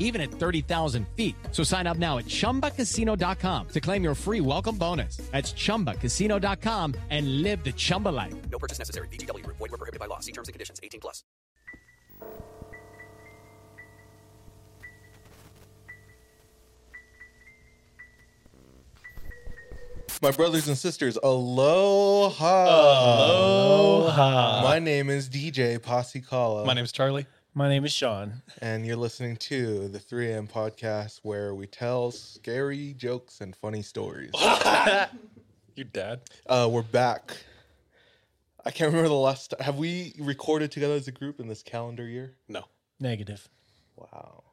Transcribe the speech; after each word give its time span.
even 0.00 0.20
at 0.20 0.32
30,000 0.32 1.06
feet. 1.14 1.36
So 1.52 1.62
sign 1.62 1.86
up 1.86 1.98
now 1.98 2.18
at 2.18 2.26
chumbacasino.com 2.26 3.68
to 3.68 3.80
claim 3.80 4.02
your 4.02 4.16
free 4.16 4.40
welcome 4.40 4.76
bonus. 4.76 5.18
That's 5.30 5.52
chumbacasino.com 5.52 6.94
and 7.10 7.42
live 7.42 7.62
the 7.62 7.72
Chumba 7.72 8.08
life. 8.08 8.34
No 8.50 8.58
purchase 8.58 8.80
necessary. 8.80 9.06
VGW 9.08 9.44
Group. 9.44 9.58
Void 9.58 9.70
were 9.70 9.78
prohibited 9.78 10.00
by 10.00 10.06
law. 10.06 10.18
See 10.18 10.32
terms 10.32 10.48
and 10.48 10.54
conditions. 10.54 10.80
18 10.82 11.00
plus. 11.00 11.22
My 20.22 20.32
brothers 20.32 20.68
and 20.68 20.76
sisters, 20.76 21.16
aloha. 21.22 22.64
Aloha. 22.66 24.62
My 24.62 24.78
name 24.78 25.08
is 25.08 25.30
DJ 25.30 25.80
Posse 25.80 26.20
Kala. 26.20 26.66
My 26.66 26.74
name's 26.74 26.92
Charlie. 26.92 27.26
My 27.54 27.68
name 27.68 27.84
is 27.84 27.92
Sean. 27.92 28.42
and 28.62 28.86
you're 28.86 28.96
listening 28.96 29.36
to 29.36 29.88
the 29.88 29.98
3M 29.98 30.48
podcast 30.50 31.20
where 31.22 31.54
we 31.54 31.66
tell 31.66 32.10
scary 32.10 32.94
jokes 32.96 33.40
and 33.40 33.54
funny 33.56 33.82
stories. 33.82 34.30
Your 35.74 35.84
dad. 35.92 36.20
uh, 36.46 36.68
we're 36.70 36.82
back. 36.82 37.36
I 38.64 38.70
can't 38.70 38.88
remember 38.88 39.08
the 39.08 39.14
last 39.14 39.50
time. 39.50 39.60
Have 39.64 39.76
we 39.78 40.14
recorded 40.18 40.70
together 40.70 40.94
as 40.94 41.08
a 41.08 41.12
group 41.12 41.40
in 41.40 41.48
this 41.48 41.62
calendar 41.62 42.06
year? 42.06 42.34
No. 42.48 42.64
Negative. 43.00 43.48
Wow. 43.96 44.44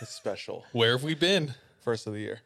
It's 0.00 0.14
special. 0.14 0.64
Where 0.72 0.92
have 0.92 1.02
we 1.04 1.14
been? 1.14 1.54
First 1.82 2.06
of 2.06 2.14
the 2.14 2.20
year. 2.20 2.40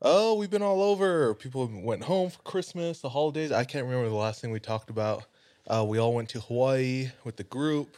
Oh, 0.00 0.34
we've 0.34 0.50
been 0.50 0.62
all 0.62 0.82
over. 0.82 1.34
People 1.34 1.68
went 1.82 2.04
home 2.04 2.30
for 2.30 2.38
Christmas, 2.42 3.00
the 3.00 3.08
holidays. 3.08 3.50
I 3.50 3.64
can't 3.64 3.86
remember 3.86 4.08
the 4.08 4.14
last 4.14 4.40
thing 4.40 4.52
we 4.52 4.60
talked 4.60 4.90
about. 4.90 5.24
Uh, 5.66 5.84
we 5.86 5.98
all 5.98 6.14
went 6.14 6.28
to 6.30 6.40
Hawaii 6.40 7.10
with 7.24 7.36
the 7.36 7.44
group 7.44 7.96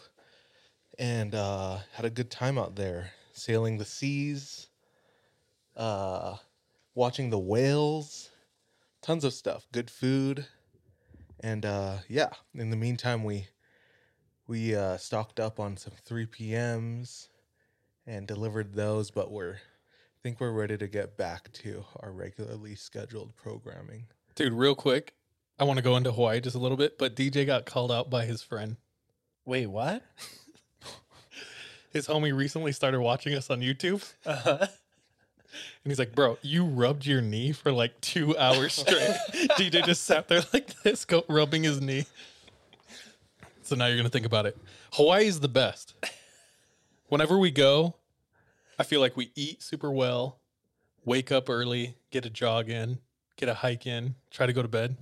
and 1.01 1.34
uh, 1.34 1.79
had 1.95 2.05
a 2.05 2.11
good 2.11 2.31
time 2.31 2.59
out 2.59 2.77
there, 2.77 3.12
sailing 3.33 3.79
the 3.79 3.87
seas, 3.87 4.69
uh, 5.75 6.37
watching 6.95 7.31
the 7.31 7.39
whales, 7.39 8.29
tons 9.01 9.25
of 9.25 9.33
stuff, 9.33 9.67
good 9.73 9.91
food, 9.91 10.47
and 11.41 11.65
uh, 11.65 11.97
yeah. 12.07 12.29
In 12.55 12.69
the 12.69 12.77
meantime, 12.77 13.25
we 13.25 13.47
we 14.47 14.75
uh, 14.75 14.98
stocked 14.98 15.41
up 15.41 15.59
on 15.59 15.79
some 15.79 15.95
three 16.05 16.27
PMs 16.27 17.29
and 18.07 18.27
delivered 18.27 18.75
those, 18.75 19.11
but 19.11 19.33
we're 19.33 19.55
I 19.55 20.19
think 20.23 20.39
we're 20.39 20.53
ready 20.53 20.77
to 20.77 20.87
get 20.87 21.17
back 21.17 21.51
to 21.55 21.83
our 22.01 22.12
regularly 22.12 22.75
scheduled 22.75 23.35
programming. 23.37 24.05
Dude, 24.35 24.53
real 24.53 24.75
quick. 24.75 25.14
I 25.59 25.64
want 25.64 25.79
to 25.79 25.83
go 25.83 25.97
into 25.97 26.12
Hawaii 26.12 26.41
just 26.41 26.57
a 26.57 26.59
little 26.59 26.77
bit, 26.77 26.98
but 26.98 27.17
DJ 27.17 27.45
got 27.45 27.67
called 27.67 27.92
out 27.92 28.09
by 28.09 28.25
his 28.25 28.42
friend. 28.42 28.77
Wait, 29.45 29.67
what? 29.67 30.03
His 31.91 32.06
homie 32.06 32.36
recently 32.36 32.72
started 32.72 33.00
watching 33.00 33.34
us 33.34 33.50
on 33.50 33.60
YouTube. 33.60 34.08
Uh-huh. 34.27 34.66
And 35.83 35.91
he's 35.91 35.98
like, 35.98 36.14
Bro, 36.14 36.38
you 36.42 36.64
rubbed 36.64 37.05
your 37.05 37.20
knee 37.20 37.50
for 37.50 37.72
like 37.72 38.00
two 38.00 38.38
hours 38.38 38.74
straight. 38.74 39.16
DJ 39.58 39.84
just 39.84 40.05
sat 40.05 40.28
there 40.28 40.42
like 40.52 40.80
this, 40.84 41.05
go, 41.05 41.24
rubbing 41.28 41.64
his 41.64 41.80
knee. 41.80 42.06
So 43.62 43.74
now 43.74 43.86
you're 43.86 43.96
going 43.96 44.05
to 44.06 44.11
think 44.11 44.27
about 44.27 44.46
it. 44.46 44.56
Hawaii 44.92 45.27
is 45.27 45.40
the 45.40 45.48
best. 45.48 45.95
Whenever 47.08 47.36
we 47.36 47.50
go, 47.50 47.96
I 48.79 48.84
feel 48.84 49.00
like 49.00 49.17
we 49.17 49.33
eat 49.34 49.61
super 49.62 49.90
well, 49.90 50.39
wake 51.05 51.33
up 51.33 51.50
early, 51.50 51.96
get 52.11 52.24
a 52.24 52.30
jog 52.30 52.70
in, 52.70 52.98
get 53.36 53.48
a 53.48 53.55
hike 53.55 53.86
in, 53.86 54.14
try 54.30 54.46
to 54.46 54.52
go 54.52 54.62
to 54.62 54.68
bed 54.68 54.96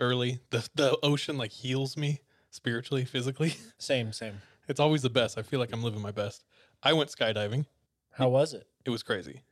early. 0.00 0.40
The, 0.50 0.68
the 0.74 0.98
ocean 1.02 1.38
like 1.38 1.52
heals 1.52 1.96
me 1.96 2.20
spiritually, 2.50 3.04
physically. 3.04 3.54
Same, 3.78 4.12
same. 4.12 4.42
It's 4.68 4.80
always 4.80 5.02
the 5.02 5.10
best. 5.10 5.38
I 5.38 5.42
feel 5.42 5.58
like 5.60 5.72
I'm 5.72 5.82
living 5.82 6.02
my 6.02 6.10
best. 6.12 6.44
I 6.82 6.92
went 6.92 7.10
skydiving. 7.10 7.66
How 8.12 8.28
was 8.28 8.52
it? 8.54 8.66
It 8.84 8.90
was 8.90 9.02
crazy. 9.02 9.42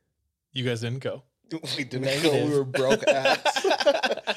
You 0.53 0.63
guys 0.63 0.81
didn't 0.81 0.99
go. 0.99 1.23
We 1.77 1.83
didn't 1.85 2.01
Negative. 2.01 2.31
go. 2.31 2.45
We 2.45 2.57
were 2.57 2.63
broke 2.65 3.07
ass. 3.07 3.65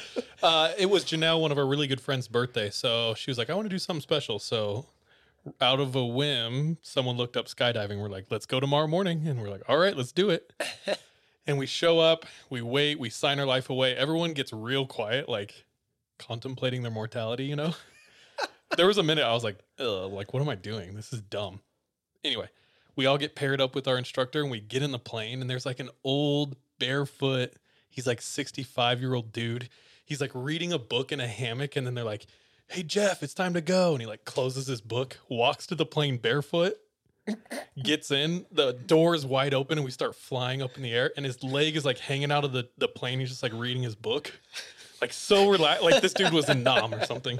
Uh, 0.43 0.71
it 0.75 0.89
was 0.89 1.05
Janelle, 1.05 1.39
one 1.39 1.51
of 1.51 1.59
our 1.59 1.67
really 1.67 1.85
good 1.85 2.01
friends' 2.01 2.27
birthday. 2.27 2.71
So 2.71 3.13
she 3.13 3.29
was 3.29 3.37
like, 3.37 3.51
I 3.51 3.53
want 3.53 3.65
to 3.65 3.69
do 3.69 3.77
something 3.77 4.01
special. 4.01 4.39
So 4.39 4.87
out 5.59 5.79
of 5.79 5.95
a 5.95 6.03
whim, 6.03 6.79
someone 6.81 7.15
looked 7.15 7.37
up 7.37 7.45
skydiving. 7.45 8.01
We're 8.01 8.09
like, 8.09 8.25
let's 8.31 8.47
go 8.47 8.59
tomorrow 8.59 8.87
morning. 8.87 9.27
And 9.27 9.39
we're 9.39 9.49
like, 9.49 9.61
all 9.69 9.77
right, 9.77 9.95
let's 9.95 10.11
do 10.11 10.31
it. 10.31 10.51
and 11.45 11.59
we 11.59 11.67
show 11.67 11.99
up, 11.99 12.25
we 12.49 12.63
wait, 12.63 12.99
we 12.99 13.11
sign 13.11 13.39
our 13.39 13.45
life 13.45 13.69
away. 13.69 13.95
Everyone 13.95 14.33
gets 14.33 14.51
real 14.51 14.87
quiet, 14.87 15.29
like 15.29 15.65
contemplating 16.17 16.81
their 16.81 16.91
mortality, 16.91 17.45
you 17.45 17.55
know? 17.55 17.75
There 18.77 18.87
was 18.87 18.97
a 18.97 19.03
minute 19.03 19.23
I 19.23 19.33
was 19.33 19.43
like, 19.43 19.57
like, 19.77 20.33
what 20.33 20.41
am 20.41 20.49
I 20.49 20.55
doing? 20.55 20.95
This 20.95 21.13
is 21.13 21.21
dumb. 21.21 21.59
Anyway, 22.23 22.49
we 22.95 23.05
all 23.05 23.17
get 23.17 23.35
paired 23.35 23.61
up 23.61 23.75
with 23.75 23.87
our 23.87 23.97
instructor 23.97 24.41
and 24.41 24.51
we 24.51 24.59
get 24.59 24.83
in 24.83 24.91
the 24.91 24.99
plane 24.99 25.41
and 25.41 25.49
there's 25.49 25.65
like 25.65 25.79
an 25.79 25.89
old 26.03 26.55
barefoot 26.79 27.53
he's 27.89 28.07
like 28.07 28.21
65 28.21 29.01
year 29.01 29.13
old 29.13 29.31
dude. 29.31 29.69
He's 30.03 30.19
like 30.21 30.31
reading 30.33 30.73
a 30.73 30.79
book 30.79 31.11
in 31.11 31.19
a 31.19 31.27
hammock 31.27 31.75
and 31.75 31.85
then 31.85 31.93
they're 31.93 32.03
like 32.03 32.25
hey 32.67 32.83
jeff 32.83 33.21
it's 33.21 33.33
time 33.33 33.53
to 33.53 33.61
go. 33.61 33.93
And 33.93 34.01
he 34.01 34.07
like 34.07 34.25
closes 34.25 34.67
his 34.67 34.81
book 34.81 35.17
walks 35.29 35.67
to 35.67 35.75
the 35.75 35.85
plane 35.85 36.17
barefoot 36.17 36.77
gets 37.83 38.09
in 38.09 38.45
the 38.51 38.73
door 38.73 39.13
is 39.13 39.25
wide 39.25 39.53
open 39.53 39.77
and 39.77 39.85
we 39.85 39.91
start 39.91 40.15
flying 40.15 40.61
up 40.61 40.75
in 40.75 40.83
the 40.83 40.91
air 40.91 41.11
and 41.15 41.25
his 41.25 41.43
leg 41.43 41.75
is 41.75 41.85
like 41.85 41.99
hanging 41.99 42.31
out 42.31 42.43
of 42.43 42.51
the, 42.51 42.67
the 42.77 42.87
plane. 42.87 43.19
He's 43.19 43.29
just 43.29 43.43
like 43.43 43.53
reading 43.53 43.83
his 43.83 43.95
book. 43.95 44.31
Like 45.01 45.13
so 45.13 45.49
relaxed 45.49 45.83
like 45.83 46.01
this 46.01 46.13
dude 46.13 46.33
was 46.33 46.49
a 46.49 46.53
nom 46.53 46.93
or 46.93 47.05
something 47.05 47.39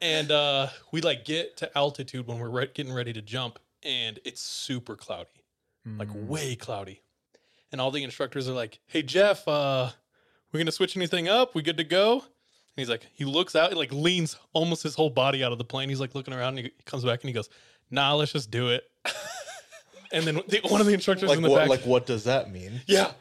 and 0.00 0.30
uh 0.30 0.68
we 0.92 1.00
like 1.00 1.24
get 1.24 1.56
to 1.58 1.78
altitude 1.78 2.26
when 2.26 2.38
we're 2.38 2.48
re- 2.50 2.70
getting 2.72 2.92
ready 2.92 3.12
to 3.12 3.22
jump 3.22 3.58
and 3.82 4.18
it's 4.24 4.40
super 4.40 4.96
cloudy. 4.96 5.30
Like 5.86 6.08
way 6.12 6.54
cloudy. 6.54 7.02
And 7.72 7.80
all 7.80 7.90
the 7.90 8.04
instructors 8.04 8.48
are 8.48 8.52
like 8.52 8.78
hey 8.86 9.02
jeff 9.02 9.46
uh 9.48 9.90
we're 10.52 10.60
gonna 10.60 10.72
switch 10.72 10.96
anything 10.96 11.28
up? 11.28 11.54
We 11.54 11.62
good 11.62 11.78
to 11.78 11.84
go? 11.84 12.14
And 12.20 12.22
he's 12.76 12.88
like 12.90 13.06
he 13.12 13.24
looks 13.24 13.56
out 13.56 13.70
he 13.70 13.76
like 13.76 13.92
leans 13.92 14.36
almost 14.52 14.82
his 14.82 14.94
whole 14.94 15.10
body 15.10 15.42
out 15.42 15.52
of 15.52 15.58
the 15.58 15.64
plane. 15.64 15.88
He's 15.88 16.00
like 16.00 16.14
looking 16.14 16.34
around 16.34 16.58
and 16.58 16.66
he 16.66 16.72
comes 16.84 17.04
back 17.04 17.22
and 17.22 17.28
he 17.28 17.32
goes 17.34 17.48
nah 17.90 18.14
let's 18.14 18.32
just 18.32 18.50
do 18.50 18.68
it. 18.68 18.84
And 20.10 20.24
then 20.24 20.36
the, 20.48 20.60
one 20.68 20.80
of 20.80 20.86
the 20.86 20.94
instructors 20.94 21.28
like 21.28 21.36
in 21.36 21.42
the 21.42 21.50
what? 21.50 21.58
back 21.58 21.68
Like 21.68 21.80
what 21.82 22.06
does 22.06 22.24
that 22.24 22.50
mean? 22.50 22.80
yeah. 22.86 23.12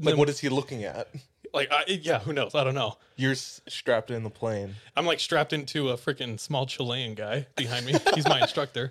Like 0.00 0.16
what 0.16 0.28
is 0.28 0.38
he 0.38 0.48
looking 0.48 0.84
at? 0.84 1.08
Like 1.52 1.70
I, 1.70 1.84
yeah 1.86 2.18
who 2.20 2.32
knows 2.32 2.54
i 2.54 2.64
don't 2.64 2.74
know 2.74 2.96
You're 3.16 3.32
s- 3.32 3.60
strapped 3.68 4.10
in 4.10 4.22
the 4.24 4.30
plane. 4.30 4.74
I'm 4.96 5.06
like 5.06 5.20
strapped 5.20 5.52
into 5.52 5.90
a 5.90 5.96
freaking 5.96 6.38
small 6.40 6.66
Chilean 6.66 7.14
guy 7.14 7.46
behind 7.56 7.86
me. 7.86 7.94
He's 8.14 8.26
my 8.26 8.40
instructor. 8.40 8.90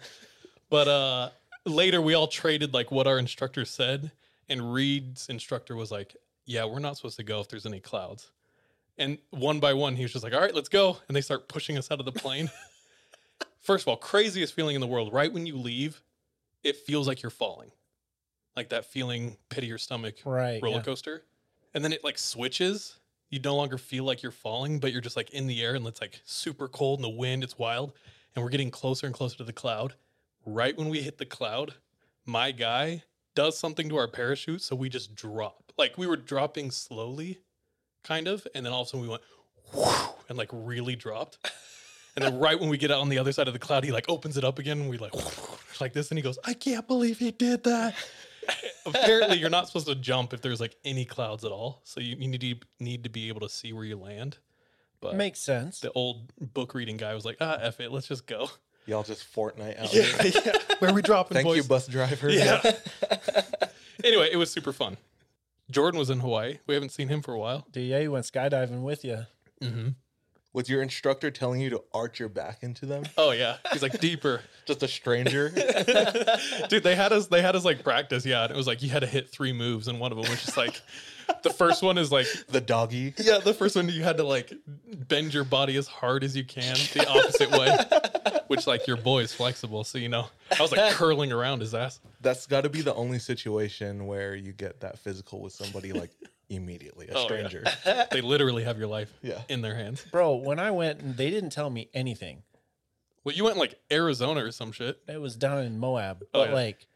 But 0.69 0.87
uh 0.87 1.29
later 1.65 2.01
we 2.01 2.13
all 2.13 2.27
traded 2.27 2.73
like 2.73 2.91
what 2.91 3.07
our 3.07 3.17
instructor 3.19 3.65
said 3.65 4.11
and 4.49 4.73
Reed's 4.73 5.27
instructor 5.29 5.75
was 5.75 5.91
like, 5.91 6.15
"Yeah, 6.45 6.65
we're 6.65 6.79
not 6.79 6.97
supposed 6.97 7.17
to 7.17 7.23
go 7.23 7.39
if 7.41 7.47
there's 7.49 7.65
any 7.65 7.79
clouds." 7.79 8.31
And 8.97 9.17
one 9.31 9.59
by 9.59 9.73
one 9.73 9.95
he 9.95 10.03
was 10.03 10.11
just 10.11 10.23
like, 10.23 10.33
"All 10.33 10.41
right, 10.41 10.53
let's 10.53 10.69
go." 10.69 10.97
And 11.07 11.15
they 11.15 11.21
start 11.21 11.47
pushing 11.47 11.77
us 11.77 11.89
out 11.91 11.99
of 11.99 12.05
the 12.05 12.11
plane. 12.11 12.49
First 13.61 13.83
of 13.83 13.87
all, 13.89 13.97
craziest 13.97 14.53
feeling 14.53 14.75
in 14.75 14.81
the 14.81 14.87
world. 14.87 15.13
Right 15.13 15.31
when 15.31 15.45
you 15.45 15.55
leave, 15.57 16.01
it 16.63 16.75
feels 16.77 17.07
like 17.07 17.21
you're 17.21 17.29
falling. 17.29 17.71
Like 18.55 18.69
that 18.69 18.85
feeling 18.85 19.37
pit 19.49 19.63
of 19.63 19.69
your 19.69 19.77
stomach 19.77 20.15
Right, 20.25 20.61
roller 20.61 20.77
yeah. 20.77 20.83
coaster. 20.83 21.23
And 21.73 21.83
then 21.83 21.93
it 21.93 22.03
like 22.03 22.17
switches. 22.17 22.97
You 23.29 23.39
no 23.39 23.55
longer 23.55 23.77
feel 23.77 24.03
like 24.03 24.21
you're 24.21 24.31
falling, 24.31 24.79
but 24.79 24.91
you're 24.91 25.01
just 25.01 25.15
like 25.15 25.29
in 25.31 25.47
the 25.47 25.63
air 25.63 25.75
and 25.75 25.87
it's 25.87 26.01
like 26.01 26.21
super 26.25 26.67
cold 26.67 26.99
and 26.99 27.05
the 27.05 27.09
wind, 27.17 27.43
it's 27.43 27.57
wild. 27.57 27.93
And 28.35 28.43
we're 28.43 28.49
getting 28.49 28.71
closer 28.71 29.05
and 29.05 29.15
closer 29.15 29.37
to 29.37 29.43
the 29.43 29.53
cloud. 29.53 29.95
Right 30.45 30.77
when 30.77 30.89
we 30.89 31.01
hit 31.01 31.17
the 31.17 31.25
cloud, 31.25 31.75
my 32.25 32.51
guy 32.51 33.03
does 33.35 33.57
something 33.57 33.87
to 33.89 33.97
our 33.97 34.07
parachute. 34.07 34.61
So 34.61 34.75
we 34.75 34.89
just 34.89 35.15
drop. 35.15 35.71
Like 35.77 35.97
we 35.97 36.07
were 36.07 36.17
dropping 36.17 36.71
slowly, 36.71 37.39
kind 38.03 38.27
of. 38.27 38.45
And 38.53 38.65
then 38.65 38.73
all 38.73 38.81
of 38.81 38.87
a 38.87 38.89
sudden 38.89 39.01
we 39.01 39.09
went 39.09 39.21
and 40.27 40.37
like 40.37 40.49
really 40.51 40.95
dropped. 40.95 41.37
And 42.15 42.25
then 42.25 42.39
right 42.39 42.59
when 42.59 42.69
we 42.69 42.77
get 42.77 42.91
out 42.91 42.99
on 42.99 43.07
the 43.07 43.17
other 43.17 43.31
side 43.31 43.47
of 43.47 43.53
the 43.53 43.59
cloud, 43.59 43.85
he 43.85 43.91
like 43.91 44.09
opens 44.09 44.35
it 44.35 44.43
up 44.43 44.59
again 44.59 44.81
and 44.81 44.89
we 44.89 44.97
like 44.97 45.13
like 45.81 45.93
this 45.93 46.11
and 46.11 46.17
he 46.17 46.21
goes, 46.21 46.37
I 46.43 46.53
can't 46.53 46.87
believe 46.87 47.19
he 47.19 47.31
did 47.31 47.63
that. 47.63 47.95
Apparently 48.85 49.37
you're 49.37 49.49
not 49.49 49.67
supposed 49.67 49.87
to 49.87 49.95
jump 49.95 50.33
if 50.33 50.41
there's 50.41 50.59
like 50.59 50.75
any 50.83 51.05
clouds 51.05 51.43
at 51.45 51.51
all. 51.51 51.81
So 51.83 51.99
you, 51.99 52.15
you 52.17 52.27
need 52.27 52.41
to 52.41 52.55
need 52.79 53.03
to 53.03 53.09
be 53.09 53.27
able 53.27 53.41
to 53.41 53.49
see 53.49 53.73
where 53.73 53.83
you 53.85 53.97
land. 53.97 54.37
But 55.01 55.15
Makes 55.15 55.39
sense. 55.39 55.79
the 55.79 55.91
old 55.93 56.31
book 56.53 56.73
reading 56.75 56.97
guy 56.97 57.13
was 57.15 57.25
like, 57.25 57.37
ah, 57.41 57.57
F 57.59 57.79
it, 57.79 57.91
let's 57.91 58.07
just 58.07 58.27
go. 58.27 58.49
Y'all 58.85 59.03
just 59.03 59.31
Fortnite 59.33 59.79
out 59.79 59.87
here. 59.89 60.05
Yeah, 60.23 60.41
yeah. 60.45 60.75
Where 60.79 60.91
are 60.91 60.93
we 60.93 61.01
dropping, 61.01 61.35
Thank 61.35 61.47
boys? 61.47 61.57
you, 61.57 61.63
bus 61.63 61.87
driver. 61.87 62.29
Yeah. 62.29 62.61
anyway, 64.03 64.29
it 64.31 64.37
was 64.37 64.51
super 64.51 64.73
fun. 64.73 64.97
Jordan 65.69 65.99
was 65.99 66.09
in 66.09 66.19
Hawaii. 66.19 66.57
We 66.67 66.73
haven't 66.73 66.89
seen 66.91 67.07
him 67.07 67.21
for 67.21 67.33
a 67.33 67.39
while. 67.39 67.65
Dude, 67.71 67.87
yeah, 67.87 67.99
he 67.99 68.07
went 68.07 68.25
skydiving 68.25 68.81
with 68.81 69.05
you. 69.05 69.25
Was 70.53 70.69
your 70.69 70.81
instructor 70.81 71.31
telling 71.31 71.61
you 71.61 71.69
to 71.69 71.83
arch 71.93 72.19
your 72.19 72.27
back 72.27 72.61
into 72.61 72.85
them? 72.85 73.03
Oh 73.17 73.31
yeah, 73.31 73.57
he's 73.71 73.81
like 73.81 73.99
deeper, 73.99 74.41
Just 74.65 74.83
a 74.83 74.87
stranger? 74.87 75.49
dude. 76.69 76.83
They 76.83 76.95
had 76.95 77.13
us. 77.13 77.27
They 77.27 77.41
had 77.41 77.55
us 77.55 77.65
like 77.65 77.83
practice. 77.83 78.25
Yeah, 78.25 78.43
and 78.43 78.51
it 78.51 78.57
was 78.57 78.67
like 78.67 78.81
you 78.83 78.89
had 78.89 78.99
to 78.99 79.07
hit 79.07 79.29
three 79.29 79.53
moves, 79.53 79.87
and 79.87 79.99
one 79.99 80.11
of 80.11 80.17
them 80.17 80.29
was 80.29 80.43
just 80.43 80.57
like 80.57 80.81
the 81.43 81.49
first 81.49 81.81
one 81.81 81.97
is 81.97 82.11
like 82.11 82.27
the 82.49 82.61
doggy? 82.61 83.13
yeah, 83.17 83.39
the 83.39 83.53
first 83.53 83.75
one 83.75 83.89
you 83.89 84.03
had 84.03 84.17
to 84.17 84.23
like 84.23 84.53
bend 85.07 85.33
your 85.33 85.43
body 85.43 85.77
as 85.77 85.87
hard 85.87 86.23
as 86.23 86.35
you 86.35 86.43
can 86.43 86.75
the 86.93 87.07
opposite 87.07 87.51
way, 87.51 88.41
which 88.47 88.67
like 88.67 88.87
your 88.87 88.97
boy 88.97 89.21
is 89.21 89.33
flexible, 89.33 89.83
so 89.83 89.97
you 89.97 90.09
know 90.09 90.27
I 90.57 90.61
was 90.61 90.71
like 90.71 90.93
curling 90.93 91.31
around 91.31 91.61
his 91.61 91.73
ass. 91.73 91.99
That's 92.21 92.45
got 92.45 92.61
to 92.61 92.69
be 92.69 92.81
the 92.81 92.93
only 92.93 93.19
situation 93.19 94.05
where 94.05 94.35
you 94.35 94.51
get 94.51 94.81
that 94.81 94.99
physical 94.99 95.41
with 95.41 95.53
somebody 95.53 95.93
like 95.93 96.11
immediately, 96.55 97.07
a 97.07 97.13
Oh, 97.13 97.19
yeah. 97.19 97.23
stranger. 97.25 97.63
They 98.11 98.21
literally 98.21 98.63
have 98.63 98.77
your 98.77 98.87
life 98.87 99.11
Yeah. 99.21 99.41
in 99.49 99.61
their 99.61 99.75
hands. 99.75 100.05
Bro, 100.11 100.35
when 100.37 100.59
I 100.59 100.71
went, 100.71 101.17
they 101.17 101.29
didn't 101.29 101.51
tell 101.51 101.69
me 101.69 101.89
anything. 101.93 102.43
Well, 103.23 103.35
you 103.35 103.43
went 103.43 103.57
like 103.57 103.75
Arizona 103.91 104.43
or 104.45 104.51
some 104.51 104.71
shit. 104.71 104.99
It 105.07 105.21
was 105.21 105.35
down 105.35 105.59
in 105.59 105.77
Moab. 105.79 106.23
Oh, 106.23 106.27
But 106.41 106.49
yeah. 106.49 106.55
like 106.55 106.87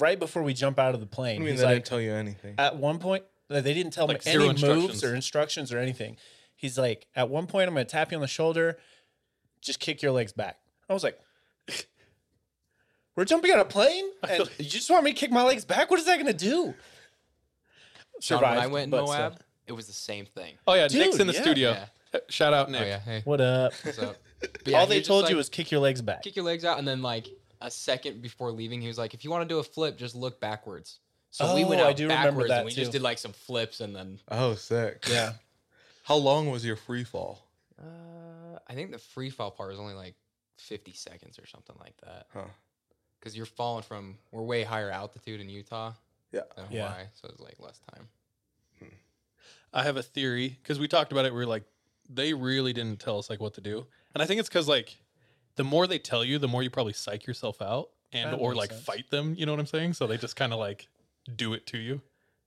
right 0.00 0.18
before 0.18 0.42
we 0.42 0.54
jump 0.54 0.78
out 0.78 0.94
of 0.94 1.00
the 1.00 1.06
I 1.06 1.14
plane, 1.14 1.40
mean, 1.40 1.50
he's 1.50 1.60
they 1.60 1.66
like, 1.66 1.74
didn't 1.76 1.86
tell 1.86 2.00
you 2.00 2.12
anything. 2.12 2.54
at 2.58 2.76
one 2.76 2.98
point, 2.98 3.24
they 3.48 3.60
didn't 3.74 3.92
tell 3.92 4.06
Like 4.08 4.24
me 4.24 4.32
zero 4.32 4.44
any 4.44 4.52
moves 4.52 4.62
instructions. 4.64 5.04
or 5.04 5.14
instructions 5.14 5.72
or 5.72 5.78
anything. 5.78 6.16
He's 6.56 6.78
like, 6.78 7.06
at 7.14 7.28
one 7.28 7.46
point, 7.46 7.68
I'm 7.68 7.74
going 7.74 7.84
to 7.86 7.90
tap 7.90 8.10
you 8.12 8.16
on 8.16 8.22
the 8.22 8.26
shoulder, 8.28 8.78
just 9.60 9.80
kick 9.80 10.00
your 10.02 10.12
legs 10.12 10.32
back. 10.32 10.58
I 10.88 10.94
was 10.94 11.04
like, 11.04 11.18
we're 13.16 13.24
jumping 13.24 13.50
out 13.50 13.58
of 13.60 13.66
a 13.66 13.70
plane? 13.70 14.04
And 14.28 14.48
you 14.58 14.64
just 14.64 14.90
want 14.90 15.04
me 15.04 15.12
to 15.12 15.18
kick 15.18 15.30
my 15.30 15.42
legs 15.42 15.64
back? 15.64 15.90
What 15.90 16.00
is 16.00 16.06
that 16.06 16.14
going 16.14 16.26
to 16.26 16.32
do? 18.22 18.34
Sean, 18.34 18.42
when 18.42 18.58
I 18.58 18.66
went 18.66 18.84
in 18.84 18.90
but 18.90 19.04
Moab, 19.04 19.34
still. 19.34 19.46
it 19.68 19.72
was 19.72 19.86
the 19.86 19.92
same 19.92 20.26
thing. 20.26 20.54
Oh 20.66 20.74
yeah, 20.74 20.88
Dude, 20.88 21.00
Nick's 21.06 21.18
in 21.18 21.26
the 21.26 21.32
yeah. 21.32 21.42
studio. 21.42 21.70
Yeah. 21.72 22.20
Shout 22.28 22.52
out 22.52 22.70
Nick. 22.70 22.82
Oh 22.82 22.84
yeah, 22.86 22.98
hey, 23.00 23.22
What 23.24 23.40
up? 23.40 23.72
what's 23.82 23.98
up? 23.98 24.16
Yeah, 24.66 24.78
All 24.80 24.86
he 24.86 24.90
they 24.94 24.98
just, 24.98 25.08
told 25.08 25.22
like, 25.24 25.30
you 25.30 25.36
was 25.36 25.48
kick 25.48 25.70
your 25.70 25.80
legs 25.80 26.02
back. 26.02 26.22
kick 26.22 26.34
your 26.34 26.44
legs 26.44 26.64
out, 26.64 26.78
and 26.78 26.86
then 26.86 27.00
like 27.00 27.28
a 27.60 27.70
second 27.70 28.20
before 28.22 28.50
leaving, 28.50 28.80
he 28.82 28.88
was 28.88 28.98
like, 28.98 29.14
"If 29.14 29.22
you 29.24 29.30
want 29.30 29.48
to 29.48 29.54
do 29.54 29.60
a 29.60 29.62
flip, 29.62 29.96
just 29.96 30.16
look 30.16 30.40
backwards." 30.40 30.98
So 31.30 31.54
we 31.54 31.64
went 31.64 31.80
Oh, 31.80 31.84
out 31.84 31.90
I 31.90 31.92
do 31.92 32.02
remember 32.08 32.26
backwards, 32.30 32.48
that 32.48 32.56
and 32.58 32.64
we 32.66 32.72
just 32.72 32.90
did 32.92 33.02
like 33.02 33.18
some 33.18 33.32
flips, 33.32 33.80
and 33.80 33.94
then 33.94 34.18
oh, 34.30 34.54
sick. 34.54 35.04
Yeah. 35.08 35.32
How 36.02 36.16
long 36.16 36.50
was 36.50 36.66
your 36.66 36.74
free 36.76 37.04
fall? 37.04 37.46
uh, 37.80 38.58
I 38.68 38.74
think 38.74 38.90
the 38.90 38.98
free 38.98 39.30
fall 39.30 39.50
part 39.52 39.70
was 39.70 39.78
only 39.78 39.94
like 39.94 40.14
50 40.58 40.92
seconds 40.92 41.38
or 41.38 41.46
something 41.46 41.76
like 41.80 41.94
that. 42.04 42.26
Huh. 42.34 42.44
Because 43.20 43.36
you're 43.36 43.46
falling 43.46 43.82
from 43.84 44.18
we're 44.32 44.42
way 44.42 44.62
higher 44.64 44.90
altitude 44.90 45.40
in 45.40 45.48
Utah 45.48 45.92
Yeah. 46.32 46.40
than 46.56 46.66
Yeah. 46.70 46.88
Hawaii, 46.88 47.04
so 47.14 47.28
it's 47.28 47.40
like 47.40 47.56
less 47.58 47.80
time. 47.92 48.08
Hmm. 48.78 48.94
I 49.72 49.82
have 49.84 49.96
a 49.96 50.02
theory 50.02 50.58
because 50.62 50.78
we 50.78 50.88
talked 50.88 51.12
about 51.12 51.24
it. 51.26 51.32
We 51.32 51.38
were 51.38 51.46
like, 51.46 51.64
they 52.08 52.34
really 52.34 52.72
didn't 52.72 53.00
tell 53.00 53.18
us 53.18 53.30
like 53.30 53.40
what 53.40 53.54
to 53.54 53.60
do, 53.60 53.86
and 54.14 54.22
I 54.22 54.26
think 54.26 54.40
it's 54.40 54.48
because 54.48 54.68
like 54.68 54.98
the 55.56 55.64
more 55.64 55.86
they 55.86 55.98
tell 55.98 56.24
you, 56.24 56.38
the 56.38 56.48
more 56.48 56.62
you 56.62 56.70
probably 56.70 56.94
psych 56.94 57.26
yourself 57.26 57.60
out 57.60 57.90
and 58.12 58.32
That 58.32 58.36
or 58.36 58.50
makes 58.50 58.58
like 58.58 58.70
sense. 58.72 58.84
fight 58.84 59.10
them. 59.10 59.34
You 59.36 59.46
know 59.46 59.52
what 59.52 59.60
I'm 59.60 59.66
saying? 59.66 59.92
So 59.94 60.06
they 60.06 60.16
just 60.16 60.34
kind 60.36 60.52
of 60.52 60.58
like 60.58 60.88
do 61.36 61.52
it 61.52 61.66
to 61.68 61.78
you. 61.78 62.00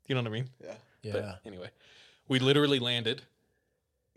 You 0.08 0.16
know 0.16 0.22
what 0.22 0.28
I 0.28 0.32
mean? 0.34 0.50
Yeah. 0.64 0.74
Yeah. 1.04 1.12
But 1.14 1.40
anyway, 1.46 1.70
we 2.28 2.40
literally 2.40 2.80
landed, 2.80 3.22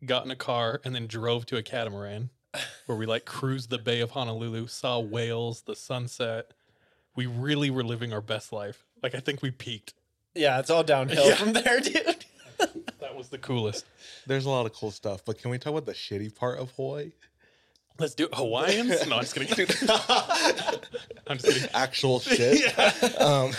got 0.04 0.24
in 0.24 0.30
a 0.30 0.36
car, 0.36 0.80
and 0.84 0.94
then 0.94 1.06
drove 1.06 1.44
to 1.46 1.56
a 1.58 1.62
catamaran 1.62 2.30
where 2.86 2.96
we 2.96 3.04
like 3.06 3.24
cruised 3.26 3.68
the 3.70 3.78
Bay 3.78 4.00
of 4.00 4.12
Honolulu, 4.12 4.66
saw 4.68 4.98
whales, 4.98 5.62
the 5.62 5.76
sunset. 5.76 6.52
We 7.14 7.26
really 7.26 7.68
were 7.70 7.84
living 7.84 8.12
our 8.12 8.20
best 8.22 8.52
life. 8.52 8.86
Like 9.02 9.14
I 9.14 9.20
think 9.20 9.42
we 9.42 9.50
peaked. 9.50 9.94
yeah, 10.34 10.58
it's 10.58 10.70
all 10.70 10.82
downhill 10.84 11.26
Yeah. 11.28 11.34
from 11.36 11.52
there, 11.52 11.80
dude. 11.80 12.24
That 13.00 13.14
was 13.16 13.28
the 13.28 13.38
coolest. 13.38 13.84
There's 14.26 14.44
a 14.44 14.50
lot 14.50 14.66
of 14.66 14.72
cool 14.72 14.90
stuff, 14.90 15.24
but 15.24 15.38
can 15.38 15.52
we 15.52 15.58
talk 15.58 15.70
about 15.70 15.86
the 15.86 15.92
shitty 15.92 16.34
part 16.34 16.58
of 16.58 16.72
Hawaii? 16.72 17.12
Let's 18.00 18.14
do 18.16 18.24
it. 18.24 18.34
Hawaiians? 18.34 19.06
No, 19.06 19.16
I'm 19.16 19.22
just 19.22 19.34
kidding. 19.36 19.66
I'm 21.28 21.38
just 21.38 21.46
kidding. 21.46 21.68
Actual 21.72 22.18
shit. 22.20 22.76
um, 23.20 23.52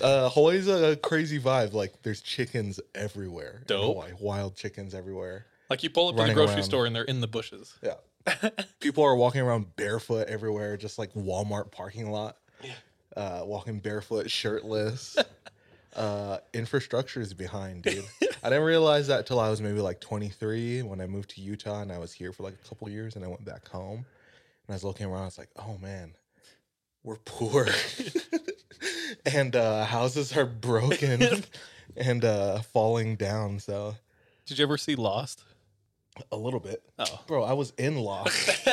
uh, 0.00 0.30
Hawaii's 0.30 0.68
a 0.68 0.96
crazy 0.96 1.38
vibe. 1.38 1.74
Like, 1.74 2.02
there's 2.02 2.20
chickens 2.22 2.80
everywhere. 2.94 3.58
in 3.60 3.64
Dope. 3.66 3.94
Hawaii. 3.96 4.12
Wild 4.18 4.56
chickens 4.56 4.94
everywhere. 4.94 5.44
Like 5.68 5.82
you 5.82 5.90
pull 5.90 6.08
up 6.08 6.14
to 6.14 6.16
the 6.16 6.22
Running 6.22 6.34
grocery 6.36 6.54
around. 6.56 6.62
store 6.64 6.86
and 6.86 6.96
they're 6.96 7.04
in 7.04 7.20
the 7.20 7.28
bushes. 7.28 7.74
Yeah. 7.82 7.94
People 8.80 9.04
are 9.04 9.14
walking 9.16 9.42
around 9.42 9.76
barefoot 9.76 10.28
everywhere, 10.28 10.76
just 10.78 10.98
like 10.98 11.12
Walmart 11.12 11.70
parking 11.70 12.10
lot. 12.10 12.38
Uh, 13.18 13.42
walking 13.44 13.80
barefoot, 13.80 14.30
shirtless. 14.30 15.16
uh, 15.96 16.38
infrastructure 16.54 17.20
is 17.20 17.34
behind, 17.34 17.82
dude. 17.82 18.04
I 18.44 18.48
didn't 18.48 18.62
realize 18.64 19.08
that 19.08 19.26
till 19.26 19.40
I 19.40 19.50
was 19.50 19.60
maybe 19.60 19.80
like 19.80 20.00
23 20.00 20.82
when 20.82 21.00
I 21.00 21.06
moved 21.08 21.30
to 21.30 21.40
Utah 21.40 21.82
and 21.82 21.90
I 21.90 21.98
was 21.98 22.12
here 22.12 22.32
for 22.32 22.44
like 22.44 22.54
a 22.54 22.68
couple 22.68 22.88
years 22.88 23.16
and 23.16 23.24
I 23.24 23.28
went 23.28 23.44
back 23.44 23.66
home 23.66 23.96
and 23.98 24.04
I 24.70 24.72
was 24.74 24.84
looking 24.84 25.06
around. 25.06 25.22
I 25.22 25.24
was 25.24 25.38
like, 25.38 25.48
oh 25.56 25.76
man, 25.82 26.12
we're 27.02 27.16
poor, 27.24 27.66
and 29.26 29.56
uh, 29.56 29.84
houses 29.84 30.36
are 30.36 30.46
broken 30.46 31.42
and 31.96 32.24
uh, 32.24 32.60
falling 32.60 33.16
down. 33.16 33.58
So 33.58 33.96
Did 34.46 34.58
you 34.60 34.64
ever 34.64 34.78
see 34.78 34.94
Lost? 34.94 35.42
a 36.30 36.36
little 36.36 36.60
bit, 36.60 36.82
Oh, 37.00 37.20
bro. 37.26 37.42
I 37.42 37.54
was 37.54 37.72
in 37.78 37.96
Lost. 37.96 38.68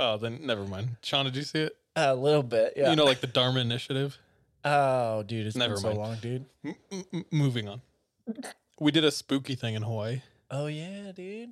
oh, 0.00 0.16
then 0.16 0.40
never 0.44 0.64
mind. 0.64 0.96
Sean, 1.02 1.24
did 1.26 1.36
you 1.36 1.42
see 1.42 1.60
it? 1.60 1.76
A 2.00 2.14
little 2.14 2.42
bit. 2.42 2.74
Yeah. 2.76 2.90
You 2.90 2.96
know, 2.96 3.04
like 3.04 3.20
the 3.20 3.26
Dharma 3.26 3.60
Initiative. 3.60 4.18
oh, 4.64 5.22
dude, 5.24 5.46
it's 5.46 5.56
Never 5.56 5.74
been 5.74 5.80
so 5.82 5.88
mind. 5.88 5.98
long, 5.98 6.16
dude. 6.20 6.44
M- 6.64 6.74
m- 7.12 7.24
moving 7.30 7.68
on. 7.68 7.80
We 8.80 8.92
did 8.92 9.04
a 9.04 9.10
spooky 9.10 9.54
thing 9.54 9.74
in 9.74 9.82
Hawaii. 9.82 10.22
Oh, 10.50 10.66
yeah, 10.66 11.12
dude. 11.12 11.50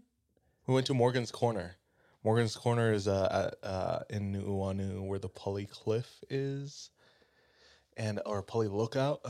We 0.67 0.75
went 0.75 0.87
to 0.87 0.95
Morgan's 0.95 1.31
Corner. 1.31 1.77
Morgan's 2.25 2.57
Corner 2.57 2.93
is 2.93 3.07
uh, 3.09 3.53
at, 3.63 3.69
uh, 3.69 3.99
in 4.11 4.33
Nuuanu, 4.35 5.07
where 5.07 5.19
the 5.19 5.29
Pali 5.29 5.67
Cliff 5.67 6.23
is, 6.29 6.91
and 7.97 8.21
or 8.27 8.43
Pali 8.43 8.69
Lookout, 8.69 9.23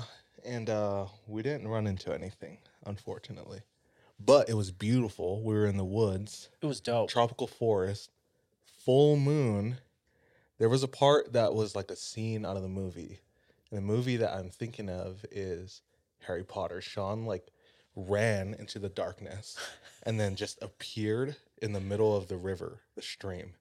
and 0.44 0.68
uh, 0.70 1.06
we 1.26 1.42
didn't 1.42 1.68
run 1.68 1.86
into 1.86 2.12
anything, 2.12 2.58
unfortunately. 2.86 3.60
But 4.18 4.48
it 4.48 4.54
was 4.54 4.70
beautiful. 4.70 5.42
We 5.42 5.54
were 5.54 5.66
in 5.66 5.76
the 5.76 5.84
woods, 5.84 6.48
It 6.62 6.66
was 6.66 6.80
dope. 6.80 7.10
tropical 7.10 7.46
forest, 7.46 8.10
full 8.84 9.16
moon. 9.16 9.76
There 10.58 10.68
was 10.68 10.82
a 10.82 10.88
part 10.88 11.32
that 11.32 11.54
was 11.54 11.76
like 11.76 11.90
a 11.90 11.96
scene 11.96 12.44
out 12.44 12.56
of 12.56 12.62
the 12.62 12.68
movie. 12.68 13.20
And 13.70 13.78
the 13.78 13.82
movie 13.82 14.16
that 14.16 14.32
I'm 14.32 14.50
thinking 14.50 14.88
of 14.88 15.24
is 15.30 15.82
Harry 16.26 16.44
Potter. 16.44 16.80
Sean 16.80 17.24
like 17.26 17.48
ran 17.94 18.54
into 18.58 18.78
the 18.78 18.88
darkness 18.88 19.56
and 20.04 20.18
then 20.20 20.36
just 20.36 20.62
appeared 20.62 21.36
in 21.60 21.72
the 21.72 21.80
middle 21.80 22.16
of 22.16 22.28
the 22.28 22.36
river, 22.36 22.80
the 22.94 23.02
stream. 23.02 23.54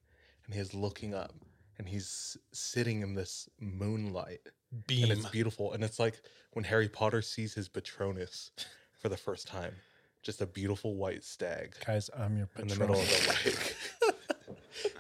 And 0.46 0.54
he's 0.54 0.74
looking 0.74 1.14
up 1.14 1.34
and 1.78 1.90
he's 1.90 2.38
sitting 2.54 3.02
in 3.02 3.16
this 3.16 3.50
moonlight. 3.60 4.42
Beam. 4.88 5.04
And 5.04 5.12
it's 5.12 5.30
beautiful. 5.30 5.74
And 5.74 5.84
it's 5.84 6.00
like 6.00 6.22
when 6.52 6.66
Harry 6.66 6.88
Potter 6.88 7.22
sees 7.22 7.54
his 7.54 7.68
Patronus 7.68 8.52
for 9.00 9.10
the 9.10 9.18
first 9.18 9.48
time. 9.48 9.74
Just 10.22 10.42
a 10.42 10.48
beautiful 10.48 10.96
white 10.96 11.24
stag 11.24 11.76
Guys, 11.86 12.10
I'm 12.18 12.36
your 12.38 12.48
Patronus. 12.48 12.74
in 12.74 12.80
the 12.80 12.88
middle 12.88 13.02
of 13.02 13.08
the 13.10 13.50
lake. 13.50 13.76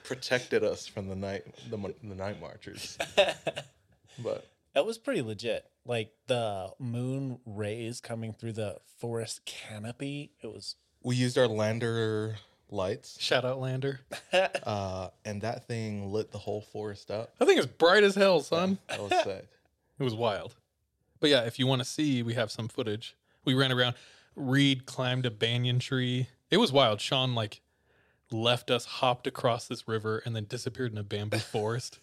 Protected 0.05 0.63
us 0.63 0.87
from 0.87 1.07
the 1.07 1.15
night 1.15 1.43
the, 1.69 1.77
the 2.03 2.15
night 2.15 2.39
marchers. 2.39 2.97
But 4.17 4.47
That 4.73 4.85
was 4.85 4.97
pretty 4.97 5.21
legit. 5.21 5.65
Like 5.85 6.13
the 6.27 6.71
moon 6.79 7.39
rays 7.45 7.99
coming 7.99 8.33
through 8.33 8.53
the 8.53 8.77
forest 8.97 9.45
canopy. 9.45 10.31
It 10.41 10.47
was 10.47 10.75
we 11.03 11.15
used 11.15 11.37
our 11.37 11.47
lander 11.47 12.37
lights, 12.69 13.17
Shout 13.21 13.45
out 13.45 13.59
Lander. 13.59 14.01
uh, 14.63 15.09
and 15.23 15.41
that 15.41 15.67
thing 15.67 16.11
lit 16.11 16.31
the 16.31 16.39
whole 16.39 16.61
forest 16.61 17.11
up. 17.11 17.31
I 17.39 17.45
think 17.45 17.59
it's 17.59 17.67
bright 17.67 18.03
as 18.03 18.15
hell, 18.15 18.39
son. 18.41 18.79
That 18.89 19.01
was 19.01 19.11
sick. 19.23 19.47
It 19.99 20.03
was 20.03 20.15
wild. 20.15 20.55
But 21.19 21.29
yeah, 21.29 21.41
if 21.41 21.59
you 21.59 21.67
want 21.67 21.81
to 21.81 21.85
see, 21.85 22.23
we 22.23 22.33
have 22.33 22.51
some 22.51 22.67
footage. 22.67 23.15
We 23.45 23.53
ran 23.53 23.71
around. 23.71 23.95
Reed 24.35 24.85
climbed 24.85 25.25
a 25.25 25.31
banyan 25.31 25.79
tree. 25.79 26.27
It 26.49 26.57
was 26.57 26.71
wild. 26.71 26.99
Sean 26.99 27.35
like 27.35 27.61
left 28.31 28.71
us, 28.71 28.85
hopped 28.85 29.27
across 29.27 29.67
this 29.67 29.87
river, 29.87 30.21
and 30.25 30.35
then 30.35 30.45
disappeared 30.45 30.91
in 30.91 30.97
a 30.97 31.03
bamboo 31.03 31.37
forest. 31.39 31.99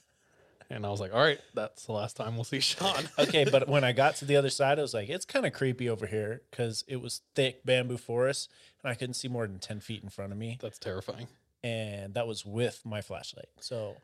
And 0.71 0.87
I 0.87 0.91
was 0.91 1.01
like, 1.01 1.13
all 1.13 1.21
right, 1.21 1.41
that's 1.55 1.85
the 1.85 1.93
last 1.93 2.17
time 2.17 2.35
we'll 2.35 2.45
see 2.45 2.61
Sean. 2.61 3.05
okay, 3.19 3.45
but 3.45 3.69
when 3.69 3.85
I 3.85 3.93
got 3.93 4.17
to 4.17 4.25
the 4.25 4.37
other 4.37 4.49
side, 4.49 4.79
I 4.79 4.83
was 4.83 4.95
like, 4.95 5.11
it's 5.11 5.27
kind 5.27 5.45
of 5.45 5.53
creepy 5.53 5.89
over 5.89 6.07
here 6.07 6.43
because 6.51 6.83
it 6.89 6.97
was 6.97 7.21
thick 7.35 7.65
bamboo 7.67 7.99
forest 7.99 8.51
and 8.83 8.91
I 8.91 8.95
couldn't 8.95 9.15
see 9.15 9.29
more 9.29 9.47
than 9.47 9.59
10 9.59 9.81
feet 9.81 10.03
in 10.03 10.09
front 10.09 10.33
of 10.33 10.39
me. 10.39 10.59
That's 10.63 10.79
terrifying. 10.79 11.29
And 11.63 12.15
that 12.15 12.27
was 12.27 12.47
with 12.47 12.81
my 12.85 13.03
flashlight. 13.03 13.49
So 13.61 13.97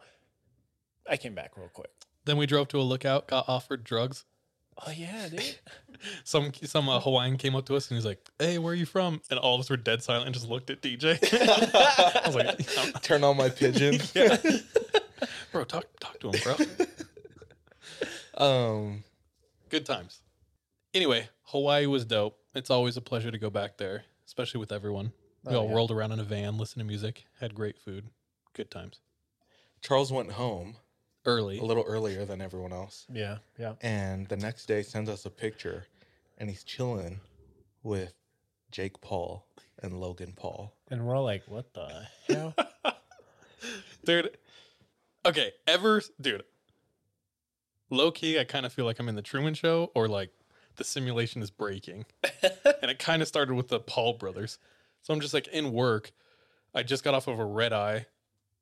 I 1.08 1.16
came 1.16 1.34
back 1.34 1.56
real 1.56 1.68
quick. 1.68 1.90
Then 2.26 2.37
we 2.37 2.46
drove 2.46 2.68
to 2.68 2.78
a 2.78 2.82
lookout, 2.82 3.28
got 3.28 3.48
offered 3.48 3.82
drugs. 3.82 4.25
Oh, 4.87 4.92
yeah, 4.92 5.28
dude. 5.28 5.42
Some 6.25 6.52
some 6.62 6.88
uh, 6.88 7.00
Hawaiian 7.00 7.37
came 7.37 7.56
up 7.56 7.66
to 7.66 7.75
us 7.75 7.90
and 7.90 7.97
he's 7.97 8.06
like, 8.06 8.25
"Hey, 8.38 8.58
where 8.58 8.73
are 8.73 8.76
you 8.76 8.87
from?" 8.87 9.20
And 9.30 9.38
all 9.40 9.56
of 9.56 9.61
us 9.61 9.68
were 9.68 9.76
dead 9.76 10.00
silent 10.00 10.26
and 10.26 10.35
just 10.35 10.49
looked 10.49 10.70
at 10.70 10.80
DJ. 10.80 11.18
I 12.25 12.25
was 12.25 12.37
like, 12.37 12.78
"Um, 12.78 12.92
Turn 13.02 13.25
on 13.25 13.37
my 13.37 13.49
pidgin. 13.49 13.99
"Bro, 15.50 15.64
talk 15.64 15.87
talk 15.99 16.20
to 16.20 16.30
him, 16.30 16.40
bro." 16.44 18.47
Um, 18.47 19.02
Good 19.70 19.85
times. 19.85 20.20
anyway, 20.94 21.28
Hawaii 21.47 21.87
was 21.87 22.04
dope. 22.04 22.38
It's 22.54 22.70
always 22.70 22.97
a 22.97 23.00
pleasure 23.00 23.32
to 23.32 23.38
go 23.38 23.50
back 23.50 23.76
there, 23.78 24.04
especially 24.26 24.61
with 24.61 24.70
everyone. 24.70 25.11
We 25.44 25.54
Oh, 25.56 25.61
all 25.62 25.68
yeah. 25.68 25.75
rolled 25.75 25.90
around 25.90 26.12
in 26.12 26.20
a 26.20 26.25
van, 26.25 26.58
listened 26.58 26.80
to 26.80 26.87
music, 26.87 27.25
had 27.40 27.54
great 27.54 27.76
food, 27.78 28.04
good 28.54 28.70
times. 28.70 29.00
Charles 29.80 30.12
went 30.12 30.32
home 30.32 30.76
Early. 31.28 31.58
a 31.58 31.62
little 31.64 31.85
earlier 31.87 32.25
than 32.25 32.40
everyone 32.40 32.73
else, 32.73 33.06
Yeah, 33.12 33.38
yeah. 33.58 33.75
and 33.82 34.26
the 34.28 34.37
next 34.37 34.66
day 34.66 34.82
sends 34.82 35.11
us 35.11 35.26
a 35.26 35.30
picture, 35.30 35.87
and 36.38 36.49
he's 36.49 36.64
chilling 36.64 37.20
with 37.82 38.14
Jake 38.70 39.00
Paul 39.02 39.47
and 39.82 40.00
Logan 40.00 40.32
Paul. 40.35 40.75
And 40.90 41.06
we're 41.06 41.14
all 41.14 41.25
like, 41.25 41.42
what 41.47 41.73
the 41.75 42.06
hell? 42.28 42.54
dude. 44.04 44.37
Okay, 45.26 45.52
ever, 45.66 46.00
dude. 46.20 46.44
Low 47.90 48.11
key, 48.11 48.38
I 48.38 48.44
kind 48.44 48.64
of 48.66 48.73
feel 48.73 48.85
like 48.85 48.99
I'm 48.99 49.08
in 49.08 49.14
the 49.16 49.23
Truman 49.23 49.54
Show, 49.54 49.90
or 49.94 50.08
like 50.08 50.30
the 50.76 50.85
simulation 50.85 51.42
is 51.42 51.50
breaking, 51.50 52.04
and 52.82 52.90
it 52.90 52.99
kind 52.99 53.20
of 53.23 53.28
started 53.28 53.54
with 53.54 53.68
the 53.68 53.80
Paul 53.80 54.14
brothers. 54.14 54.58
So 55.02 55.12
I'm 55.14 55.20
just 55.20 55.35
like 55.35 55.49
in 55.49 55.73
work. 55.73 56.12
I 56.75 56.82
just 56.82 57.02
got 57.04 57.14
off 57.14 57.28
of 57.28 57.38
a 57.38 57.44
red 57.44 57.73
eye. 57.73 58.06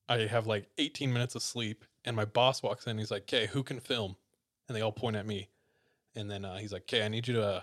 I 0.08 0.18
have 0.26 0.46
like 0.46 0.68
18 0.78 1.12
minutes 1.12 1.35
of 1.35 1.42
sleep, 1.42 1.85
and 2.06 2.16
my 2.16 2.25
boss 2.25 2.62
walks 2.62 2.86
in. 2.86 2.96
He's 2.96 3.10
like, 3.10 3.22
"Okay, 3.22 3.46
who 3.46 3.62
can 3.62 3.80
film?" 3.80 4.16
And 4.68 4.76
they 4.76 4.80
all 4.80 4.92
point 4.92 5.16
at 5.16 5.26
me, 5.26 5.50
and 6.14 6.30
then 6.30 6.44
uh, 6.44 6.56
he's 6.56 6.72
like, 6.72 6.82
"Okay, 6.82 7.04
I 7.04 7.08
need 7.08 7.28
you 7.28 7.34
to 7.34 7.46
uh, 7.46 7.60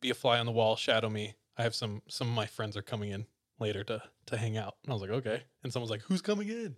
be 0.00 0.10
a 0.10 0.14
fly 0.14 0.38
on 0.38 0.46
the 0.46 0.52
wall, 0.52 0.76
shadow 0.76 1.10
me. 1.10 1.34
I 1.58 1.62
have 1.62 1.74
some 1.74 2.00
some 2.08 2.28
of 2.28 2.34
my 2.34 2.46
friends 2.46 2.76
are 2.76 2.82
coming 2.82 3.10
in 3.10 3.26
later 3.58 3.84
to 3.84 4.02
to 4.26 4.36
hang 4.36 4.56
out." 4.56 4.76
And 4.84 4.92
I 4.92 4.94
was 4.94 5.02
like, 5.02 5.10
"Okay." 5.10 5.42
And 5.62 5.72
someone's 5.72 5.90
like, 5.90 6.02
"Who's 6.02 6.22
coming 6.22 6.48
in?" 6.48 6.56
And 6.56 6.76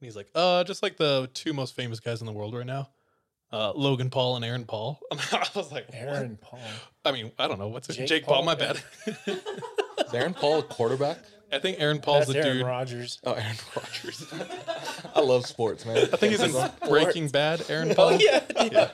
he's 0.00 0.16
like, 0.16 0.28
"Uh, 0.34 0.62
just 0.64 0.82
like 0.82 0.96
the 0.98 1.28
two 1.34 1.52
most 1.52 1.74
famous 1.74 1.98
guys 2.00 2.20
in 2.20 2.26
the 2.26 2.32
world 2.32 2.54
right 2.54 2.66
now, 2.66 2.90
uh, 3.52 3.72
Logan 3.74 4.10
Paul 4.10 4.36
and 4.36 4.44
Aaron 4.44 4.64
Paul." 4.64 5.00
I 5.10 5.48
was 5.54 5.72
like, 5.72 5.86
"What?" 5.88 5.94
Aaron 5.94 6.38
Paul. 6.40 6.60
I 7.04 7.12
mean, 7.12 7.32
I 7.38 7.48
don't 7.48 7.58
know 7.58 7.68
what's 7.68 7.88
it. 7.88 7.94
Jake 7.94 8.08
Jake, 8.08 8.24
Paul. 8.24 8.36
Paul? 8.36 8.44
My 8.44 8.54
bad. 8.54 8.82
Is 9.26 10.12
Aaron 10.12 10.34
Paul 10.34 10.60
a 10.60 10.62
quarterback? 10.62 11.18
I 11.54 11.58
think 11.60 11.78
Aaron 11.80 12.00
Paul's 12.00 12.26
That's 12.26 12.32
the 12.32 12.38
Aaron 12.44 12.56
dude. 12.58 12.66
Rodgers. 12.66 13.18
Oh, 13.24 13.32
Aaron 13.32 13.56
Rodgers. 13.76 14.26
I 15.14 15.20
love 15.20 15.46
sports, 15.46 15.86
man. 15.86 15.96
I 16.12 16.16
think 16.16 16.32
he's 16.32 16.42
in 16.42 16.70
Breaking 16.88 17.28
Bad. 17.28 17.64
Aaron 17.68 17.94
Paul. 17.94 18.14
Oh, 18.14 18.18
yeah. 18.20 18.90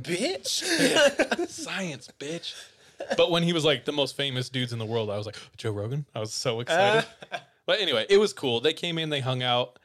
Bitch. 0.00 1.48
Science, 1.48 2.08
bitch. 2.18 2.54
But 3.16 3.30
when 3.30 3.42
he 3.42 3.52
was 3.52 3.64
like 3.64 3.84
the 3.84 3.92
most 3.92 4.16
famous 4.16 4.48
dudes 4.48 4.72
in 4.72 4.78
the 4.78 4.84
world, 4.86 5.10
I 5.10 5.16
was 5.16 5.26
like, 5.26 5.36
Joe 5.56 5.70
Rogan. 5.72 6.06
I 6.14 6.20
was 6.20 6.32
so 6.32 6.60
excited. 6.60 7.06
but 7.66 7.80
anyway, 7.80 8.06
it 8.08 8.18
was 8.18 8.32
cool. 8.32 8.60
They 8.60 8.72
came 8.72 8.98
in, 8.98 9.10
they 9.10 9.20
hung 9.20 9.42
out. 9.42 9.78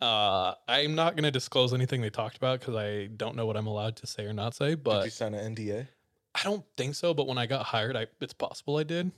Uh, 0.00 0.54
I'm 0.66 0.94
not 0.96 1.14
going 1.14 1.24
to 1.24 1.30
disclose 1.30 1.72
anything 1.72 2.00
they 2.00 2.10
talked 2.10 2.36
about 2.36 2.58
because 2.60 2.74
I 2.74 3.06
don't 3.06 3.36
know 3.36 3.46
what 3.46 3.56
I'm 3.56 3.68
allowed 3.68 3.96
to 3.96 4.06
say 4.06 4.24
or 4.24 4.32
not 4.32 4.54
say. 4.54 4.74
But 4.74 4.90
Did 4.90 5.04
you 5.04 5.04
But 5.04 5.12
sign 5.12 5.34
an 5.34 5.54
NDA? 5.54 5.86
I 6.34 6.42
don't 6.42 6.64
think 6.76 6.94
so. 6.96 7.14
But 7.14 7.28
when 7.28 7.38
I 7.38 7.46
got 7.46 7.64
hired, 7.66 7.96
I, 7.96 8.06
it's 8.20 8.32
possible 8.32 8.78
I 8.78 8.82
did. 8.82 9.12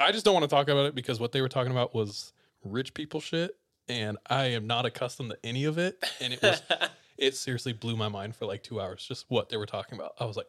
I 0.00 0.12
just 0.12 0.24
don't 0.24 0.34
want 0.34 0.44
to 0.44 0.48
talk 0.54 0.68
about 0.68 0.86
it 0.86 0.94
because 0.94 1.20
what 1.20 1.32
they 1.32 1.40
were 1.40 1.48
talking 1.48 1.72
about 1.72 1.94
was 1.94 2.32
rich 2.64 2.94
people 2.94 3.20
shit, 3.20 3.56
and 3.88 4.18
I 4.28 4.46
am 4.46 4.66
not 4.66 4.86
accustomed 4.86 5.30
to 5.30 5.38
any 5.44 5.64
of 5.64 5.78
it. 5.78 6.02
And 6.20 6.32
it 6.32 6.42
was, 6.42 6.62
it 7.18 7.34
seriously 7.36 7.72
blew 7.72 7.96
my 7.96 8.08
mind 8.08 8.34
for 8.36 8.46
like 8.46 8.62
two 8.62 8.80
hours. 8.80 9.04
Just 9.06 9.26
what 9.28 9.48
they 9.48 9.56
were 9.56 9.66
talking 9.66 9.98
about. 9.98 10.12
I 10.18 10.24
was 10.24 10.36
like, 10.36 10.48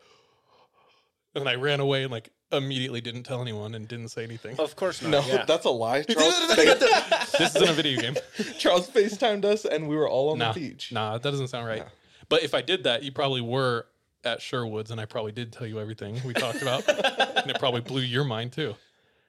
and 1.36 1.48
I 1.48 1.56
ran 1.56 1.80
away 1.80 2.04
and 2.04 2.12
like 2.12 2.32
immediately 2.52 3.02
didn't 3.02 3.24
tell 3.24 3.42
anyone 3.42 3.76
and 3.76 3.88
didn't 3.88 4.10
say 4.10 4.24
anything. 4.24 4.60
Of 4.60 4.76
course 4.76 5.02
not. 5.02 5.10
No, 5.12 5.22
yeah. 5.28 5.46
that's 5.46 5.66
a 5.66 5.70
lie. 5.70 6.04
Charles, 6.10 6.48
this 6.56 7.56
isn't 7.56 7.70
a 7.70 7.74
video 7.74 8.02
game. 8.02 8.16
Charles 8.58 8.90
FaceTimed 8.90 9.46
us, 9.46 9.66
and 9.66 9.88
we 9.88 9.96
were 9.96 10.08
all 10.10 10.30
on 10.32 10.40
Nah, 10.40 10.54
the 10.54 10.70
beach. 10.70 10.92
nah, 10.92 11.18
that 11.18 11.30
doesn't 11.30 11.50
sound 11.50 11.68
right. 11.68 11.80
No. 11.82 11.88
But 12.30 12.44
if 12.44 12.54
I 12.56 12.62
did 12.62 12.84
that, 12.86 13.04
you 13.04 13.12
probably 13.12 13.42
were 13.42 13.86
at 14.24 14.42
Sherwood's, 14.42 14.90
and 14.90 15.00
I 15.00 15.06
probably 15.06 15.32
did 15.32 15.52
tell 15.54 15.68
you 15.68 15.80
everything 15.80 16.20
we 16.26 16.34
talked 16.34 16.62
about, 16.64 16.88
and 16.90 17.52
it 17.52 17.60
probably 17.60 17.82
blew 17.82 18.02
your 18.02 18.24
mind 18.24 18.52
too. 18.54 18.76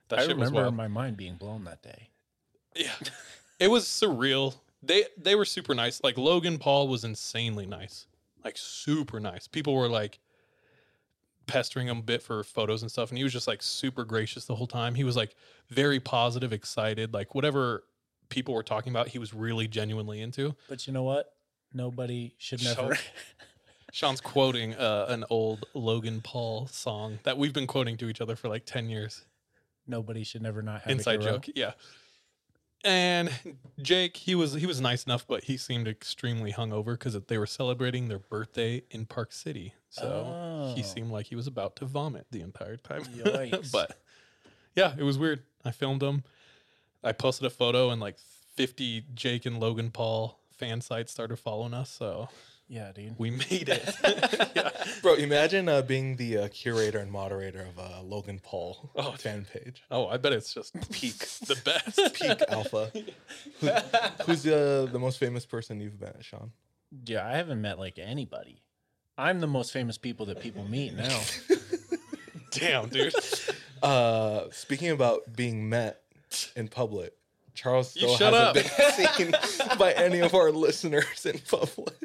That 0.09 0.19
I 0.19 0.21
shit 0.23 0.37
was 0.37 0.49
remember 0.49 0.61
wild. 0.63 0.75
my 0.75 0.87
mind 0.87 1.17
being 1.17 1.35
blown 1.35 1.63
that 1.65 1.81
day. 1.81 2.09
Yeah, 2.75 2.91
it 3.59 3.69
was 3.69 3.85
surreal. 3.85 4.55
They 4.83 5.05
they 5.17 5.35
were 5.35 5.45
super 5.45 5.73
nice. 5.75 6.01
Like 6.03 6.17
Logan 6.17 6.57
Paul 6.59 6.87
was 6.87 7.03
insanely 7.03 7.65
nice, 7.65 8.07
like 8.43 8.57
super 8.57 9.19
nice. 9.19 9.47
People 9.47 9.73
were 9.75 9.89
like 9.89 10.19
pestering 11.47 11.87
him 11.87 11.99
a 11.99 12.03
bit 12.03 12.21
for 12.21 12.43
photos 12.43 12.81
and 12.81 12.91
stuff, 12.91 13.09
and 13.09 13.17
he 13.17 13.23
was 13.23 13.33
just 13.33 13.47
like 13.47 13.61
super 13.63 14.03
gracious 14.05 14.45
the 14.45 14.55
whole 14.55 14.67
time. 14.67 14.95
He 14.95 15.03
was 15.03 15.15
like 15.15 15.35
very 15.69 15.99
positive, 15.99 16.53
excited, 16.53 17.13
like 17.13 17.33
whatever 17.35 17.83
people 18.29 18.53
were 18.53 18.63
talking 18.63 18.91
about, 18.91 19.07
he 19.07 19.19
was 19.19 19.33
really 19.33 19.67
genuinely 19.67 20.21
into. 20.21 20.55
But 20.67 20.85
you 20.87 20.93
know 20.93 21.03
what? 21.03 21.33
Nobody 21.73 22.33
should 22.37 22.63
never. 22.63 22.95
So- 22.95 23.01
Sean's 23.93 24.19
quoting 24.19 24.75
uh, 24.75 25.05
an 25.07 25.23
old 25.29 25.65
Logan 25.73 26.19
Paul 26.21 26.67
song 26.67 27.19
that 27.23 27.37
we've 27.37 27.53
been 27.53 27.67
quoting 27.67 27.95
to 27.97 28.09
each 28.09 28.19
other 28.19 28.35
for 28.35 28.49
like 28.49 28.65
ten 28.65 28.89
years. 28.89 29.23
Nobody 29.87 30.23
should 30.23 30.41
never 30.41 30.61
not 30.61 30.81
have 30.81 30.91
Inside 30.91 31.21
joke, 31.21 31.47
yeah. 31.55 31.73
And 32.83 33.31
Jake, 33.81 34.15
he 34.17 34.35
was 34.35 34.53
he 34.53 34.65
was 34.65 34.79
nice 34.79 35.03
enough, 35.05 35.25
but 35.27 35.45
he 35.45 35.57
seemed 35.57 35.87
extremely 35.87 36.53
hungover 36.53 36.91
because 36.93 37.19
they 37.27 37.37
were 37.37 37.47
celebrating 37.47 38.07
their 38.07 38.19
birthday 38.19 38.83
in 38.91 39.05
Park 39.05 39.33
City. 39.33 39.73
So 39.89 40.71
he 40.75 40.81
Oh. 40.81 40.85
seemed 40.85 41.11
like 41.11 41.25
he 41.25 41.35
was 41.35 41.47
about 41.47 41.75
to 41.77 41.85
vomit 41.85 42.27
the 42.31 42.41
entire 42.41 42.77
time. 42.77 43.03
Yikes. 43.05 43.71
but 43.71 43.97
yeah, 44.75 44.93
it 44.97 45.03
was 45.03 45.17
weird. 45.17 45.43
I 45.65 45.71
filmed 45.71 46.03
him. 46.03 46.23
I 47.03 47.11
posted 47.13 47.47
a 47.47 47.49
photo, 47.49 47.89
and 47.89 47.99
like 47.99 48.17
fifty 48.55 49.05
Jake 49.13 49.45
and 49.45 49.59
Logan 49.59 49.89
Paul 49.91 50.39
fan 50.51 50.79
sites 50.81 51.11
started 51.11 51.37
following 51.37 51.73
us. 51.73 51.89
So 51.89 52.29
Yeah, 52.69 52.91
dude. 52.93 53.15
we 53.17 53.29
made 53.31 53.69
it. 53.69 53.95
yeah. 54.55 54.69
Bro, 55.01 55.15
imagine 55.15 55.69
uh, 55.69 55.81
being 55.81 56.17
the 56.17 56.37
uh, 56.37 56.47
curator 56.49 56.99
and 56.99 57.09
moderator 57.09 57.61
of 57.61 57.79
uh, 57.79 58.01
Logan 58.03 58.39
Paul 58.43 58.89
Oh, 58.95 59.13
fan 59.13 59.45
page. 59.53 59.83
Oh, 59.89 60.07
I 60.07 60.17
bet 60.17 60.33
it's 60.33 60.53
just 60.53 60.73
peak 60.91 61.17
the 61.47 61.55
best. 61.63 62.13
Peak 62.15 62.41
Alpha. 62.49 62.91
Who, 63.61 63.67
who's 64.25 64.45
uh, 64.45 64.87
the 64.91 64.99
most 64.99 65.17
famous 65.17 65.45
person 65.45 65.79
you've 65.79 65.99
met, 66.01 66.17
Sean? 66.21 66.51
Yeah, 67.05 67.25
I 67.25 67.37
haven't 67.37 67.61
met 67.61 67.79
like 67.79 67.99
anybody. 67.99 68.61
I'm 69.17 69.39
the 69.39 69.47
most 69.47 69.71
famous 69.71 69.97
people 69.97 70.25
that 70.27 70.41
people 70.41 70.63
meet 70.65 70.93
now. 70.93 71.19
Damn, 72.51 72.89
dude. 72.89 73.13
Uh, 73.81 74.45
speaking 74.51 74.91
about 74.91 75.35
being 75.35 75.69
met 75.69 76.01
in 76.55 76.67
public, 76.67 77.13
Charles 77.57 77.95
You 77.95 78.07
still 78.09 78.31
shut 78.31 78.55
hasn't 78.55 79.17
been 79.17 79.33
seen 79.41 79.77
by 79.77 79.91
any 79.93 80.19
of 80.19 80.33
our 80.33 80.51
listeners 80.51 81.25
in 81.25 81.39
public. 81.39 81.95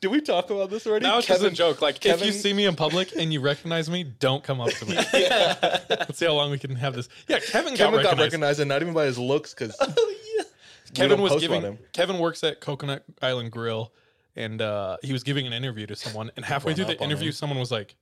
Did 0.00 0.10
we 0.10 0.20
talk 0.20 0.50
about 0.50 0.70
this 0.70 0.86
already? 0.86 1.04
Now 1.04 1.18
it's 1.18 1.26
just 1.26 1.42
a 1.42 1.50
joke. 1.50 1.82
Like, 1.82 2.04
if 2.06 2.24
you 2.24 2.32
see 2.32 2.52
me 2.52 2.64
in 2.64 2.74
public 2.74 3.12
and 3.16 3.32
you 3.32 3.40
recognize 3.40 3.90
me, 3.90 4.02
don't 4.04 4.42
come 4.42 4.60
up 4.60 4.70
to 4.70 4.86
me. 4.86 4.94
Let's 5.12 6.18
see 6.18 6.24
how 6.26 6.32
long 6.32 6.50
we 6.50 6.58
can 6.58 6.74
have 6.76 6.94
this. 6.94 7.08
Yeah, 7.28 7.38
Kevin, 7.38 7.76
Kevin 7.76 7.76
got 7.76 7.78
got 7.78 7.94
recognized. 7.94 8.20
recognized, 8.20 8.60
and 8.60 8.68
not 8.68 8.82
even 8.82 8.94
by 8.94 9.04
his 9.04 9.18
looks, 9.18 9.52
because 9.54 9.76
Kevin 10.94 11.20
was 11.20 11.40
giving. 11.40 11.62
him. 11.62 11.78
Kevin 11.92 12.18
works 12.18 12.42
at 12.42 12.60
Coconut 12.60 13.04
Island 13.20 13.52
Grill, 13.52 13.92
and 14.36 14.60
uh, 14.62 14.96
he 15.02 15.12
was 15.12 15.22
giving 15.22 15.46
an 15.46 15.52
interview 15.52 15.86
to 15.86 15.96
someone. 15.96 16.30
And 16.36 16.44
halfway 16.44 16.70
Run 16.70 16.76
through 16.76 16.94
the 16.96 17.02
interview, 17.02 17.30
someone 17.30 17.58
was 17.58 17.70
like, 17.70 17.94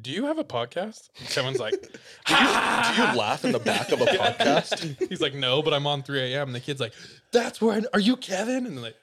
"Do 0.00 0.10
you 0.10 0.26
have 0.26 0.38
a 0.38 0.44
podcast?" 0.44 1.08
And 1.18 1.28
Kevin's 1.28 1.58
like, 1.58 1.72
do 2.26 2.34
you 2.34 3.16
laugh 3.16 3.44
in 3.44 3.52
the 3.52 3.58
back 3.58 3.92
of 3.92 4.00
a 4.00 4.04
podcast? 4.06 5.08
He's 5.08 5.20
like, 5.20 5.34
no, 5.34 5.62
but 5.62 5.72
I'm 5.74 5.86
on 5.86 6.02
3 6.02 6.32
a.m. 6.34 6.48
And 6.48 6.54
the 6.54 6.60
kid's 6.60 6.80
like, 6.80 6.92
that's 7.32 7.60
where, 7.60 7.76
I, 7.78 7.82
are 7.92 8.00
you 8.00 8.16
Kevin? 8.16 8.66
And 8.66 8.82
like, 8.82 8.96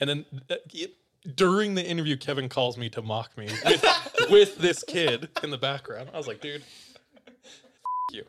and 0.00 0.10
then 0.10 0.24
uh, 0.50 0.56
he- 0.70 0.94
during 1.34 1.74
the 1.74 1.84
interview, 1.84 2.16
Kevin 2.16 2.48
calls 2.48 2.76
me 2.76 2.88
to 2.90 3.00
mock 3.02 3.36
me 3.38 3.48
with, 3.64 3.84
with 4.30 4.56
this 4.58 4.84
kid 4.84 5.28
in 5.42 5.50
the 5.50 5.58
background. 5.58 6.10
I 6.12 6.18
was 6.18 6.26
like, 6.26 6.40
dude, 6.40 6.62
you. 8.12 8.24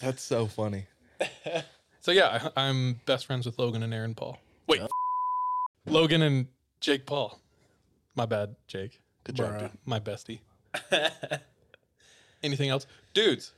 That's 0.00 0.22
so 0.22 0.46
funny. 0.46 0.86
so 2.00 2.10
yeah, 2.12 2.48
I, 2.56 2.66
I'm 2.66 3.00
best 3.06 3.26
friends 3.26 3.46
with 3.46 3.58
Logan 3.58 3.82
and 3.82 3.92
Aaron 3.92 4.14
Paul. 4.14 4.38
Wait, 4.66 4.80
Logan 5.86 6.22
and 6.22 6.46
Jake 6.80 7.06
Paul. 7.06 7.38
My 8.14 8.26
bad, 8.26 8.56
Jake. 8.66 9.00
Good 9.24 9.36
job, 9.36 9.52
Bruh. 9.52 9.58
dude. 9.60 9.70
My 9.84 10.00
bestie. 10.00 10.40
Anything 12.42 12.70
else? 12.70 12.86
Dudes. 13.14 13.52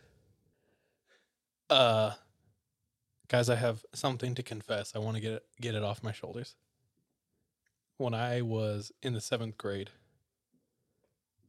Uh 1.70 2.12
guys, 3.28 3.48
I 3.48 3.54
have 3.54 3.84
something 3.94 4.34
to 4.34 4.42
confess. 4.42 4.94
I 4.94 4.98
want 4.98 5.16
to 5.16 5.22
get 5.22 5.32
it 5.32 5.44
get 5.60 5.74
it 5.74 5.82
off 5.82 6.02
my 6.02 6.12
shoulders. 6.12 6.54
When 7.96 8.14
I 8.14 8.42
was 8.42 8.92
in 9.02 9.12
the 9.14 9.20
7th 9.20 9.56
grade, 9.56 9.90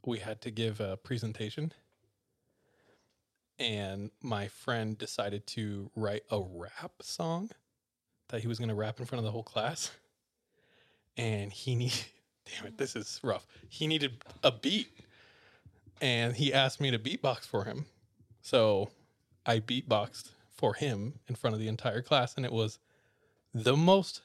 we 0.05 0.19
had 0.19 0.39
to 0.41 0.51
give 0.51 0.79
a 0.79 0.97
presentation. 0.97 1.73
And 3.59 4.11
my 4.21 4.47
friend 4.47 4.97
decided 4.97 5.47
to 5.47 5.89
write 5.95 6.23
a 6.29 6.41
rap 6.41 6.91
song 7.01 7.51
that 8.29 8.41
he 8.41 8.47
was 8.47 8.59
going 8.59 8.69
to 8.69 8.75
rap 8.75 8.99
in 8.99 9.05
front 9.05 9.19
of 9.19 9.25
the 9.25 9.31
whole 9.31 9.43
class. 9.43 9.91
And 11.17 11.51
he 11.51 11.75
need 11.75 11.93
damn 12.45 12.67
it, 12.67 12.77
this 12.77 12.95
is 12.95 13.19
rough. 13.23 13.45
He 13.69 13.87
needed 13.87 14.23
a 14.43 14.51
beat. 14.51 14.89
And 16.01 16.35
he 16.35 16.53
asked 16.53 16.81
me 16.81 16.91
to 16.91 16.99
beatbox 16.99 17.47
for 17.47 17.63
him. 17.63 17.85
So 18.41 18.89
I 19.45 19.59
beatboxed 19.59 20.31
for 20.51 20.73
him 20.73 21.13
in 21.27 21.35
front 21.35 21.53
of 21.53 21.59
the 21.61 21.67
entire 21.67 22.01
class. 22.01 22.35
And 22.35 22.45
it 22.45 22.51
was 22.51 22.79
the 23.53 23.77
most 23.77 24.21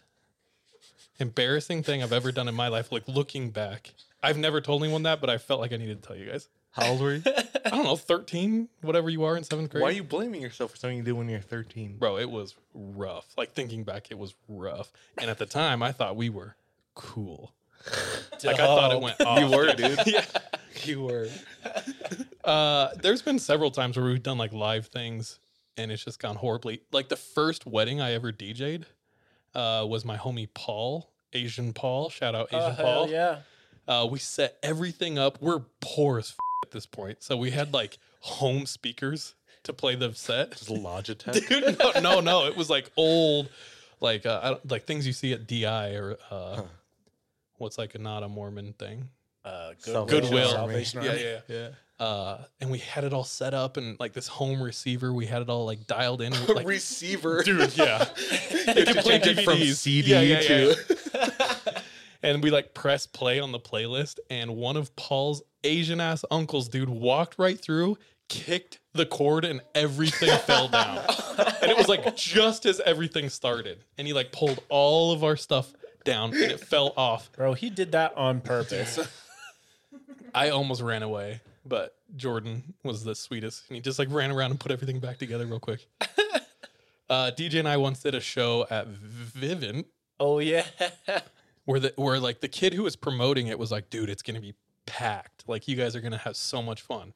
embarrassing 1.21 1.83
thing 1.83 2.03
I've 2.03 2.13
ever 2.13 2.33
done 2.33 2.49
in 2.49 2.55
my 2.55 2.69
life. 2.69 2.91
Like 2.91 3.07
looking 3.07 3.51
back, 3.51 3.93
I've 4.23 4.39
never 4.39 4.61
told 4.61 4.83
anyone 4.83 5.05
that, 5.05 5.21
but 5.21 5.31
I 5.31 5.39
felt 5.39 5.61
like 5.61 5.73
I 5.73 5.77
needed 5.77 6.03
to 6.03 6.09
tell 6.09 6.17
you 6.17 6.31
guys. 6.31 6.49
How 6.73 6.91
old 6.91 7.01
were 7.01 7.15
you? 7.15 7.23
I 7.65 7.71
don't 7.71 7.85
know, 7.85 7.97
thirteen, 7.97 8.69
whatever 8.83 9.09
you 9.09 9.25
are 9.25 9.37
in 9.37 9.43
seventh 9.43 9.71
grade. 9.71 9.83
Why 9.83 9.89
are 9.89 9.93
you 9.93 10.05
blaming 10.05 10.43
yourself 10.43 10.73
for 10.73 10.77
something 10.77 10.99
you 10.99 11.03
did 11.03 11.13
when 11.13 11.29
you're 11.29 11.41
13? 11.41 11.97
Bro, 11.97 12.19
it 12.19 12.31
was 12.31 12.55
rough. 12.75 13.27
Like 13.37 13.53
thinking 13.53 13.85
back, 13.85 14.11
it 14.11 14.19
was 14.19 14.35
rough. 14.49 14.93
And 15.17 15.31
at 15.31 15.39
the 15.39 15.47
time, 15.47 15.83
I 15.83 15.93
thought 15.93 16.15
we 16.15 16.29
were 16.29 16.57
cool. 16.95 17.53
Like 18.45 18.61
I 18.61 18.67
thought 18.67 18.93
it 18.93 19.01
went 19.01 19.21
off. 19.27 19.39
You 19.41 19.57
were, 19.57 19.73
dude. 19.75 19.99
yeah. 20.07 20.25
You 20.85 21.03
were. 21.03 21.29
Uh, 22.45 22.91
there's 23.03 23.21
been 23.21 23.39
several 23.41 23.71
times 23.71 23.97
where 23.97 24.07
we've 24.07 24.23
done 24.23 24.39
like 24.39 24.53
live 24.53 24.87
things 24.87 25.39
and 25.77 25.91
it's 25.91 26.05
just 26.05 26.21
gone 26.21 26.37
horribly. 26.37 26.83
Like 26.93 27.09
the 27.09 27.17
first 27.17 27.67
wedding 27.67 28.01
I 28.01 28.13
ever 28.13 28.33
DJ'd 28.33 28.87
uh, 29.55 29.85
was 29.89 30.05
my 30.05 30.17
homie 30.17 30.49
Paul, 30.55 31.11
Asian 31.33 31.73
Paul. 31.73 32.11
Shout 32.11 32.35
out 32.35 32.49
Asian 32.53 32.77
Oh, 32.79 32.83
Paul. 32.83 33.11
yeah. 33.11 33.39
Uh, 33.87 34.07
we 34.11 34.19
set 34.19 34.57
everything 34.63 35.19
up. 35.19 35.39
We're 35.41 35.63
poor 35.81 36.19
as 36.19 36.31
f- 36.31 36.37
at 36.65 36.71
this 36.71 36.87
point, 36.87 37.23
so 37.23 37.37
we 37.37 37.51
had 37.51 37.73
like 37.73 37.99
home 38.21 38.67
speakers 38.67 39.35
to 39.65 39.73
play 39.73 39.95
the 39.97 40.13
set. 40.15 40.51
Just 40.53 40.69
Logitech. 40.69 41.49
Dude, 41.49 41.79
no, 41.79 42.01
no, 42.01 42.21
no. 42.21 42.47
It 42.47 42.57
was 42.57 42.69
like 42.71 42.91
old, 42.97 43.49
like 44.01 44.27
uh, 44.27 44.41
I 44.43 44.49
don't, 44.51 44.71
like 44.71 44.85
things 44.85 45.07
you 45.07 45.13
see 45.13 45.33
at 45.33 45.47
DI 45.47 45.95
or 45.95 46.17
uh, 46.31 46.63
what's 47.59 47.79
like 47.79 47.95
a 47.95 47.99
not 47.99 48.23
a 48.23 48.29
Mormon 48.29 48.73
thing. 48.79 49.09
Uh, 49.45 49.73
Salvation 49.79 50.21
Goodwill. 50.23 50.51
Salvation 50.51 51.03
Yeah, 51.03 51.11
Army. 51.11 51.23
yeah, 51.23 51.39
yeah. 51.49 51.69
Uh, 52.05 52.45
and 52.61 52.71
we 52.71 52.79
had 52.79 53.03
it 53.05 53.13
all 53.13 53.25
set 53.25 53.55
up 53.55 53.77
and 53.77 53.99
like 53.99 54.13
this 54.13 54.29
home 54.29 54.63
receiver. 54.63 55.13
We 55.13 55.27
had 55.27 55.43
it 55.43 55.49
all 55.49 55.65
like 55.67 55.87
dialed 55.87 56.23
in. 56.23 56.33
Like, 56.49 56.67
Receiver. 56.67 57.43
dude, 57.43 57.77
yeah. 57.77 58.05
it 58.21 58.87
could 58.87 58.97
play 58.99 59.19
change 59.21 59.39
it 59.39 59.45
from 59.45 59.59
CD 59.59 60.11
Yeah, 60.11 60.21
yeah, 60.21 60.41
to- 60.41 60.77
yeah. 61.15 61.81
and 62.23 62.43
we 62.43 62.51
like 62.51 62.75
press 62.75 63.07
play 63.07 63.41
on 63.41 63.53
the 63.53 63.59
playlist, 63.61 64.19
and 64.31 64.55
one 64.57 64.77
of 64.77 64.95
Paul's 64.97 65.43
Asian 65.65 66.01
ass 66.01 66.25
uncles, 66.31 66.69
dude, 66.69 66.89
walked 66.89 67.37
right 67.39 67.61
through, 67.61 67.97
kicked 68.29 68.79
the 68.93 69.07
cord, 69.07 69.45
and 69.45 69.61
everything 69.75 70.37
fell 70.41 70.69
down. 70.69 70.99
And 71.63 71.71
it 71.71 71.77
was 71.77 71.89
like 71.89 72.15
just 72.17 72.65
as 72.67 72.81
everything 72.81 73.29
started, 73.29 73.83
and 73.97 74.07
he 74.07 74.13
like 74.13 74.31
pulled 74.31 74.61
all 74.69 75.11
of 75.13 75.25
our 75.25 75.37
stuff 75.37 75.73
down, 76.09 76.33
and 76.35 76.51
it 76.51 76.61
fell 76.61 76.93
off. 76.97 77.31
Bro, 77.37 77.55
he 77.55 77.71
did 77.71 77.93
that 77.93 78.17
on 78.17 78.41
purpose. 78.41 78.99
I 80.35 80.51
almost 80.51 80.83
ran 80.83 81.03
away, 81.03 81.41
but 81.65 81.95
Jordan 82.17 82.75
was 82.83 83.05
the 83.05 83.15
sweetest, 83.15 83.65
and 83.69 83.77
he 83.77 83.81
just 83.81 83.99
like 83.99 84.09
ran 84.11 84.31
around 84.31 84.51
and 84.53 84.61
put 84.61 84.73
everything 84.73 84.99
back 85.01 85.19
together 85.19 85.47
real 85.47 85.61
quick. 85.61 85.87
uh, 87.11 87.31
DJ 87.37 87.59
and 87.61 87.69
I 87.69 87.77
once 87.77 88.03
did 88.03 88.15
a 88.15 88.21
show 88.21 88.67
at 88.71 88.89
Vivint 88.89 89.85
oh 90.21 90.39
yeah. 90.39 90.65
where 91.65 91.81
the 91.81 91.93
where 91.97 92.19
like 92.19 92.41
the 92.41 92.49
kid 92.49 92.75
who 92.75 92.83
was 92.83 92.97
promoting 92.97 93.47
it 93.49 93.59
was 93.59 93.71
like, 93.71 93.91
dude, 93.91 94.11
it's 94.11 94.23
gonna 94.23 94.41
be 94.41 94.55
packed. 94.87 95.45
Like 95.47 95.69
you 95.69 95.77
guys 95.77 95.95
are 95.95 96.01
gonna 96.01 96.19
have 96.19 96.37
so 96.37 96.63
much 96.63 96.81
fun. 96.83 97.13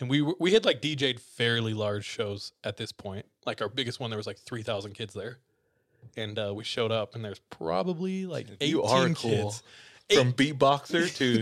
And 0.00 0.10
we 0.10 0.22
were- 0.22 0.34
we 0.40 0.52
had 0.52 0.64
like 0.64 0.82
DJ'd 0.82 1.20
fairly 1.20 1.72
large 1.72 2.04
shows 2.04 2.52
at 2.64 2.76
this 2.76 2.90
point. 2.92 3.26
Like 3.46 3.62
our 3.62 3.68
biggest 3.68 4.00
one, 4.00 4.10
there 4.10 4.16
was 4.16 4.26
like 4.26 4.38
three 4.38 4.62
thousand 4.62 4.94
kids 4.94 5.14
there, 5.14 5.38
and 6.16 6.38
uh, 6.38 6.52
we 6.54 6.64
showed 6.64 6.92
up, 6.92 7.14
and 7.14 7.24
there's 7.24 7.40
probably 7.50 8.26
like 8.26 8.46
eighteen 8.60 8.68
You 8.70 8.82
are 8.82 9.08
cool. 9.10 9.14
kids. 9.14 9.62
From 10.12 10.34
beatboxer 10.34 11.14
to 11.16 11.38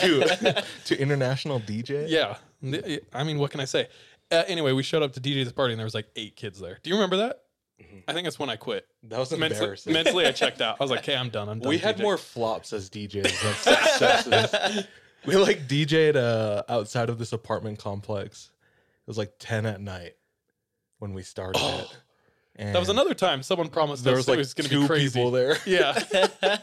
Dude, 0.00 0.24
to 0.24 0.64
to 0.86 1.00
international 1.00 1.60
DJ. 1.60 2.06
yeah. 2.08 2.36
I 3.12 3.24
mean, 3.24 3.38
what 3.38 3.50
can 3.50 3.60
I 3.60 3.64
say? 3.66 3.88
Uh, 4.32 4.42
anyway, 4.46 4.72
we 4.72 4.82
showed 4.82 5.02
up 5.02 5.12
to 5.14 5.20
DJ 5.20 5.44
this 5.44 5.52
party, 5.52 5.72
and 5.74 5.78
there 5.78 5.84
was 5.84 5.94
like 5.94 6.06
eight 6.16 6.36
kids 6.36 6.58
there. 6.60 6.78
Do 6.82 6.88
you 6.90 6.96
remember 6.96 7.16
that? 7.18 7.42
I 8.08 8.12
think 8.12 8.24
that's 8.24 8.38
when 8.38 8.50
I 8.50 8.56
quit. 8.56 8.86
That 9.04 9.18
was 9.18 9.30
Mentally, 9.32 9.54
embarrassing. 9.60 9.92
mentally, 9.92 10.26
I 10.26 10.32
checked 10.42 10.60
out. 10.60 10.76
I 10.80 10.84
was 10.84 10.90
like, 10.90 11.00
"Okay, 11.00 11.16
I'm 11.16 11.30
done. 11.30 11.48
I'm 11.48 11.58
done." 11.60 11.68
we 11.68 11.78
had 11.78 11.96
DJing." 11.96 12.02
more 12.02 12.18
flops 12.18 12.72
as 12.72 12.88
DJs 12.90 13.22
than 13.22 13.54
successes. 13.54 14.86
we 15.26 15.36
like 15.36 15.66
DJ'd 15.66 16.16
uh, 16.16 16.62
outside 16.68 17.08
of 17.10 17.18
this 17.18 17.32
apartment 17.32 17.78
complex. 17.78 18.50
It 19.00 19.06
was 19.06 19.18
like 19.18 19.32
ten 19.38 19.66
at 19.66 19.80
night 19.80 20.14
when 20.98 21.12
we 21.14 21.22
started 21.22 21.60
it. 21.62 21.96
And 22.56 22.74
That 22.74 22.78
was 22.78 22.88
another 22.88 23.14
time 23.14 23.42
someone 23.42 23.68
promised 23.68 24.04
There 24.04 24.14
us 24.14 24.18
was 24.18 24.28
it 24.28 24.30
like 24.32 24.38
was 24.38 24.54
going 24.54 24.64
to 24.68 24.74
two 24.74 24.80
be 24.82 24.86
crazy. 24.86 25.18
people 25.18 25.30
there. 25.30 25.56
Yeah. 25.66 25.98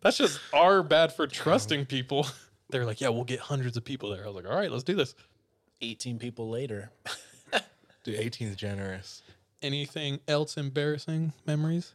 That's 0.00 0.16
just 0.18 0.40
our 0.52 0.82
bad 0.82 1.12
for 1.14 1.26
trusting 1.28 1.86
people. 1.86 2.26
They're 2.70 2.84
like, 2.84 3.00
yeah, 3.00 3.10
we'll 3.10 3.24
get 3.24 3.38
hundreds 3.38 3.76
of 3.76 3.84
people 3.84 4.10
there. 4.10 4.24
I 4.24 4.26
was 4.26 4.34
like, 4.34 4.46
all 4.48 4.56
right, 4.58 4.70
let's 4.70 4.82
do 4.84 4.94
this. 4.94 5.14
18 5.80 6.18
people 6.18 6.48
later. 6.50 6.90
Dude, 8.04 8.18
18 8.18 8.48
is 8.48 8.56
generous. 8.56 9.22
Anything 9.62 10.18
else 10.26 10.56
embarrassing 10.56 11.32
memories? 11.46 11.94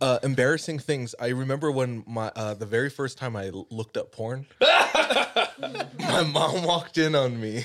Uh, 0.00 0.18
embarrassing 0.24 0.78
things. 0.80 1.14
I 1.20 1.28
remember 1.28 1.70
when 1.70 2.02
my 2.06 2.32
uh, 2.34 2.54
the 2.54 2.66
very 2.66 2.88
first 2.90 3.16
time 3.18 3.36
I 3.36 3.48
l- 3.48 3.66
looked 3.70 3.96
up 3.96 4.10
porn. 4.10 4.46
my 4.60 6.22
mom 6.32 6.64
walked 6.64 6.98
in 6.98 7.14
on 7.14 7.40
me. 7.40 7.64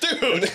Dude. 0.00 0.50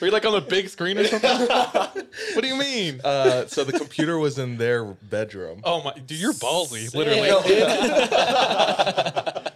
Were 0.00 0.06
you 0.08 0.12
like 0.12 0.26
on 0.26 0.32
the 0.32 0.40
big 0.40 0.68
screen 0.68 0.98
or 0.98 1.04
something? 1.04 1.30
what 1.30 2.40
do 2.42 2.46
you 2.46 2.56
mean? 2.56 3.00
Uh, 3.02 3.46
so 3.46 3.64
the 3.64 3.72
computer 3.72 4.18
was 4.18 4.38
in 4.38 4.58
their 4.58 4.84
bedroom. 4.84 5.60
oh 5.64 5.82
my, 5.82 5.94
dude, 5.94 6.20
you're 6.20 6.32
ballsy, 6.32 6.94
literally. 6.94 7.30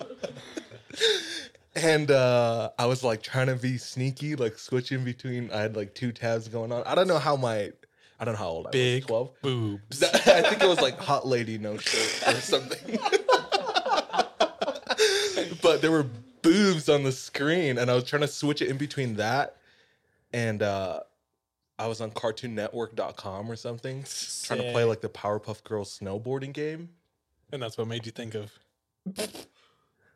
And 1.76 2.10
uh, 2.10 2.70
I 2.78 2.86
was 2.86 3.04
like 3.04 3.22
trying 3.22 3.46
to 3.46 3.54
be 3.54 3.78
sneaky, 3.78 4.36
like 4.36 4.58
switching 4.58 5.04
between. 5.04 5.50
I 5.52 5.60
had 5.62 5.76
like 5.76 5.94
two 5.94 6.12
tabs 6.12 6.48
going 6.48 6.72
on. 6.72 6.82
I 6.84 6.94
don't 6.94 7.06
know 7.06 7.18
how 7.18 7.36
my, 7.36 7.70
I 8.18 8.24
don't 8.24 8.34
know 8.34 8.38
how 8.38 8.48
old 8.48 8.66
I 8.66 8.70
Big 8.70 9.04
was. 9.04 9.08
Twelve. 9.08 9.30
boobs. 9.40 10.02
I 10.02 10.42
think 10.42 10.62
it 10.62 10.68
was 10.68 10.80
like 10.80 10.98
hot 10.98 11.26
lady 11.26 11.58
no 11.58 11.78
shirt 11.78 12.36
or 12.36 12.40
something. 12.40 12.98
but 15.62 15.80
there 15.80 15.92
were 15.92 16.06
boobs 16.42 16.88
on 16.88 17.04
the 17.04 17.12
screen, 17.12 17.78
and 17.78 17.90
I 17.90 17.94
was 17.94 18.04
trying 18.04 18.22
to 18.22 18.28
switch 18.28 18.60
it 18.60 18.68
in 18.68 18.76
between 18.76 19.16
that 19.16 19.56
and 20.32 20.62
uh, 20.62 21.00
I 21.78 21.86
was 21.86 22.00
on 22.00 22.10
CartoonNetwork.com 22.10 23.50
or 23.50 23.56
something, 23.56 24.04
trying 24.44 24.60
to 24.62 24.72
play 24.72 24.84
like 24.84 25.00
the 25.00 25.08
Powerpuff 25.08 25.62
Girls 25.64 25.98
snowboarding 25.98 26.52
game. 26.52 26.90
And 27.52 27.62
that's 27.62 27.78
what 27.78 27.88
made 27.88 28.06
you 28.06 28.12
think 28.12 28.34
of 28.34 28.52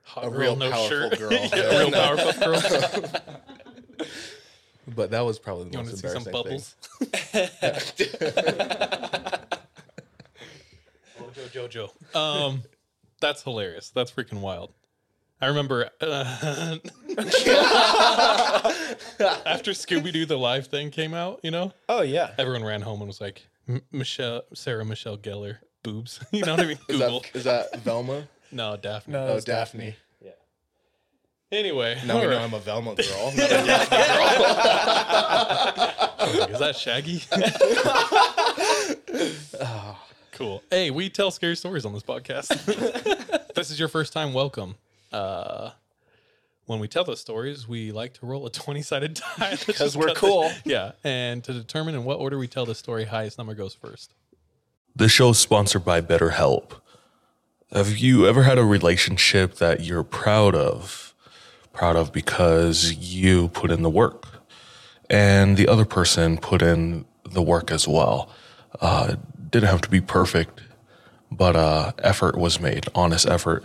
hot 0.03 0.27
A 0.27 0.31
real 0.31 0.57
no 0.57 0.70
powerful 0.70 0.88
shirt. 0.88 1.18
girl. 1.18 1.33
yeah, 1.55 1.79
real 1.79 1.90
Powerpuff 1.90 2.44
girl. 2.44 4.07
But 4.87 5.12
that 5.12 5.24
was 5.24 5.38
probably 5.38 5.64
the 5.64 5.70
You 5.70 5.79
want 5.79 5.88
most 5.88 6.03
to 6.03 6.09
see 6.09 6.14
some 6.14 6.27
embarrassing 6.27 6.33
bubbles? 6.33 6.74
Jojo, 11.18 11.90
Jojo. 12.12 12.16
Um, 12.16 12.62
that's 13.20 13.42
hilarious. 13.42 13.90
That's 13.90 14.11
freaking 14.11 14.40
wild. 14.40 14.72
I 15.44 15.48
remember 15.48 15.90
uh, 16.00 16.04
after 19.44 19.72
Scooby 19.72 20.11
Doo 20.11 20.24
the 20.24 20.38
live 20.38 20.68
thing 20.68 20.90
came 20.90 21.12
out. 21.12 21.40
You 21.42 21.50
know, 21.50 21.72
Oh 21.87 22.00
yeah. 22.00 22.30
everyone 22.38 22.64
ran 22.64 22.80
home 22.80 23.00
and 23.02 23.09
was 23.09 23.20
like, 23.20 23.46
"M- 23.68 23.83
Michelle, 23.92 24.44
Sarah 24.54 24.87
Michelle 24.87 25.18
Gellar, 25.18 25.59
boobs. 25.83 26.18
you 26.33 26.46
know 26.46 26.52
what 26.54 26.61
I 26.62 26.66
mean? 26.68 26.78
Is 26.88 26.96
Google. 26.98 27.20
that, 27.20 27.37
is 27.37 27.44
that 27.44 27.76
Velma? 27.80 28.26
no, 28.52 28.78
Daphne. 28.78 29.12
No, 29.12 29.26
Oh, 29.26 29.37
it's 29.37 29.44
Daphne. 29.44 29.96
Anyway, 31.52 31.98
Now 32.07 32.14
we 32.16 32.22
all 32.24 32.30
know 32.30 32.37
right. 32.37 32.44
I'm 32.44 32.54
a 32.54 32.59
Velma 32.59 32.94
girl. 32.96 33.07
I 36.16 36.26
was 36.26 36.38
like, 36.40 36.50
is 36.50 36.59
that 36.59 36.74
Shaggy? 36.74 37.22
cool. 40.33 40.62
Hey, 40.70 40.90
we 40.90 41.11
tell 41.11 41.30
scary 41.30 41.54
stories 41.54 41.85
on 41.85 41.92
this 41.92 42.02
podcast. 42.02 42.50
If 43.50 43.54
this 43.54 43.70
is 43.70 43.78
your 43.78 43.88
first 43.88 44.12
time. 44.12 44.33
Welcome. 44.33 44.74
Uh, 45.14 45.70
when 46.66 46.81
we 46.81 46.88
tell 46.88 47.05
those 47.05 47.20
stories, 47.20 47.68
we 47.68 47.92
like 47.92 48.14
to 48.14 48.27
roll 48.27 48.46
a 48.46 48.50
20 48.64 48.83
sided 48.83 49.14
die. 49.38 49.57
Because 49.66 49.96
we're 49.96 50.14
cool. 50.14 50.48
the- 50.48 50.61
yeah. 50.70 50.92
And 51.05 51.44
to 51.44 51.53
determine 51.53 51.94
in 51.94 52.05
what 52.05 52.18
order 52.18 52.38
we 52.38 52.48
tell 52.48 52.66
the 52.66 52.74
story, 52.74 53.05
highest 53.05 53.38
number 53.38 53.55
goes 53.55 53.74
first. 53.74 54.14
This 54.96 55.12
show 55.12 55.31
is 55.31 55.38
sponsored 55.38 55.85
by 55.85 56.00
BetterHelp. 56.00 56.81
Have 57.72 57.96
you 57.98 58.27
ever 58.27 58.44
had 58.44 58.59
a 58.59 58.64
relationship 58.64 59.57
that 59.57 59.81
you're 59.81 60.05
proud 60.05 60.55
of? 60.55 61.14
Proud 61.72 61.96
of 61.96 62.12
because 62.12 62.92
you 62.94 63.48
put 63.48 63.72
in 63.72 63.83
the 63.83 63.90
work 63.90 64.27
and 65.11 65.57
the 65.57 65.66
other 65.66 65.85
person 65.85 66.38
put 66.38 66.62
in 66.62 67.05
the 67.29 67.42
work 67.42 67.70
as 67.72 67.88
well. 67.88 68.31
Uh, 68.81 69.16
didn't 69.50 69.68
have 69.68 69.81
to 69.81 69.90
be 69.90 70.00
perfect, 70.00 70.61
but 71.33 71.57
uh, 71.57 71.92
effort 71.98 72.37
was 72.38 72.61
made, 72.61 72.87
honest 72.94 73.27
effort. 73.27 73.64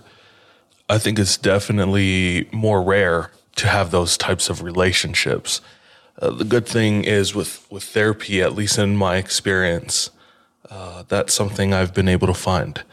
I 0.89 0.97
think 0.97 1.19
it's 1.19 1.37
definitely 1.37 2.49
more 2.51 2.81
rare 2.81 3.31
to 3.57 3.67
have 3.67 3.91
those 3.91 4.17
types 4.17 4.49
of 4.49 4.63
relationships. 4.63 5.61
Uh, 6.19 6.31
the 6.31 6.43
good 6.43 6.67
thing 6.67 7.03
is 7.03 7.35
with, 7.35 7.67
with 7.69 7.83
therapy, 7.83 8.41
at 8.41 8.55
least 8.55 8.79
in 8.79 8.95
my 8.97 9.17
experience, 9.17 10.09
uh, 10.71 11.03
that's 11.07 11.33
something 11.33 11.73
I've 11.73 11.93
been 11.93 12.09
able 12.09 12.25
to 12.25 12.33
find. 12.33 12.83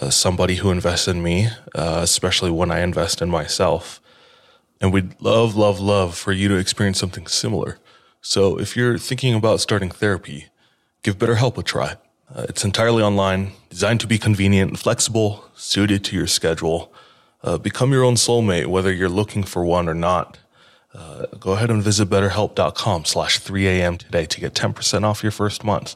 Uh, 0.00 0.10
somebody 0.10 0.56
who 0.56 0.72
invests 0.72 1.06
in 1.06 1.22
me, 1.22 1.48
uh, 1.74 2.00
especially 2.02 2.50
when 2.50 2.72
I 2.72 2.80
invest 2.80 3.22
in 3.22 3.30
myself. 3.30 4.00
And 4.80 4.92
we'd 4.92 5.14
love, 5.20 5.54
love, 5.54 5.80
love 5.80 6.16
for 6.16 6.32
you 6.32 6.48
to 6.48 6.56
experience 6.56 6.98
something 6.98 7.28
similar. 7.28 7.78
So 8.20 8.58
if 8.58 8.76
you're 8.76 8.98
thinking 8.98 9.34
about 9.34 9.60
starting 9.60 9.90
therapy, 9.90 10.48
give 11.02 11.16
BetterHelp 11.16 11.56
a 11.58 11.62
try. 11.62 11.94
Uh, 12.34 12.46
it's 12.48 12.64
entirely 12.64 13.04
online, 13.04 13.52
designed 13.70 14.00
to 14.00 14.06
be 14.08 14.18
convenient 14.18 14.70
and 14.70 14.78
flexible, 14.78 15.44
suited 15.54 16.02
to 16.04 16.16
your 16.16 16.26
schedule. 16.26 16.92
Uh, 17.42 17.58
become 17.58 17.92
your 17.92 18.04
own 18.04 18.14
soulmate, 18.14 18.66
whether 18.66 18.92
you're 18.92 19.08
looking 19.08 19.42
for 19.44 19.64
one 19.64 19.88
or 19.88 19.94
not. 19.94 20.38
Uh, 20.94 21.26
go 21.38 21.52
ahead 21.52 21.70
and 21.70 21.82
visit 21.82 22.08
betterhelp.com 22.08 23.04
slash 23.04 23.40
3am 23.40 23.98
today 23.98 24.24
to 24.24 24.40
get 24.40 24.54
10% 24.54 25.04
off 25.04 25.22
your 25.22 25.32
first 25.32 25.62
month. 25.62 25.94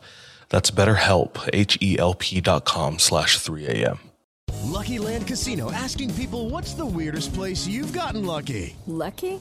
That's 0.51 0.71
betterhelp, 0.71 1.49
H-E-L-P 1.53 2.41
dot 2.41 2.65
com 2.65 2.99
slash 2.99 3.39
3am. 3.39 3.99
Lucky 4.63 4.99
Land 4.99 5.27
Casino 5.27 5.71
asking 5.73 6.15
people 6.15 6.51
what's 6.51 6.75
the 6.75 6.85
weirdest 6.87 7.33
place 7.35 7.67
you've 7.67 7.93
gotten 7.93 8.25
lucky? 8.27 8.77
Lucky? 8.87 9.41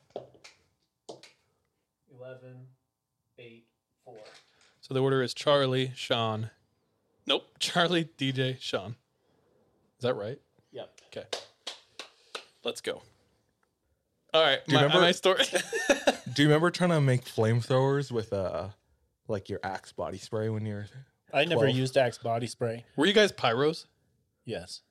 So 4.91 4.95
the 4.95 5.01
order 5.01 5.23
is 5.23 5.33
Charlie, 5.33 5.93
Sean. 5.95 6.49
Nope, 7.25 7.45
Charlie, 7.59 8.09
DJ, 8.17 8.59
Sean. 8.59 8.97
Is 9.97 10.01
that 10.03 10.15
right? 10.15 10.37
Yep. 10.73 10.89
Okay. 11.07 11.25
Let's 12.65 12.81
go. 12.81 13.01
All 14.33 14.43
right, 14.43 14.59
Do 14.67 14.73
you 14.73 14.77
my, 14.79 14.83
remember- 14.83 15.01
my 15.05 15.11
story. 15.13 15.45
Do 16.33 16.41
you 16.41 16.49
remember 16.49 16.71
trying 16.71 16.89
to 16.89 16.99
make 16.99 17.23
flamethrowers 17.23 18.11
with 18.11 18.33
uh 18.33 18.67
like 19.29 19.47
your 19.47 19.61
Axe 19.63 19.93
body 19.93 20.17
spray 20.17 20.49
when 20.49 20.65
you're 20.65 20.87
I 21.33 21.45
never 21.45 21.69
used 21.69 21.95
Axe 21.95 22.17
body 22.17 22.47
spray. 22.47 22.83
Were 22.97 23.05
you 23.05 23.13
guys 23.13 23.31
pyros? 23.31 23.85
Yes. 24.43 24.81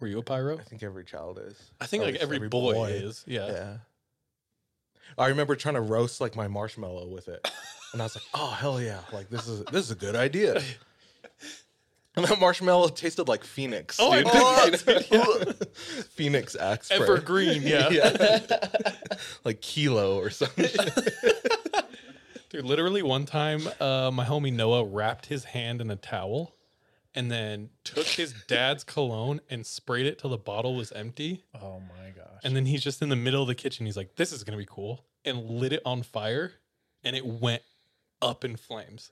Were 0.00 0.08
you 0.08 0.18
a 0.18 0.22
pyro? 0.24 0.58
I 0.58 0.62
think 0.64 0.82
every 0.82 1.04
child 1.04 1.38
is. 1.40 1.70
I 1.80 1.86
think 1.86 2.02
Or 2.02 2.06
like 2.06 2.16
at 2.16 2.22
every, 2.22 2.40
least 2.40 2.50
boy, 2.50 2.88
is. 2.88 3.22
Yeah. 3.24 3.46
Yeah. 3.46 3.76
I 5.18 5.28
remember 5.28 5.56
trying 5.56 5.74
to 5.76 5.80
roast 5.80 6.20
like 6.20 6.36
my 6.36 6.48
marshmallow 6.48 7.08
with 7.08 7.28
it. 7.28 7.50
And 7.92 8.02
I 8.02 8.04
was 8.04 8.16
like, 8.16 8.24
oh 8.34 8.50
hell 8.50 8.80
yeah. 8.80 9.00
Like 9.12 9.30
this 9.30 9.48
is 9.48 9.64
this 9.66 9.84
is 9.84 9.90
a 9.90 9.96
good 9.96 10.16
idea. 10.16 10.62
And 12.16 12.24
that 12.24 12.40
marshmallow 12.40 12.88
tasted 12.88 13.28
like 13.28 13.44
Phoenix. 13.44 13.98
Oh, 14.00 14.14
dude. 14.14 14.86
bet 14.86 15.10
you 15.10 15.52
Phoenix 16.14 16.56
axe 16.56 16.86
spray. 16.86 17.00
Evergreen, 17.00 17.62
yeah. 17.66 17.90
like 19.44 19.60
kilo 19.60 20.18
or 20.18 20.30
something. 20.30 20.66
Dude, 22.48 22.64
literally 22.64 23.02
one 23.02 23.26
time, 23.26 23.68
uh, 23.80 24.10
my 24.10 24.24
homie 24.24 24.52
Noah 24.52 24.84
wrapped 24.84 25.26
his 25.26 25.44
hand 25.44 25.82
in 25.82 25.90
a 25.90 25.96
towel 25.96 26.55
and 27.16 27.30
then 27.30 27.70
took 27.82 28.06
his 28.06 28.34
dad's 28.46 28.84
cologne 28.84 29.40
and 29.50 29.66
sprayed 29.66 30.06
it 30.06 30.18
till 30.18 30.30
the 30.30 30.36
bottle 30.38 30.76
was 30.76 30.92
empty. 30.92 31.44
Oh 31.60 31.80
my 31.80 32.10
gosh. 32.10 32.42
And 32.44 32.54
then 32.54 32.66
he's 32.66 32.84
just 32.84 33.00
in 33.02 33.08
the 33.08 33.16
middle 33.16 33.40
of 33.42 33.48
the 33.48 33.54
kitchen. 33.54 33.86
He's 33.86 33.96
like, 33.96 34.14
"This 34.16 34.32
is 34.32 34.44
gonna 34.44 34.58
be 34.58 34.66
cool," 34.66 35.04
and 35.24 35.50
lit 35.50 35.72
it 35.72 35.82
on 35.84 36.02
fire, 36.02 36.52
and 37.02 37.16
it 37.16 37.26
went 37.26 37.62
up 38.22 38.44
in 38.44 38.56
flames. 38.56 39.10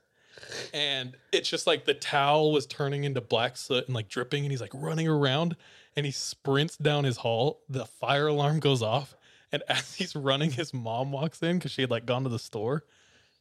And 0.73 1.17
it's 1.33 1.49
just 1.49 1.67
like 1.67 1.85
the 1.85 1.95
towel 1.95 2.53
was 2.53 2.67
turning 2.67 3.05
into 3.05 3.21
black 3.21 3.57
soot 3.57 3.87
and 3.87 3.95
like 3.95 4.09
dripping, 4.09 4.45
and 4.45 4.53
he's 4.53 4.61
like 4.61 4.75
running 4.75 5.09
around, 5.09 5.57
and 5.97 6.05
he 6.05 6.13
sprints 6.13 6.77
down 6.77 7.05
his 7.05 7.19
hall. 7.19 7.63
The 7.69 7.87
fire 7.87 8.27
alarm 8.27 8.61
goes 8.61 8.83
off, 8.83 9.17
and 9.51 9.63
as 9.69 9.95
he's 9.95 10.15
running, 10.15 10.51
his 10.51 10.75
mom 10.75 11.11
walks 11.11 11.43
in 11.43 11.59
because 11.59 11.73
she 11.73 11.81
had 11.83 11.91
like 11.91 12.05
gone 12.05 12.25
to 12.25 12.29
the 12.29 12.39
store, 12.39 12.85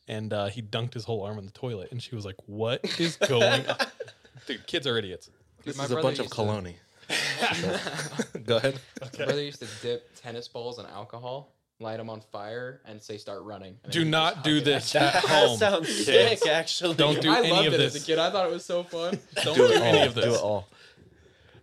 and 0.08 0.32
uh, 0.32 0.48
he 0.48 0.62
dunked 0.62 0.94
his 0.94 1.04
whole 1.04 1.22
arm 1.24 1.38
in 1.38 1.46
the 1.46 1.52
toilet, 1.52 1.92
and 1.92 2.02
she 2.02 2.16
was 2.16 2.26
like, 2.26 2.38
"What 2.46 3.00
is 3.00 3.18
going 3.18 3.68
on?" 3.68 3.76
Dude, 4.48 4.66
kids 4.68 4.88
are 4.88 4.98
idiots. 4.98 5.30
This 5.64 5.78
my 5.78 5.86
is 5.86 5.92
a 5.92 5.94
brother 5.96 6.08
bunch 6.08 6.20
of 6.20 6.26
used 6.26 6.32
to- 6.32 6.36
cologne. 6.36 6.74
Go 8.46 8.58
ahead. 8.58 8.80
My 9.02 9.08
brother 9.26 9.44
used 9.44 9.60
to 9.60 9.68
dip 9.82 10.10
tennis 10.22 10.48
balls 10.48 10.80
in 10.80 10.86
alcohol, 10.86 11.54
light 11.80 11.98
them 11.98 12.10
on 12.10 12.22
fire, 12.22 12.82
and 12.86 13.02
say 13.02 13.18
start 13.18 13.44
running. 13.44 13.78
And 13.84 13.92
Do 13.94 14.00
he'd 14.00 14.08
not 14.10 14.36
just 14.36 14.46
do 14.46 14.58
it. 14.58 14.66
this 14.66 14.92
that, 14.94 15.16
at 15.16 15.22
that 15.24 15.30
home. 15.30 15.58
sounds 15.58 15.88
kids. 15.88 16.06
sick, 16.42 16.48
actually. 16.48 16.96
Don't 16.96 17.22
do 17.22 17.32
I 17.32 17.40
any 17.40 17.52
loved 17.52 17.68
of 17.68 17.74
it 17.76 17.78
this. 17.78 17.96
as 17.96 18.04
a 18.04 18.06
kid. 18.06 18.20
I 18.20 18.30
thought 18.32 18.48
it 18.48 18.52
was 18.54 18.66
so 18.66 18.84
fun. 18.84 19.20
Don't 19.44 19.56
Do 19.56 19.68
do, 19.68 19.74
any 19.74 20.02
of 20.02 20.16
this. 20.16 20.26
Do 20.26 20.34
it 20.34 20.40
all. 20.42 20.68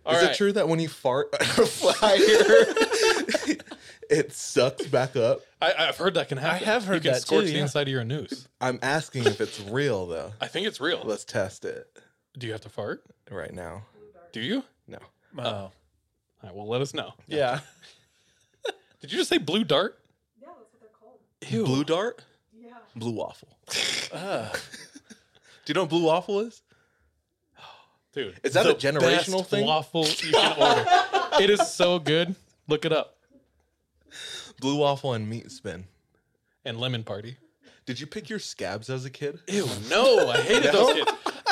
All 0.05 0.15
is 0.15 0.23
right. 0.23 0.31
it 0.31 0.37
true 0.37 0.51
that 0.53 0.67
when 0.67 0.79
you 0.79 0.89
fart 0.89 1.27
on 1.33 1.41
a 1.41 1.65
fire, 1.67 2.17
it 4.09 4.33
sucks 4.33 4.85
back 4.87 5.15
up? 5.15 5.41
I, 5.61 5.73
I've 5.77 5.97
heard 5.97 6.15
that 6.15 6.27
can 6.27 6.39
happen. 6.39 6.63
I 6.67 6.71
have 6.71 6.85
heard 6.85 6.95
you 6.95 7.01
can 7.01 7.13
that 7.13 7.21
scorch 7.21 7.45
too, 7.45 7.51
the 7.51 7.57
yeah. 7.57 7.61
inside 7.63 7.83
of 7.83 7.89
your 7.89 8.03
noose. 8.03 8.47
I'm 8.59 8.79
asking 8.81 9.25
if 9.25 9.39
it's 9.39 9.59
real 9.59 10.07
though. 10.07 10.33
I 10.41 10.47
think 10.47 10.65
it's 10.67 10.81
real. 10.81 11.01
Let's 11.05 11.23
test 11.23 11.65
it 11.65 11.85
Do 12.37 12.47
you 12.47 12.53
have 12.53 12.61
to 12.61 12.69
fart? 12.69 13.03
right 13.29 13.53
now. 13.53 13.83
Do 14.33 14.41
you? 14.41 14.63
No. 14.87 14.97
Oh. 15.37 15.43
All 15.43 15.71
right. 16.43 16.53
Well, 16.53 16.67
let 16.67 16.81
us 16.81 16.93
know. 16.93 17.13
Yeah. 17.27 17.59
Did 19.01 19.11
you 19.11 19.17
just 19.17 19.29
say 19.29 19.37
blue 19.37 19.63
dart? 19.63 19.97
Yeah, 20.41 20.47
that's 20.57 20.71
what 20.73 20.81
they're 20.81 20.89
called. 20.99 21.19
Ew. 21.49 21.65
Blue 21.65 21.83
dart? 21.83 22.23
Yeah. 22.53 22.73
Blue 22.95 23.11
waffle. 23.13 23.49
Do 23.71 24.49
you 25.67 25.73
know 25.73 25.81
what 25.81 25.89
blue 25.89 26.03
waffle 26.03 26.41
is? 26.41 26.61
Dude, 28.13 28.39
Is 28.43 28.53
that 28.53 28.63
the 28.63 28.71
a 28.71 28.75
generational 28.75 29.39
best 29.39 29.49
thing? 29.49 29.65
Waffle 29.65 30.05
you 30.05 30.31
can 30.31 30.57
order. 30.61 30.85
it 31.43 31.49
is 31.49 31.67
so 31.71 31.99
good. 31.99 32.35
Look 32.67 32.85
it 32.85 32.91
up. 32.91 33.17
Blue 34.59 34.77
waffle 34.77 35.13
and 35.13 35.29
meat 35.29 35.51
spin. 35.51 35.85
And 36.65 36.79
lemon 36.79 37.03
party. 37.03 37.37
Did 37.85 37.99
you 37.99 38.05
pick 38.07 38.29
your 38.29 38.39
scabs 38.39 38.89
as 38.89 39.05
a 39.05 39.09
kid? 39.09 39.39
Ew, 39.47 39.67
no, 39.89 40.29
I 40.29 40.37
hated 40.37 40.71
those 40.71 40.93
kids. 40.93 41.11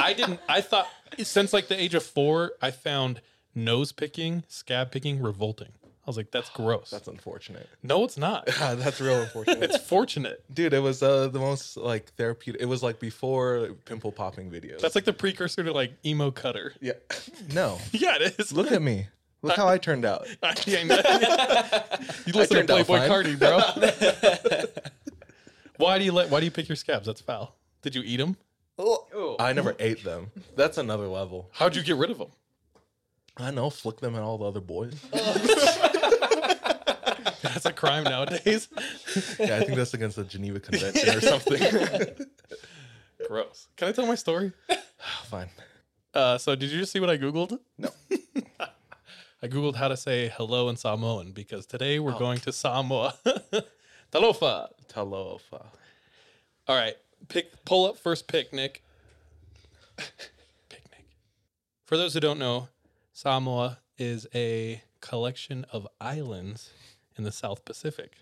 I 0.10 0.13
didn't. 0.13 0.39
I 0.50 0.62
thought 0.62 0.88
since 1.22 1.54
like 1.54 1.67
the 1.67 1.80
age 1.82 1.93
of 1.95 2.04
four, 2.04 2.54
I 2.62 2.72
found 2.72 3.22
nose 3.56 3.91
picking, 3.91 4.43
scab 4.48 4.91
picking 4.91 5.22
revolting. 5.22 5.69
I 5.84 6.10
was 6.10 6.17
like, 6.17 6.32
that's 6.32 6.50
gross. 6.50 6.89
That's 6.89 7.08
unfortunate. 7.08 7.69
no, 7.84 8.04
it's 8.04 8.17
not. 8.17 8.48
That's 8.58 9.00
real 9.00 9.22
unfortunate. 9.22 9.62
It's 9.62 9.78
fortunate. 9.78 10.43
Dude, 10.52 10.74
it 10.74 10.80
was 10.80 11.04
uh, 11.04 11.28
the 11.28 11.38
most 11.38 11.78
like 11.78 12.12
therapeutic. 12.15 12.60
It 12.62 12.65
was 12.65 12.82
like 12.82 13.00
before 13.00 13.69
pimple 13.86 14.12
popping 14.12 14.50
videos. 14.50 14.80
That's 14.80 14.95
like 14.95 15.04
the 15.06 15.13
precursor 15.13 15.63
to 15.63 15.72
like 15.72 15.93
emo 16.04 16.32
cutter. 16.32 16.74
yeah. 16.82 16.93
No, 17.54 17.78
Yeah, 17.91 18.15
it 18.19 18.39
is. 18.39 18.52
look 18.52 18.72
at 18.72 18.82
me. 18.82 19.08
Look 19.43 19.56
how 19.56 19.67
I 19.69 19.78
turned 19.78 20.04
out. 20.04 20.28
I 20.43 20.50
you 20.65 22.34
listen 22.34 22.65
to 22.65 22.74
Playboi. 22.74 23.08
Carti, 23.08 23.38
bro. 23.38 23.60
why 25.78 26.00
do 26.00 26.06
you 26.06 26.12
let? 26.12 26.30
Why 26.30 26.39
do 26.39 26.45
you 26.45 26.52
pick 26.52 26.67
your 26.67 26.76
scabs? 26.76 27.06
That's 27.06 27.22
foul. 27.22 27.56
Did 27.84 27.93
you 27.95 28.02
eat 28.04 28.17
them? 28.17 28.36
I 29.39 29.53
never 29.53 29.75
ate 29.79 30.03
them. 30.03 30.31
That's 30.55 30.77
another 30.77 31.07
level. 31.07 31.49
How'd 31.53 31.75
you 31.75 31.83
get 31.83 31.97
rid 31.97 32.11
of 32.11 32.17
them? 32.17 32.29
I 33.37 33.51
know, 33.51 33.69
flick 33.69 33.99
them 33.99 34.15
at 34.15 34.21
all 34.21 34.37
the 34.37 34.45
other 34.45 34.61
boys. 34.61 34.93
That's 37.41 37.65
a 37.65 37.73
crime 37.73 38.03
nowadays. 38.03 38.67
Yeah, 39.39 39.55
I 39.57 39.59
think 39.63 39.75
that's 39.75 39.93
against 39.93 40.17
the 40.17 40.23
Geneva 40.23 40.59
Convention 40.59 41.09
or 41.09 41.21
something. 41.33 41.59
Gross. 43.27 43.67
Can 43.75 43.87
I 43.87 43.91
tell 43.91 44.05
my 44.05 44.15
story? 44.15 44.51
Fine. 45.29 45.49
Uh, 46.13 46.37
so 46.37 46.55
did 46.55 46.69
you 46.69 46.79
just 46.79 46.91
see 46.91 46.99
what 46.99 47.09
I 47.09 47.17
googled? 47.17 47.57
No. 47.77 47.89
I 49.41 49.47
googled 49.47 49.75
how 49.75 49.87
to 49.87 49.97
say 49.97 50.31
hello 50.35 50.69
in 50.69 50.75
Samoan 50.75 51.31
because 51.31 51.65
today 51.65 51.97
Oh. 51.97 52.03
we're 52.03 52.19
going 52.19 52.39
to 52.41 52.51
Samoa. 52.51 53.15
Talofa. 54.11 54.67
Talofa. 54.89 55.65
All 56.67 56.75
right, 56.75 56.95
pick. 57.27 57.65
Pull 57.65 57.86
up 57.86 57.97
first 57.97 58.27
pick, 58.27 58.53
Nick. 58.53 58.84
Picnic. 60.69 61.05
For 61.86 61.97
those 61.97 62.13
who 62.13 62.19
don't 62.19 62.39
know, 62.39 62.69
Samoa 63.12 63.79
is 63.97 64.27
a 64.34 64.82
collection 65.01 65.65
of 65.71 65.88
islands 65.99 66.71
in 67.17 67.23
the 67.23 67.32
South 67.32 67.65
Pacific. 67.65 68.13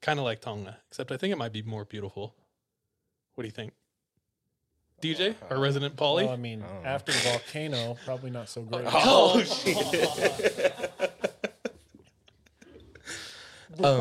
Kind 0.00 0.18
of 0.18 0.24
like 0.24 0.40
Tonga, 0.40 0.78
except 0.88 1.10
I 1.12 1.16
think 1.16 1.32
it 1.32 1.36
might 1.38 1.52
be 1.52 1.62
more 1.62 1.84
beautiful. 1.84 2.34
What 3.34 3.42
do 3.42 3.48
you 3.48 3.52
think? 3.52 3.72
DJ, 5.02 5.34
our 5.50 5.58
resident 5.58 5.96
Polly? 5.96 6.24
Well, 6.24 6.32
I 6.32 6.36
mean, 6.36 6.64
after 6.84 7.12
the 7.12 7.18
volcano, 7.18 7.96
probably 8.04 8.30
not 8.30 8.48
so 8.48 8.62
great. 8.62 8.86
Oh, 8.90 9.42
shit. 9.42 10.90
Um, 13.84 14.00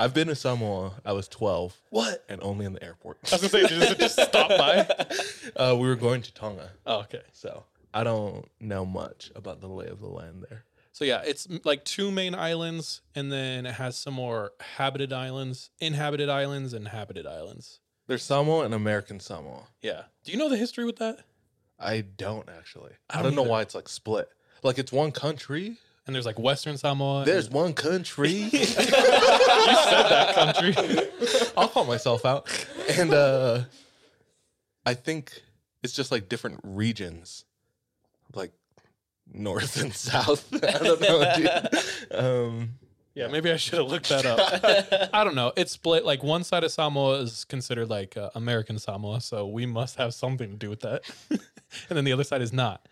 I've 0.00 0.14
been 0.14 0.28
to 0.28 0.34
Samoa. 0.34 0.92
I 1.04 1.12
was 1.12 1.28
12. 1.28 1.76
What? 1.90 2.24
And 2.28 2.40
only 2.42 2.64
in 2.64 2.72
the 2.72 2.82
airport. 2.82 3.18
I 3.30 3.36
was 3.36 3.42
gonna 3.42 3.50
say, 3.50 3.66
did 3.68 3.82
it 3.90 3.98
just 3.98 4.18
stop 4.20 4.48
by? 4.48 4.88
Uh, 5.56 5.74
we 5.76 5.88
were 5.88 5.96
going 5.96 6.22
to 6.22 6.32
Tonga. 6.32 6.70
Oh, 6.86 7.00
okay. 7.00 7.22
So 7.32 7.64
I 7.92 8.04
don't 8.04 8.48
know 8.60 8.86
much 8.86 9.30
about 9.34 9.60
the 9.60 9.66
lay 9.66 9.86
of 9.88 10.00
the 10.00 10.06
land 10.08 10.44
there. 10.48 10.64
So 10.92 11.04
yeah, 11.04 11.22
it's 11.24 11.48
m- 11.50 11.60
like 11.64 11.84
two 11.84 12.10
main 12.10 12.34
islands, 12.34 13.00
and 13.14 13.30
then 13.32 13.66
it 13.66 13.72
has 13.74 13.96
some 13.98 14.14
more 14.14 14.52
habited 14.76 15.12
islands, 15.12 15.70
inhabited 15.80 16.28
islands, 16.28 16.72
and 16.72 16.88
habited 16.88 17.26
islands. 17.26 17.80
There's 18.06 18.22
Samoa 18.22 18.64
and 18.64 18.72
American 18.74 19.18
Samoa. 19.20 19.64
Yeah. 19.82 20.02
Do 20.24 20.32
you 20.32 20.38
know 20.38 20.48
the 20.48 20.56
history 20.56 20.84
with 20.84 20.96
that? 20.96 21.18
I 21.78 22.02
don't 22.02 22.48
actually. 22.48 22.92
I 23.10 23.18
I 23.18 23.22
don't 23.22 23.24
don't, 23.32 23.34
know 23.36 23.42
either. 23.42 23.50
why 23.50 23.62
it's 23.62 23.74
like 23.74 23.88
split. 23.88 24.28
Like 24.62 24.78
it's 24.78 24.92
one 24.92 25.10
country. 25.12 25.76
And 26.10 26.14
there's 26.16 26.26
like 26.26 26.40
Western 26.40 26.76
Samoa. 26.76 27.24
There's 27.24 27.46
and- 27.46 27.54
one 27.54 27.72
country. 27.72 28.30
you 28.52 28.64
said 28.64 28.88
that 28.90 30.34
country. 30.34 30.74
I'll 31.56 31.68
call 31.68 31.84
myself 31.84 32.24
out. 32.26 32.48
And 32.98 33.14
uh 33.14 33.62
I 34.84 34.94
think 34.94 35.40
it's 35.84 35.92
just 35.92 36.10
like 36.10 36.28
different 36.28 36.58
regions. 36.64 37.44
Like 38.34 38.50
north 39.32 39.80
and 39.80 39.94
south. 39.94 40.52
I 40.64 40.78
don't 40.82 41.00
know, 41.00 41.32
dude. 41.36 42.12
Um 42.12 42.70
Yeah, 43.14 43.28
maybe 43.28 43.52
I 43.52 43.56
should 43.56 43.78
have 43.78 43.86
looked 43.86 44.08
that 44.08 44.26
up. 44.26 45.10
I 45.14 45.22
don't 45.22 45.36
know. 45.36 45.52
It's 45.56 45.70
split. 45.70 46.04
Like 46.04 46.24
one 46.24 46.42
side 46.42 46.64
of 46.64 46.72
Samoa 46.72 47.20
is 47.20 47.44
considered 47.44 47.88
like 47.88 48.16
uh, 48.16 48.30
American 48.34 48.80
Samoa, 48.80 49.20
so 49.20 49.46
we 49.46 49.64
must 49.64 49.94
have 49.94 50.12
something 50.12 50.50
to 50.50 50.56
do 50.56 50.70
with 50.70 50.80
that. 50.80 51.02
and 51.30 51.96
then 51.96 52.02
the 52.02 52.12
other 52.12 52.24
side 52.24 52.42
is 52.42 52.52
not. 52.52 52.84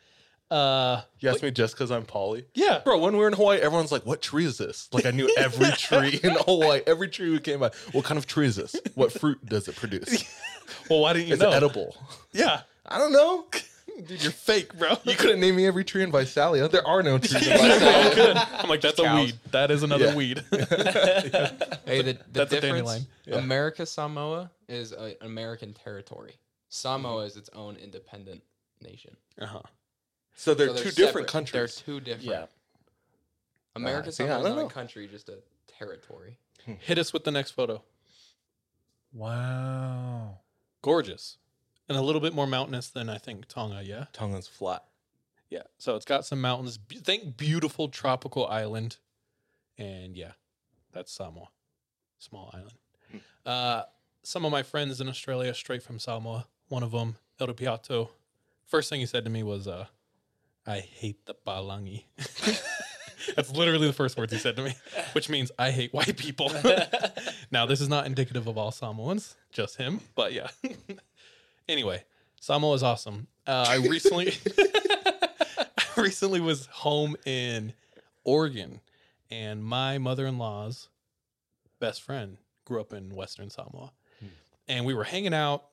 Uh, 0.50 1.02
you 1.20 1.28
asked 1.28 1.42
me 1.42 1.50
just 1.50 1.74
because 1.74 1.90
I'm 1.90 2.04
Polly? 2.04 2.46
Yeah. 2.54 2.80
Bro, 2.84 2.98
when 3.00 3.12
we 3.12 3.18
were 3.20 3.28
in 3.28 3.34
Hawaii, 3.34 3.58
everyone's 3.58 3.92
like, 3.92 4.06
what 4.06 4.22
tree 4.22 4.46
is 4.46 4.56
this? 4.58 4.88
Like 4.92 5.04
I 5.04 5.10
knew 5.10 5.28
every 5.38 5.70
tree 5.72 6.18
in 6.22 6.36
Hawaii. 6.46 6.80
Every 6.86 7.08
tree 7.08 7.30
we 7.30 7.38
came 7.38 7.60
by. 7.60 7.70
What 7.92 8.04
kind 8.04 8.16
of 8.18 8.26
tree 8.26 8.46
is 8.46 8.56
this? 8.56 8.74
What 8.94 9.12
fruit 9.12 9.44
does 9.44 9.68
it 9.68 9.76
produce? 9.76 10.24
well, 10.90 11.00
why 11.00 11.12
didn't 11.12 11.28
you 11.28 11.34
Is 11.34 11.40
know? 11.40 11.50
it 11.50 11.54
edible? 11.54 11.94
Yeah. 12.32 12.62
I 12.86 12.98
don't 12.98 13.12
know. 13.12 13.44
Dude, 14.06 14.22
you're 14.22 14.30
fake, 14.32 14.78
bro. 14.78 14.96
You 15.02 15.16
couldn't 15.16 15.40
name 15.40 15.56
me 15.56 15.66
every 15.66 15.82
tree 15.84 16.04
in 16.04 16.12
Visalia. 16.12 16.68
There 16.68 16.86
are 16.86 17.02
no 17.02 17.18
trees 17.18 17.34
in 17.46 17.58
Visalia. 17.58 18.48
I'm 18.52 18.68
like, 18.68 18.80
that's 18.80 18.98
a 19.00 19.14
weed. 19.16 19.34
That 19.50 19.70
is 19.72 19.82
another 19.82 20.06
Yeah. 20.06 20.14
weed. 20.14 20.44
Hey, 20.50 22.02
the, 22.02 22.12
the 22.12 22.18
That's 22.32 22.50
difference. 22.50 22.62
dandelion. 22.62 23.06
Yeah. 23.26 23.36
America 23.38 23.84
Samoa 23.86 24.50
is 24.68 24.92
an 24.92 25.14
American 25.20 25.72
territory. 25.74 26.34
Samoa 26.68 27.24
is 27.24 27.36
its 27.36 27.50
own 27.54 27.76
independent 27.76 28.42
nation. 28.80 29.16
Uh-huh. 29.40 29.60
So 30.38 30.54
they're 30.54 30.68
So 30.68 30.74
two 30.74 30.82
they're 30.82 30.92
different 30.92 31.28
separate. 31.28 31.32
countries. 31.32 31.52
They're 31.52 31.66
two 31.94 32.00
different. 32.00 32.22
Yeah. 32.30 32.46
America 33.74 34.08
Uh, 34.08 34.12
see, 34.12 34.22
I 34.22 34.26
Samoa 34.28 34.38
is 34.38 34.46
don't 34.46 34.56
not 34.56 34.62
know. 34.62 34.66
a 34.68 34.70
country, 34.70 35.08
just 35.08 35.28
a 35.28 35.38
territory. 35.66 36.38
Hit 36.64 36.96
us 36.96 37.12
with 37.12 37.24
the 37.24 37.32
next 37.32 37.50
photo. 37.52 37.82
Wow. 39.12 40.38
Gorgeous. 40.82 41.38
And 41.88 41.96
a 41.96 42.02
little 42.02 42.20
bit 42.20 42.34
more 42.34 42.46
mountainous 42.46 42.88
than 42.88 43.08
I 43.08 43.18
think 43.18 43.48
Tonga, 43.48 43.82
yeah? 43.82 44.06
Tonga's 44.12 44.46
flat. 44.46 44.84
Yeah. 45.50 45.62
So 45.78 45.96
it's 45.96 46.04
got 46.04 46.24
some 46.24 46.40
mountains. 46.40 46.76
Be- 46.78 46.96
think 46.98 47.36
beautiful 47.36 47.88
tropical 47.88 48.46
island. 48.46 48.98
And 49.76 50.16
yeah, 50.16 50.32
that's 50.92 51.10
Samoa. 51.10 51.48
Small 52.18 52.50
island. 52.52 53.22
Uh, 53.46 53.84
some 54.22 54.44
of 54.44 54.52
my 54.52 54.62
friends 54.62 55.00
in 55.00 55.08
Australia, 55.08 55.54
straight 55.54 55.82
from 55.82 55.98
Samoa, 55.98 56.46
one 56.68 56.82
of 56.82 56.90
them, 56.92 57.16
El 57.40 57.46
Piato, 57.48 58.10
first 58.66 58.90
thing 58.90 59.00
he 59.00 59.06
said 59.06 59.24
to 59.24 59.30
me 59.30 59.42
was, 59.42 59.66
uh, 59.66 59.86
I 60.68 60.80
hate 60.80 61.24
the 61.24 61.34
Balangi. 61.46 62.04
That's 63.34 63.50
literally 63.50 63.86
the 63.86 63.94
first 63.94 64.18
words 64.18 64.34
he 64.34 64.38
said 64.38 64.54
to 64.56 64.62
me, 64.62 64.74
which 65.12 65.30
means 65.30 65.50
I 65.58 65.70
hate 65.70 65.94
white 65.94 66.18
people. 66.18 66.52
now, 67.50 67.64
this 67.64 67.80
is 67.80 67.88
not 67.88 68.04
indicative 68.04 68.46
of 68.46 68.58
all 68.58 68.70
Samoans, 68.70 69.34
just 69.50 69.76
him, 69.76 70.00
but 70.14 70.34
yeah. 70.34 70.48
anyway, 71.68 72.04
Samoa 72.38 72.74
is 72.74 72.82
awesome. 72.82 73.28
Uh, 73.46 73.64
I 73.66 73.76
recently, 73.76 74.34
I 75.56 76.00
recently 76.00 76.40
was 76.40 76.66
home 76.66 77.16
in 77.24 77.72
Oregon, 78.24 78.80
and 79.30 79.64
my 79.64 79.96
mother-in-law's 79.96 80.90
best 81.80 82.02
friend 82.02 82.36
grew 82.66 82.82
up 82.82 82.92
in 82.92 83.14
Western 83.14 83.48
Samoa, 83.48 83.92
and 84.68 84.84
we 84.84 84.92
were 84.92 85.04
hanging 85.04 85.32
out, 85.32 85.64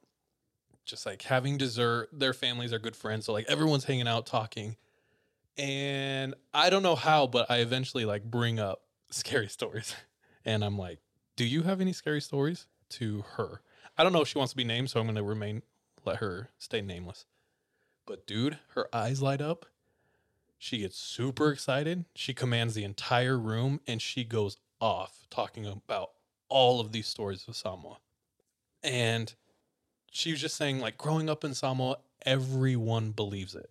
just 0.86 1.05
like 1.05 1.21
having 1.21 1.58
dessert. 1.58 2.08
Their 2.13 2.34
families 2.34 2.71
are 2.71 2.79
good 2.79 2.95
friends, 2.95 3.25
so 3.25 3.34
like 3.34 3.45
everyone's 3.49 3.84
hanging 3.84 4.08
out 4.08 4.25
talking. 4.25 4.77
And 5.57 6.33
I 6.53 6.69
don't 6.69 6.83
know 6.83 6.95
how, 6.95 7.27
but 7.27 7.49
I 7.49 7.57
eventually 7.57 8.05
like 8.05 8.23
bring 8.23 8.59
up 8.59 8.81
scary 9.09 9.47
stories. 9.49 9.95
And 10.43 10.63
I'm 10.63 10.77
like, 10.77 10.99
"Do 11.35 11.45
you 11.45 11.63
have 11.63 11.81
any 11.81 11.93
scary 11.93 12.21
stories?" 12.21 12.67
to 12.87 13.23
her. 13.35 13.61
I 13.97 14.03
don't 14.03 14.13
know 14.13 14.21
if 14.21 14.27
she 14.27 14.37
wants 14.37 14.53
to 14.53 14.57
be 14.57 14.63
named, 14.63 14.89
so 14.89 14.99
I'm 14.99 15.05
going 15.07 15.15
to 15.15 15.23
remain 15.23 15.63
let 16.05 16.17
her 16.17 16.49
stay 16.57 16.81
nameless. 16.81 17.25
But 18.05 18.27
dude, 18.27 18.59
her 18.75 18.87
eyes 18.93 19.21
light 19.21 19.41
up. 19.41 19.65
She 20.57 20.79
gets 20.79 20.97
super 20.97 21.51
excited. 21.51 22.05
She 22.15 22.33
commands 22.33 22.75
the 22.75 22.83
entire 22.83 23.37
room 23.37 23.81
and 23.87 24.01
she 24.01 24.23
goes 24.23 24.57
off 24.79 25.27
talking 25.29 25.65
about 25.65 26.11
all 26.47 26.79
of 26.79 26.91
these 26.91 27.07
stories 27.07 27.45
of 27.47 27.55
Samoa. 27.55 27.97
And 28.83 29.33
she 30.11 30.31
was 30.31 30.41
just 30.41 30.55
saying, 30.55 30.79
like, 30.79 30.97
growing 30.97 31.29
up 31.29 31.43
in 31.43 31.53
Samoa, 31.53 31.97
everyone 32.25 33.11
believes 33.11 33.55
it. 33.55 33.69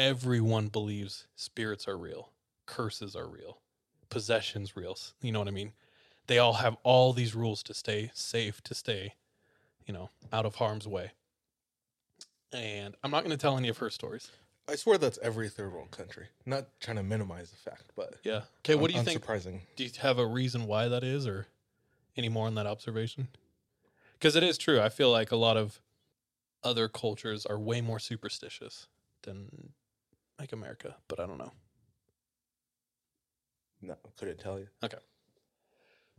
Everyone 0.00 0.68
believes 0.68 1.26
spirits 1.36 1.86
are 1.86 1.98
real, 1.98 2.30
curses 2.64 3.14
are 3.14 3.28
real, 3.28 3.58
possessions 4.08 4.74
real. 4.74 4.96
You 5.20 5.30
know 5.30 5.40
what 5.40 5.48
I 5.48 5.50
mean? 5.50 5.74
They 6.26 6.38
all 6.38 6.54
have 6.54 6.78
all 6.84 7.12
these 7.12 7.34
rules 7.34 7.62
to 7.64 7.74
stay 7.74 8.10
safe, 8.14 8.62
to 8.62 8.74
stay, 8.74 9.16
you 9.84 9.92
know, 9.92 10.08
out 10.32 10.46
of 10.46 10.54
harm's 10.54 10.88
way. 10.88 11.10
And 12.50 12.94
I'm 13.04 13.10
not 13.10 13.24
going 13.24 13.36
to 13.36 13.36
tell 13.36 13.58
any 13.58 13.68
of 13.68 13.76
her 13.76 13.90
stories. 13.90 14.30
I 14.66 14.76
swear 14.76 14.96
that's 14.96 15.18
every 15.20 15.50
third 15.50 15.70
world 15.70 15.90
country. 15.90 16.28
Not 16.46 16.68
trying 16.80 16.96
to 16.96 17.02
minimize 17.02 17.50
the 17.50 17.58
fact, 17.58 17.92
but 17.94 18.14
Yeah. 18.24 18.44
Okay. 18.64 18.76
What 18.76 18.90
do 18.90 18.96
you 18.96 19.02
think? 19.02 19.22
Unsurprising. 19.22 19.60
Do 19.76 19.84
you 19.84 19.90
have 20.00 20.18
a 20.18 20.26
reason 20.26 20.66
why 20.66 20.88
that 20.88 21.04
is, 21.04 21.26
or 21.26 21.46
any 22.16 22.30
more 22.30 22.46
on 22.46 22.54
that 22.54 22.66
observation? 22.66 23.28
Because 24.14 24.34
it 24.34 24.42
is 24.44 24.56
true. 24.56 24.80
I 24.80 24.88
feel 24.88 25.10
like 25.10 25.30
a 25.30 25.36
lot 25.36 25.58
of 25.58 25.82
other 26.64 26.88
cultures 26.88 27.44
are 27.44 27.58
way 27.58 27.82
more 27.82 27.98
superstitious 27.98 28.86
than 29.24 29.74
like 30.40 30.52
America, 30.52 30.96
but 31.06 31.20
I 31.20 31.26
don't 31.26 31.38
know. 31.38 31.52
No, 33.82 33.96
couldn't 34.18 34.40
tell 34.40 34.58
you. 34.58 34.68
Okay. 34.82 34.98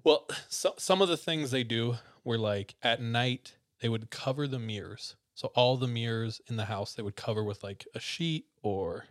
Well, 0.03 0.27
so, 0.49 0.73
some 0.77 1.01
of 1.01 1.09
the 1.09 1.17
things 1.17 1.51
they 1.51 1.63
do 1.63 1.95
were 2.23 2.37
like 2.37 2.75
at 2.81 3.01
night 3.01 3.55
they 3.81 3.89
would 3.89 4.09
cover 4.09 4.47
the 4.47 4.59
mirrors. 4.59 5.15
So 5.33 5.51
all 5.55 5.75
the 5.75 5.87
mirrors 5.87 6.39
in 6.47 6.55
the 6.55 6.65
house 6.65 6.93
they 6.93 7.03
would 7.03 7.15
cover 7.15 7.43
with 7.43 7.63
like 7.63 7.87
a 7.95 7.99
sheet 7.99 8.45
or 8.61 9.05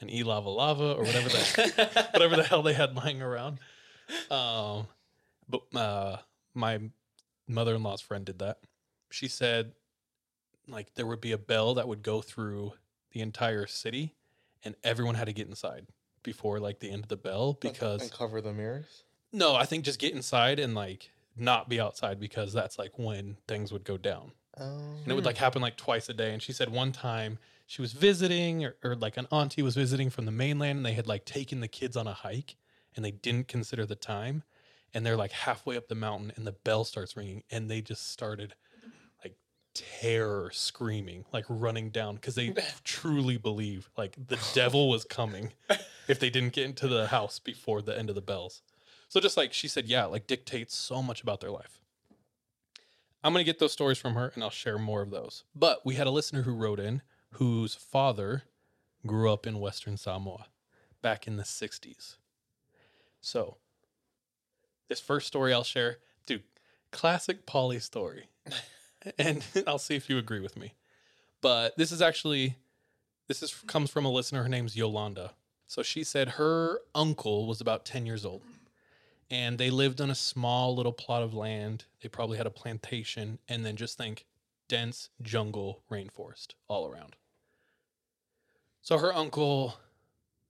an 0.00 0.10
e 0.10 0.22
lava 0.22 0.50
lava 0.50 0.92
or 0.92 1.04
whatever 1.04 1.28
the 1.28 2.08
whatever 2.12 2.36
the 2.36 2.42
hell 2.42 2.62
they 2.62 2.74
had 2.74 2.94
lying 2.94 3.22
around. 3.22 3.58
Um, 4.30 4.86
but 5.48 5.62
uh, 5.74 6.18
my 6.54 6.80
mother 7.48 7.74
in 7.74 7.82
law's 7.82 8.02
friend 8.02 8.24
did 8.24 8.38
that. 8.40 8.58
She 9.10 9.28
said 9.28 9.72
like 10.68 10.94
there 10.94 11.06
would 11.06 11.20
be 11.20 11.32
a 11.32 11.38
bell 11.38 11.74
that 11.74 11.88
would 11.88 12.02
go 12.02 12.20
through 12.20 12.72
the 13.12 13.20
entire 13.20 13.66
city, 13.66 14.14
and 14.64 14.74
everyone 14.84 15.14
had 15.14 15.26
to 15.26 15.32
get 15.32 15.48
inside 15.48 15.86
before 16.22 16.58
like 16.58 16.80
the 16.80 16.90
end 16.90 17.04
of 17.04 17.08
the 17.08 17.16
bell 17.16 17.54
because 17.54 18.02
and 18.02 18.12
cover 18.12 18.40
the 18.40 18.52
mirrors. 18.52 19.04
no, 19.32 19.54
I 19.54 19.64
think 19.64 19.84
just 19.84 19.98
get 19.98 20.14
inside 20.14 20.58
and 20.58 20.74
like 20.74 21.10
not 21.36 21.68
be 21.68 21.80
outside 21.80 22.18
because 22.18 22.52
that's 22.52 22.78
like 22.78 22.98
when 22.98 23.36
things 23.46 23.72
would 23.72 23.84
go 23.84 23.96
down. 23.96 24.32
Oh. 24.58 24.96
And 25.02 25.08
it 25.08 25.14
would 25.14 25.24
like 25.24 25.36
oh. 25.36 25.44
happen 25.44 25.62
like 25.62 25.76
twice 25.76 26.08
a 26.08 26.14
day. 26.14 26.32
And 26.32 26.42
she 26.42 26.52
said 26.52 26.70
one 26.70 26.92
time 26.92 27.38
she 27.66 27.82
was 27.82 27.92
visiting 27.92 28.64
or, 28.64 28.76
or 28.82 28.94
like 28.96 29.16
an 29.16 29.26
auntie 29.30 29.62
was 29.62 29.76
visiting 29.76 30.10
from 30.10 30.24
the 30.24 30.32
mainland 30.32 30.78
and 30.78 30.86
they 30.86 30.94
had 30.94 31.06
like 31.06 31.24
taken 31.24 31.60
the 31.60 31.68
kids 31.68 31.96
on 31.96 32.06
a 32.06 32.12
hike 32.12 32.56
and 32.94 33.04
they 33.04 33.10
didn't 33.10 33.48
consider 33.48 33.84
the 33.84 33.96
time. 33.96 34.42
And 34.94 35.04
they're 35.04 35.16
like 35.16 35.32
halfway 35.32 35.76
up 35.76 35.88
the 35.88 35.94
mountain 35.94 36.32
and 36.36 36.46
the 36.46 36.52
bell 36.52 36.84
starts 36.84 37.16
ringing 37.16 37.42
and 37.50 37.70
they 37.70 37.82
just 37.82 38.10
started 38.10 38.54
terror 40.00 40.50
screaming, 40.52 41.24
like 41.32 41.44
running 41.48 41.90
down 41.90 42.16
because 42.16 42.34
they 42.34 42.48
mm. 42.48 42.62
truly 42.84 43.36
believe 43.36 43.90
like 43.96 44.14
the 44.28 44.38
devil 44.54 44.88
was 44.88 45.04
coming 45.04 45.52
if 46.08 46.18
they 46.18 46.30
didn't 46.30 46.52
get 46.52 46.64
into 46.64 46.88
the 46.88 47.08
house 47.08 47.38
before 47.38 47.82
the 47.82 47.96
end 47.96 48.08
of 48.08 48.14
the 48.14 48.22
bells. 48.22 48.62
So 49.08 49.20
just 49.20 49.36
like 49.36 49.52
she 49.52 49.68
said, 49.68 49.86
yeah, 49.86 50.04
like 50.04 50.26
dictates 50.26 50.74
so 50.74 51.02
much 51.02 51.22
about 51.22 51.40
their 51.40 51.50
life. 51.50 51.80
I'm 53.22 53.32
going 53.32 53.44
to 53.44 53.50
get 53.50 53.58
those 53.58 53.72
stories 53.72 53.98
from 53.98 54.14
her 54.14 54.30
and 54.34 54.42
I'll 54.42 54.50
share 54.50 54.78
more 54.78 55.02
of 55.02 55.10
those. 55.10 55.44
But 55.54 55.84
we 55.84 55.94
had 55.94 56.06
a 56.06 56.10
listener 56.10 56.42
who 56.42 56.54
wrote 56.54 56.78
in 56.78 57.02
whose 57.32 57.74
father 57.74 58.44
grew 59.06 59.32
up 59.32 59.46
in 59.46 59.60
Western 59.60 59.96
Samoa 59.96 60.46
back 61.02 61.26
in 61.26 61.36
the 61.36 61.42
60s. 61.42 62.16
So, 63.20 63.56
this 64.88 65.00
first 65.00 65.26
story 65.26 65.52
I'll 65.52 65.64
share, 65.64 65.98
dude, 66.26 66.44
classic 66.92 67.46
Polly 67.46 67.80
story. 67.80 68.28
and 69.18 69.44
I'll 69.66 69.78
see 69.78 69.96
if 69.96 70.08
you 70.08 70.18
agree 70.18 70.40
with 70.40 70.56
me. 70.56 70.74
But 71.40 71.76
this 71.76 71.92
is 71.92 72.02
actually 72.02 72.56
this 73.28 73.42
is 73.42 73.54
comes 73.66 73.90
from 73.90 74.04
a 74.04 74.10
listener 74.10 74.42
her 74.42 74.48
name's 74.48 74.76
Yolanda. 74.76 75.32
So 75.66 75.82
she 75.82 76.04
said 76.04 76.30
her 76.30 76.80
uncle 76.94 77.46
was 77.46 77.60
about 77.60 77.84
10 77.84 78.06
years 78.06 78.24
old 78.24 78.42
and 79.30 79.58
they 79.58 79.70
lived 79.70 80.00
on 80.00 80.10
a 80.10 80.14
small 80.14 80.74
little 80.74 80.92
plot 80.92 81.22
of 81.22 81.34
land. 81.34 81.84
They 82.00 82.08
probably 82.08 82.38
had 82.38 82.46
a 82.46 82.50
plantation, 82.50 83.38
and 83.48 83.64
then 83.64 83.76
just 83.76 83.98
think 83.98 84.26
dense 84.68 85.10
jungle 85.22 85.82
rainforest 85.90 86.54
all 86.68 86.88
around. 86.88 87.16
So 88.82 88.98
her 88.98 89.14
uncle, 89.14 89.78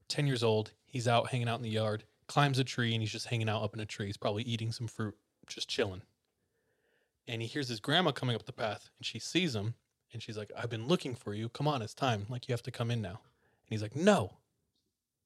10 0.08 0.26
years 0.26 0.42
old, 0.42 0.72
he's 0.84 1.08
out 1.08 1.30
hanging 1.30 1.48
out 1.48 1.58
in 1.58 1.62
the 1.62 1.70
yard, 1.70 2.04
climbs 2.26 2.58
a 2.58 2.64
tree, 2.64 2.92
and 2.92 3.02
he's 3.02 3.12
just 3.12 3.26
hanging 3.26 3.48
out 3.48 3.62
up 3.62 3.74
in 3.74 3.80
a 3.80 3.86
tree. 3.86 4.06
He's 4.06 4.16
probably 4.18 4.42
eating 4.42 4.72
some 4.72 4.86
fruit, 4.86 5.16
just 5.46 5.68
chilling. 5.68 6.02
And 7.28 7.42
he 7.42 7.48
hears 7.48 7.68
his 7.68 7.80
grandma 7.80 8.12
coming 8.12 8.36
up 8.36 8.46
the 8.46 8.52
path, 8.52 8.88
and 8.98 9.06
she 9.06 9.18
sees 9.18 9.54
him, 9.54 9.74
And 10.12 10.22
she's 10.22 10.38
like, 10.38 10.52
I've 10.56 10.70
been 10.70 10.86
looking 10.86 11.14
for 11.14 11.34
you. 11.34 11.48
Come 11.48 11.66
on, 11.66 11.82
it's 11.82 11.94
time. 11.94 12.26
Like, 12.28 12.48
you 12.48 12.52
have 12.52 12.62
to 12.62 12.70
come 12.70 12.90
in 12.90 13.02
now. 13.02 13.08
And 13.18 13.70
he's 13.70 13.82
like, 13.82 13.96
No. 13.96 14.34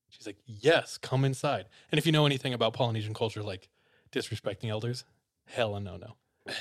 She's 0.08 0.26
like, 0.26 0.38
Yes, 0.46 0.98
come 0.98 1.24
inside. 1.24 1.66
And 1.90 1.98
if 1.98 2.06
you 2.06 2.12
know 2.12 2.26
anything 2.26 2.54
about 2.54 2.72
Polynesian 2.72 3.14
culture, 3.14 3.42
like 3.42 3.68
disrespecting 4.12 4.68
elders, 4.70 5.04
hella 5.46 5.80
no 5.80 5.96
no. 5.96 6.16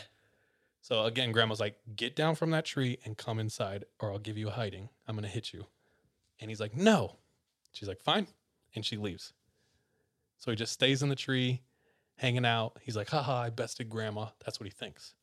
So 0.81 1.03
again, 1.03 1.31
grandma's 1.31 1.59
like, 1.59 1.77
Get 1.95 2.15
down 2.15 2.35
from 2.35 2.51
that 2.51 2.65
tree 2.65 2.97
and 3.05 3.17
come 3.17 3.39
inside, 3.39 3.85
or 3.99 4.11
I'll 4.11 4.19
give 4.19 4.37
you 4.37 4.47
a 4.47 4.51
hiding. 4.51 4.89
I'm 5.07 5.15
going 5.15 5.23
to 5.23 5.29
hit 5.29 5.53
you. 5.53 5.65
And 6.39 6.49
he's 6.49 6.59
like, 6.59 6.75
No. 6.75 7.17
She's 7.71 7.87
like, 7.87 8.01
Fine. 8.01 8.27
And 8.75 8.85
she 8.85 8.97
leaves. 8.97 9.33
So 10.37 10.51
he 10.51 10.57
just 10.57 10.71
stays 10.73 11.03
in 11.03 11.09
the 11.09 11.15
tree, 11.15 11.61
hanging 12.15 12.45
out. 12.45 12.77
He's 12.81 12.95
like, 12.95 13.09
Haha, 13.09 13.43
I 13.43 13.49
bested 13.49 13.89
grandma. 13.89 14.27
That's 14.43 14.59
what 14.59 14.65
he 14.65 14.71
thinks. 14.71 15.13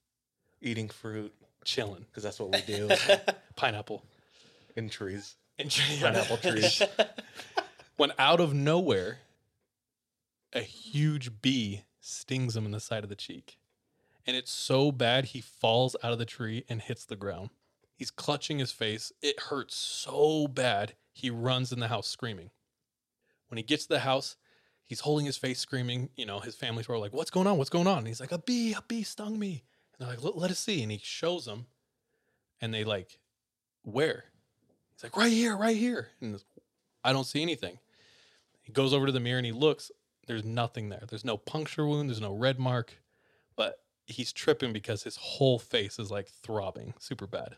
Eating 0.61 0.89
fruit 0.89 1.33
Chilling. 1.65 2.05
because 2.09 2.23
that's 2.23 2.39
what 2.41 2.53
we 2.53 2.61
do 2.63 2.89
Pineapple. 3.57 4.03
in 4.77 4.89
trees. 4.89 5.37
in 5.59 5.65
And 5.67 6.01
Pineapple 6.01 6.37
trees. 6.39 6.83
when 7.97 8.13
out 8.19 8.41
of 8.41 8.55
nowhere, 8.55 9.19
a 10.53 10.61
huge 10.61 11.43
bee 11.43 11.83
stings 12.01 12.57
him 12.57 12.65
in 12.65 12.71
the 12.73 12.81
side 12.81 13.03
of 13.03 13.09
the 13.11 13.17
cheek. 13.17 13.59
And 14.27 14.37
it's 14.37 14.51
so 14.51 14.91
bad 14.91 15.27
he 15.27 15.41
falls 15.41 15.95
out 16.03 16.13
of 16.13 16.19
the 16.19 16.25
tree 16.25 16.65
and 16.69 16.81
hits 16.83 17.05
the 17.05 17.17
ground. 17.17 17.51
He's 17.97 18.11
clutching 18.11 18.59
his 18.59 18.73
face. 18.73 19.13
It 19.23 19.39
hurts 19.41 19.77
so 19.77 20.49
bad, 20.49 20.95
he 21.13 21.31
runs 21.31 21.73
in 21.73 21.81
the 21.81 21.89
house 21.89 22.09
screaming. 22.09 22.51
When 23.49 23.57
he 23.57 23.63
gets 23.63 23.85
to 23.85 23.91
the 23.91 24.01
house, 24.01 24.37
he's 24.85 25.01
holding 25.01 25.27
his 25.27 25.37
face 25.37 25.61
screaming. 25.61 26.11
You 26.17 26.27
know, 26.27 26.41
his 26.41 26.55
family's 26.57 26.89
were 26.89 26.99
like, 26.99 27.13
What's 27.13 27.31
going 27.31 27.47
on? 27.47 27.57
What's 27.59 27.71
going 27.71 27.87
on? 27.87 27.99
And 27.99 28.07
he's 28.09 28.21
like, 28.21 28.33
A 28.33 28.39
bee, 28.39 28.73
a 28.75 28.83
bee 28.87 29.03
stung 29.05 29.39
me. 29.39 29.63
And 29.99 30.07
they're 30.07 30.17
like, 30.17 30.25
Let, 30.25 30.37
let 30.37 30.51
us 30.51 30.59
see. 30.59 30.83
And 30.83 30.93
he 30.93 31.01
shows 31.03 31.45
them. 31.45 31.67
And 32.61 32.73
they 32.73 32.85
like, 32.85 33.19
Where? 33.83 34.25
He's 34.95 35.03
like, 35.03 35.17
Right 35.17 35.33
here, 35.33 35.57
right 35.57 35.77
here. 35.77 36.09
And 36.21 36.43
I 37.05 37.13
don't 37.13 37.25
see 37.25 37.43
anything. 37.43 37.79
He 38.63 38.73
goes 38.73 38.93
over 38.93 39.07
to 39.07 39.13
the 39.13 39.21
mirror 39.21 39.39
and 39.39 39.47
he 39.47 39.53
looks. 39.53 39.91
There's 40.27 40.45
nothing 40.45 40.89
there. 40.89 41.05
There's 41.09 41.25
no 41.25 41.37
puncture 41.37 41.87
wound. 41.87 42.09
There's 42.09 42.21
no 42.21 42.35
red 42.35 42.59
mark. 42.59 42.95
But 43.55 43.79
he's 44.07 44.33
tripping 44.33 44.73
because 44.73 45.05
his 45.05 45.17
whole 45.17 45.59
face 45.59 45.99
is 45.99 46.11
like 46.11 46.29
throbbing 46.29 46.95
super 46.99 47.27
bad. 47.27 47.57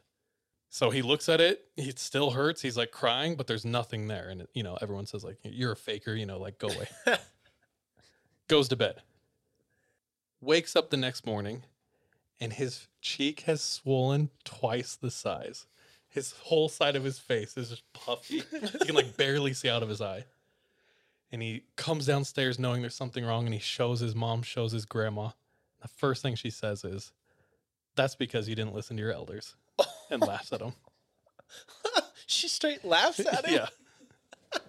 So 0.71 0.91
he 0.91 1.01
looks 1.01 1.29
at 1.29 1.41
it. 1.41 1.65
It 1.77 1.99
still 1.99 2.33
hurts. 2.33 2.61
He's 2.61 2.77
like 2.77 2.91
crying, 2.91 3.37
but 3.37 3.47
there's 3.47 3.65
nothing 3.65 4.07
there. 4.07 4.29
And, 4.29 4.47
you 4.53 4.63
know, 4.63 4.77
everyone 4.83 5.07
says, 5.07 5.25
like, 5.25 5.39
you're 5.43 5.73
a 5.73 5.77
faker, 5.77 6.15
you 6.15 6.27
know, 6.27 6.39
like, 6.39 6.59
go 6.59 6.69
away. 6.69 6.89
Goes 8.49 8.69
to 8.69 8.77
bed. 8.77 9.03
Wakes 10.41 10.77
up 10.77 10.91
the 10.91 10.97
next 10.99 11.27
morning 11.27 11.63
and 12.41 12.53
his 12.53 12.87
cheek 13.01 13.41
has 13.41 13.63
swollen 13.63 14.31
twice 14.45 14.97
the 14.97 15.11
size. 15.11 15.67
His 16.09 16.33
whole 16.33 16.69
side 16.69 16.97
of 16.97 17.05
his 17.05 17.19
face 17.19 17.57
is 17.57 17.71
just 17.71 17.93
puffy. 17.93 18.43
you 18.53 18.61
can 18.87 18.95
like 18.95 19.17
barely 19.17 19.53
see 19.53 19.69
out 19.69 19.83
of 19.83 19.89
his 19.89 20.01
eye. 20.01 20.25
And 21.31 21.43
he 21.43 21.65
comes 21.77 22.07
downstairs 22.07 22.59
knowing 22.59 22.81
there's 22.81 22.95
something 22.95 23.25
wrong 23.25 23.45
and 23.45 23.53
he 23.53 23.61
shows 23.61 24.01
his 24.01 24.15
mom, 24.15 24.43
shows 24.43 24.73
his 24.73 24.87
grandma. 24.87 25.31
The 25.83 25.89
first 25.89 26.23
thing 26.23 26.35
she 26.35 26.51
says 26.51 26.85
is, 26.85 27.13
That's 27.95 28.15
because 28.15 28.49
you 28.49 28.55
didn't 28.55 28.75
listen 28.75 28.97
to 28.97 29.03
your 29.03 29.13
elders 29.13 29.55
and 30.11 30.23
laughs 30.23 30.53
at 30.53 30.63
him. 30.63 30.73
she 32.27 32.49
straight 32.49 32.85
laughs 32.85 33.21
at 33.21 33.47
him. 33.47 33.55
Yeah. 33.55 34.61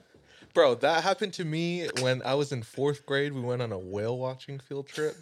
Bro, 0.53 0.75
that 0.75 1.03
happened 1.03 1.33
to 1.33 1.45
me 1.45 1.87
when 2.01 2.21
I 2.23 2.33
was 2.33 2.51
in 2.51 2.63
fourth 2.63 3.05
grade. 3.05 3.33
We 3.33 3.41
went 3.41 3.61
on 3.61 3.71
a 3.71 3.77
whale 3.77 4.17
watching 4.17 4.59
field 4.59 4.87
trip. 4.87 5.15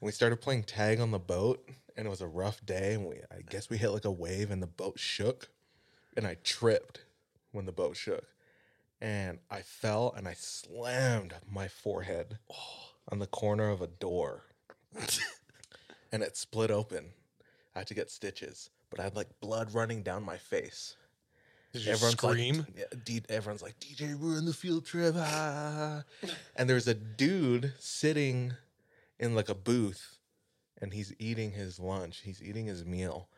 And 0.00 0.06
we 0.06 0.12
started 0.12 0.40
playing 0.40 0.64
tag 0.64 0.98
on 1.00 1.10
the 1.10 1.18
boat, 1.18 1.68
and 1.96 2.06
it 2.06 2.10
was 2.10 2.20
a 2.20 2.26
rough 2.26 2.64
day. 2.64 2.94
And 2.94 3.06
we, 3.06 3.16
I 3.30 3.42
guess 3.48 3.68
we 3.68 3.76
hit 3.76 3.90
like 3.90 4.04
a 4.04 4.10
wave, 4.10 4.50
and 4.50 4.62
the 4.62 4.66
boat 4.66 4.98
shook. 4.98 5.50
And 6.16 6.26
I 6.26 6.36
tripped 6.42 7.04
when 7.52 7.66
the 7.66 7.72
boat 7.72 7.96
shook. 7.96 8.24
And 9.02 9.38
I 9.50 9.62
fell 9.62 10.12
and 10.14 10.28
I 10.28 10.34
slammed 10.34 11.34
my 11.50 11.68
forehead 11.68 12.38
on 13.10 13.18
the 13.18 13.26
corner 13.26 13.70
of 13.70 13.80
a 13.80 13.86
door. 13.86 14.44
and 16.12 16.22
it 16.22 16.36
split 16.36 16.70
open. 16.70 17.06
I 17.74 17.80
had 17.80 17.88
to 17.88 17.94
get 17.94 18.10
stitches, 18.10 18.68
but 18.90 19.00
I 19.00 19.04
had 19.04 19.16
like 19.16 19.40
blood 19.40 19.72
running 19.72 20.02
down 20.02 20.22
my 20.22 20.36
face. 20.36 20.96
Did 21.72 21.86
you 21.86 21.92
Everyone's 21.92 22.14
scream? 22.14 22.56
Like, 22.58 22.66
yeah, 22.76 22.98
D- 23.04 23.22
everyone's 23.28 23.62
like, 23.62 23.78
DJ 23.78 24.20
ruined 24.20 24.48
the 24.48 24.52
field 24.52 24.84
trip. 24.84 25.14
Ah. 25.16 25.22
ah, 25.24 26.02
ah, 26.02 26.04
ah. 26.24 26.28
and 26.56 26.68
there's 26.68 26.88
a 26.88 26.94
dude 26.94 27.72
sitting 27.78 28.54
in 29.20 29.34
like 29.36 29.48
a 29.48 29.54
booth 29.54 30.18
and 30.80 30.92
he's 30.92 31.12
eating 31.18 31.52
his 31.52 31.78
lunch. 31.78 32.22
He's 32.24 32.42
eating 32.42 32.66
his 32.66 32.84
meal 32.84 33.28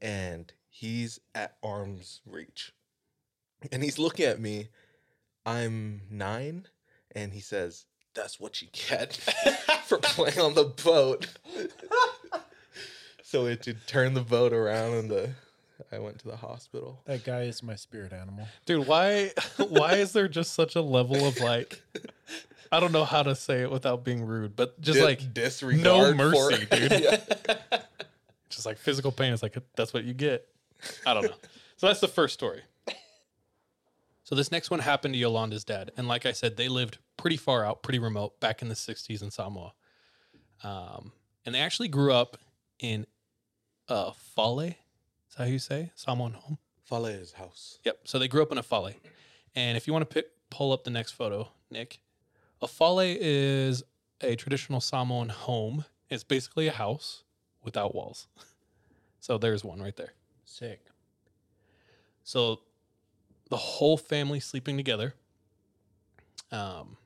and 0.00 0.50
he's 0.68 1.20
at 1.34 1.56
arm's 1.62 2.22
reach. 2.24 2.72
And 3.70 3.82
he's 3.82 3.98
looking 3.98 4.24
at 4.26 4.40
me. 4.40 4.68
I'm 5.44 6.02
nine. 6.10 6.66
And 7.14 7.32
he 7.32 7.40
says, 7.40 7.84
That's 8.14 8.40
what 8.40 8.62
you 8.62 8.68
get 8.72 9.14
for 9.84 9.98
playing 9.98 10.40
on 10.40 10.54
the 10.54 10.64
boat. 10.64 11.26
so 13.22 13.46
it 13.46 13.62
to 13.62 13.74
turn 13.74 14.14
the 14.14 14.22
boat 14.22 14.52
around 14.52 14.94
and 14.94 15.10
the 15.10 15.30
I 15.90 15.98
went 15.98 16.18
to 16.20 16.28
the 16.28 16.36
hospital. 16.36 17.00
That 17.06 17.24
guy 17.24 17.42
is 17.42 17.62
my 17.62 17.74
spirit 17.74 18.12
animal. 18.12 18.46
Dude, 18.66 18.86
why 18.86 19.32
why 19.56 19.94
is 19.94 20.12
there 20.12 20.28
just 20.28 20.54
such 20.54 20.76
a 20.76 20.82
level 20.82 21.26
of 21.26 21.40
like 21.40 21.82
I 22.72 22.80
don't 22.80 22.90
know 22.92 23.04
how 23.04 23.22
to 23.22 23.34
say 23.36 23.60
it 23.62 23.70
without 23.70 24.02
being 24.04 24.24
rude, 24.24 24.56
but 24.56 24.80
just 24.80 24.98
Di- 24.98 25.04
like 25.04 25.34
disregard 25.34 26.16
no 26.16 26.30
for- 26.32 26.50
mercy, 26.50 26.66
dude. 26.66 26.90
Yeah. 27.02 27.80
just 28.48 28.66
like 28.66 28.78
physical 28.78 29.12
pain 29.12 29.32
is 29.32 29.42
like 29.42 29.56
that's 29.76 29.92
what 29.94 30.04
you 30.04 30.14
get. 30.14 30.48
I 31.06 31.14
don't 31.14 31.24
know. 31.24 31.34
So 31.76 31.86
that's 31.86 32.00
the 32.00 32.08
first 32.08 32.34
story. 32.34 32.62
So 34.24 34.34
this 34.34 34.50
next 34.50 34.70
one 34.70 34.80
happened 34.80 35.14
to 35.14 35.18
Yolanda's 35.18 35.64
dad, 35.64 35.90
and 35.96 36.08
like 36.08 36.24
I 36.26 36.32
said, 36.32 36.56
they 36.56 36.68
lived 36.68 36.98
pretty 37.16 37.36
far 37.36 37.64
out, 37.64 37.82
pretty 37.82 37.98
remote, 37.98 38.40
back 38.40 38.62
in 38.62 38.68
the 38.68 38.74
'60s 38.74 39.22
in 39.22 39.30
Samoa. 39.30 39.74
Um, 40.64 41.12
and 41.44 41.54
they 41.54 41.58
actually 41.58 41.88
grew 41.88 42.12
up 42.12 42.36
in 42.78 43.06
uh, 43.88 44.12
Fale. 44.12 44.60
Is 44.60 44.74
that 45.36 45.44
how 45.44 45.44
you 45.44 45.58
say 45.58 45.90
Samoan 45.94 46.32
home? 46.32 46.58
Fale's 46.88 47.32
house. 47.32 47.78
Yep. 47.84 47.98
So 48.04 48.18
they 48.18 48.28
grew 48.28 48.42
up 48.42 48.52
in 48.52 48.58
a 48.58 48.62
fale. 48.62 48.90
And 49.54 49.76
if 49.76 49.86
you 49.86 49.92
want 49.92 50.08
to 50.08 50.14
pick, 50.14 50.26
pull 50.50 50.72
up 50.72 50.84
the 50.84 50.90
next 50.90 51.12
photo, 51.12 51.48
Nick, 51.70 52.00
a 52.62 52.68
fale 52.68 53.00
is 53.00 53.82
a 54.20 54.36
traditional 54.36 54.80
Samoan 54.80 55.28
home. 55.28 55.84
It's 56.08 56.24
basically 56.24 56.68
a 56.68 56.72
house 56.72 57.24
without 57.62 57.94
walls. 57.94 58.28
So 59.20 59.38
there's 59.38 59.62
one 59.62 59.80
right 59.80 59.94
there. 59.96 60.14
Sick. 60.44 60.80
So 62.24 62.58
the 63.50 63.56
whole 63.56 63.96
family 63.96 64.40
sleeping 64.40 64.76
together. 64.76 65.14
Um, 66.50 66.96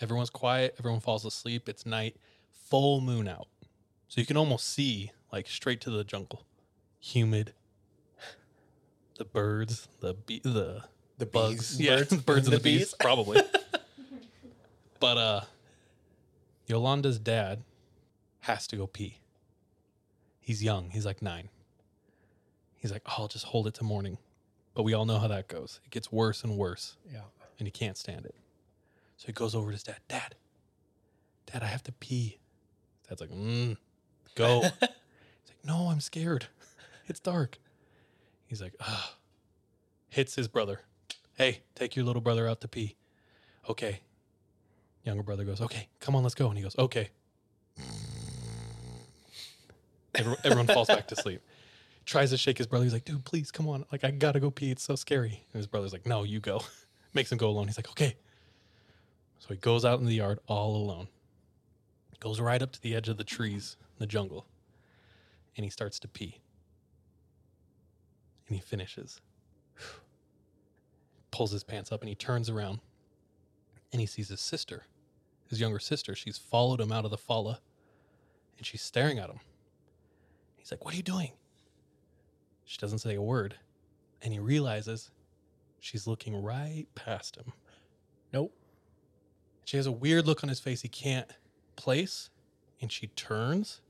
everyone's 0.00 0.30
quiet. 0.30 0.76
Everyone 0.78 1.00
falls 1.00 1.24
asleep. 1.24 1.68
It's 1.68 1.84
night. 1.84 2.14
Full 2.70 3.00
moon 3.00 3.26
out, 3.26 3.48
so 4.06 4.20
you 4.20 4.26
can 4.28 4.36
almost 4.36 4.68
see 4.68 5.10
like 5.32 5.48
straight 5.48 5.80
to 5.80 5.90
the 5.90 6.04
jungle. 6.04 6.46
Humid. 7.00 7.52
The 9.18 9.24
birds, 9.24 9.88
the 10.00 10.14
bee, 10.14 10.40
the 10.44 10.84
The 11.18 11.26
bugs, 11.26 11.76
bees. 11.76 11.80
yeah, 11.86 11.96
Birds 11.98 12.14
birds, 12.14 12.28
and 12.28 12.36
and 12.36 12.46
the, 12.46 12.50
the 12.58 12.62
bees, 12.62 12.78
bees. 12.78 12.94
probably. 13.00 13.42
but 15.00 15.16
uh, 15.18 15.40
Yolanda's 16.66 17.18
dad 17.18 17.62
has 18.40 18.66
to 18.68 18.76
go 18.76 18.86
pee. 18.86 19.18
He's 20.40 20.62
young. 20.62 20.90
He's 20.90 21.06
like 21.06 21.22
nine. 21.22 21.48
He's 22.76 22.92
like, 22.92 23.02
oh, 23.06 23.14
I'll 23.18 23.28
just 23.28 23.46
hold 23.46 23.66
it 23.66 23.74
to 23.74 23.84
morning. 23.84 24.18
But 24.74 24.82
we 24.82 24.92
all 24.92 25.06
know 25.06 25.18
how 25.18 25.28
that 25.28 25.48
goes. 25.48 25.80
It 25.84 25.90
gets 25.90 26.10
worse 26.12 26.42
and 26.44 26.56
worse, 26.58 26.96
Yeah. 27.10 27.20
and 27.58 27.66
he 27.66 27.70
can't 27.72 27.96
stand 27.96 28.26
it. 28.26 28.34
So 29.16 29.26
he 29.26 29.32
goes 29.32 29.54
over 29.54 29.68
to 29.68 29.72
his 29.72 29.82
dad. 29.82 30.00
Dad, 30.08 30.34
Dad, 31.46 31.62
I 31.62 31.66
have 31.66 31.82
to 31.84 31.92
pee. 31.92 32.38
Dad's 33.08 33.20
like, 33.20 33.30
mm, 33.30 33.76
go. 34.34 34.60
He's 34.62 34.70
like, 34.80 35.64
no, 35.64 35.88
I'm 35.88 36.00
scared. 36.00 36.46
It's 37.06 37.20
dark. 37.20 37.58
He's 38.46 38.60
like, 38.62 38.74
ah. 38.80 39.14
Hits 40.08 40.34
his 40.34 40.48
brother. 40.48 40.80
Hey, 41.36 41.60
take 41.74 41.96
your 41.96 42.04
little 42.04 42.22
brother 42.22 42.48
out 42.48 42.60
to 42.62 42.68
pee. 42.68 42.96
Okay. 43.68 44.00
Younger 45.04 45.22
brother 45.22 45.44
goes, 45.44 45.60
okay, 45.60 45.88
come 46.00 46.16
on, 46.16 46.22
let's 46.22 46.34
go. 46.34 46.48
And 46.48 46.56
he 46.56 46.62
goes, 46.62 46.76
okay. 46.78 47.10
Everyone, 50.14 50.38
everyone 50.44 50.66
falls 50.66 50.88
back 50.88 51.06
to 51.08 51.16
sleep. 51.16 51.42
Tries 52.06 52.30
to 52.30 52.36
shake 52.36 52.58
his 52.58 52.66
brother. 52.66 52.84
He's 52.84 52.92
like, 52.92 53.04
dude, 53.04 53.24
please 53.24 53.50
come 53.50 53.68
on. 53.68 53.84
Like, 53.90 54.04
I 54.04 54.10
gotta 54.10 54.40
go 54.40 54.50
pee. 54.50 54.70
It's 54.70 54.82
so 54.82 54.94
scary. 54.94 55.46
And 55.52 55.58
his 55.58 55.66
brother's 55.66 55.92
like, 55.92 56.06
no, 56.06 56.22
you 56.22 56.40
go. 56.40 56.62
Makes 57.14 57.32
him 57.32 57.38
go 57.38 57.48
alone. 57.48 57.66
He's 57.66 57.78
like, 57.78 57.90
okay. 57.90 58.16
So 59.38 59.48
he 59.50 59.56
goes 59.56 59.84
out 59.84 60.00
in 60.00 60.06
the 60.06 60.14
yard 60.14 60.38
all 60.46 60.76
alone. 60.76 61.08
Goes 62.20 62.40
right 62.40 62.62
up 62.62 62.72
to 62.72 62.80
the 62.80 62.94
edge 62.94 63.08
of 63.08 63.18
the 63.18 63.24
trees 63.24 63.76
in 63.80 63.96
the 63.98 64.06
jungle. 64.06 64.46
And 65.56 65.64
he 65.64 65.70
starts 65.70 65.98
to 66.00 66.08
pee. 66.08 66.40
And 68.48 68.56
he 68.56 68.62
finishes. 68.62 69.20
Pulls 71.30 71.52
his 71.52 71.64
pants 71.64 71.92
up 71.92 72.00
and 72.00 72.08
he 72.08 72.14
turns 72.14 72.48
around 72.48 72.80
and 73.94 74.00
he 74.00 74.06
sees 74.06 74.28
his 74.28 74.40
sister, 74.40 74.84
his 75.54 75.60
younger 75.60 75.78
sister. 75.78 76.14
She's 76.14 76.38
followed 76.38 76.80
him 76.80 76.92
out 76.92 77.04
of 77.04 77.10
the 77.10 77.16
fale 77.16 77.58
and 78.58 78.66
she's 78.66 78.82
staring 78.82 79.18
at 79.18 79.30
him. 79.30 79.40
He's 80.56 80.70
like, 80.70 80.84
What 80.84 80.94
are 80.94 80.96
you 80.96 81.02
doing? 81.02 81.32
She 82.64 82.78
doesn't 82.78 82.98
say 82.98 83.14
a 83.14 83.22
word. 83.22 83.56
And 84.22 84.32
he 84.32 84.38
realizes 84.38 85.10
she's 85.80 86.06
looking 86.06 86.34
right 86.42 86.86
past 86.94 87.36
him. 87.36 87.52
Nope. 88.32 88.54
She 89.64 89.76
has 89.76 89.86
a 89.86 89.92
weird 89.92 90.26
look 90.26 90.42
on 90.42 90.48
his 90.48 90.60
face 90.60 90.82
he 90.82 90.88
can't 90.88 91.30
place. 91.76 92.30
And 92.80 92.90
she 92.90 93.08
turns 93.08 93.80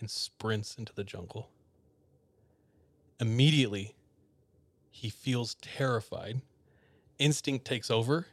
and 0.00 0.10
sprints 0.10 0.76
into 0.76 0.94
the 0.94 1.04
jungle. 1.04 1.50
Immediately, 3.20 3.94
he 4.90 5.10
feels 5.10 5.54
terrified. 5.56 6.42
Instinct 7.18 7.64
takes 7.64 7.90
over 7.90 8.26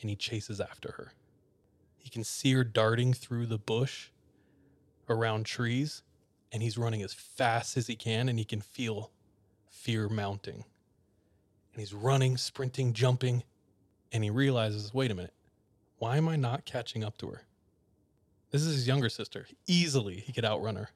and 0.00 0.10
he 0.10 0.16
chases 0.16 0.60
after 0.60 0.92
her. 0.92 1.12
He 2.02 2.10
can 2.10 2.24
see 2.24 2.52
her 2.52 2.64
darting 2.64 3.14
through 3.14 3.46
the 3.46 3.58
bush 3.58 4.08
around 5.08 5.46
trees 5.46 6.02
and 6.50 6.62
he's 6.62 6.76
running 6.76 7.02
as 7.02 7.14
fast 7.14 7.76
as 7.76 7.86
he 7.86 7.94
can 7.94 8.28
and 8.28 8.38
he 8.38 8.44
can 8.44 8.60
feel 8.60 9.12
fear 9.70 10.08
mounting. 10.08 10.64
And 11.72 11.80
he's 11.80 11.94
running, 11.94 12.36
sprinting, 12.36 12.92
jumping, 12.92 13.44
and 14.10 14.24
he 14.24 14.30
realizes 14.30 14.92
wait 14.92 15.12
a 15.12 15.14
minute, 15.14 15.32
why 15.98 16.16
am 16.16 16.28
I 16.28 16.36
not 16.36 16.64
catching 16.64 17.04
up 17.04 17.16
to 17.18 17.28
her? 17.28 17.42
This 18.50 18.62
is 18.62 18.74
his 18.74 18.88
younger 18.88 19.08
sister. 19.08 19.46
Easily 19.66 20.16
he 20.16 20.32
could 20.32 20.44
outrun 20.44 20.76
her. 20.76 20.90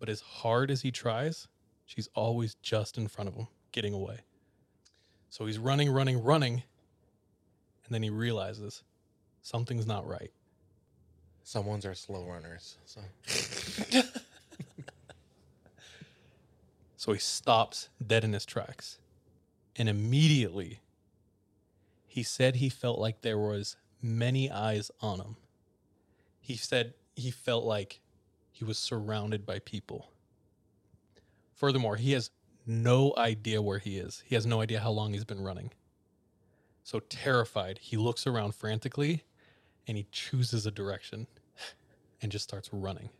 But 0.00 0.08
as 0.08 0.20
hard 0.20 0.70
as 0.72 0.82
he 0.82 0.90
tries, 0.90 1.46
she's 1.86 2.08
always 2.14 2.56
just 2.56 2.98
in 2.98 3.06
front 3.06 3.28
of 3.28 3.36
him, 3.36 3.46
getting 3.70 3.94
away. 3.94 4.22
So 5.30 5.46
he's 5.46 5.58
running, 5.58 5.90
running, 5.90 6.20
running, 6.20 6.64
and 7.84 7.94
then 7.94 8.02
he 8.02 8.10
realizes 8.10 8.82
something's 9.42 9.86
not 9.86 10.06
right. 10.06 10.32
Some 11.44 11.66
ones 11.66 11.84
are 11.84 11.94
slow 11.94 12.24
runners. 12.24 12.78
So 12.86 13.00
So 17.02 17.12
he 17.12 17.18
stops 17.18 17.88
dead 18.06 18.22
in 18.22 18.32
his 18.32 18.46
tracks. 18.46 19.00
And 19.74 19.88
immediately 19.88 20.78
he 22.06 22.22
said 22.22 22.54
he 22.54 22.68
felt 22.68 23.00
like 23.00 23.22
there 23.22 23.40
was 23.40 23.76
many 24.00 24.48
eyes 24.48 24.88
on 25.00 25.18
him. 25.18 25.36
He 26.40 26.54
said 26.54 26.94
he 27.16 27.32
felt 27.32 27.64
like 27.64 27.98
he 28.52 28.64
was 28.64 28.78
surrounded 28.78 29.44
by 29.44 29.58
people. 29.58 30.12
Furthermore, 31.56 31.96
he 31.96 32.12
has 32.12 32.30
no 32.66 33.12
idea 33.16 33.60
where 33.60 33.80
he 33.80 33.98
is. 33.98 34.22
He 34.24 34.36
has 34.36 34.46
no 34.46 34.60
idea 34.60 34.78
how 34.78 34.92
long 34.92 35.12
he's 35.12 35.24
been 35.24 35.42
running. 35.42 35.72
So 36.84 37.00
terrified, 37.00 37.78
he 37.78 37.96
looks 37.96 38.28
around 38.28 38.54
frantically 38.54 39.24
and 39.86 39.96
he 39.96 40.06
chooses 40.10 40.66
a 40.66 40.70
direction 40.70 41.26
and 42.20 42.30
just 42.30 42.44
starts 42.44 42.70
running. 42.72 43.10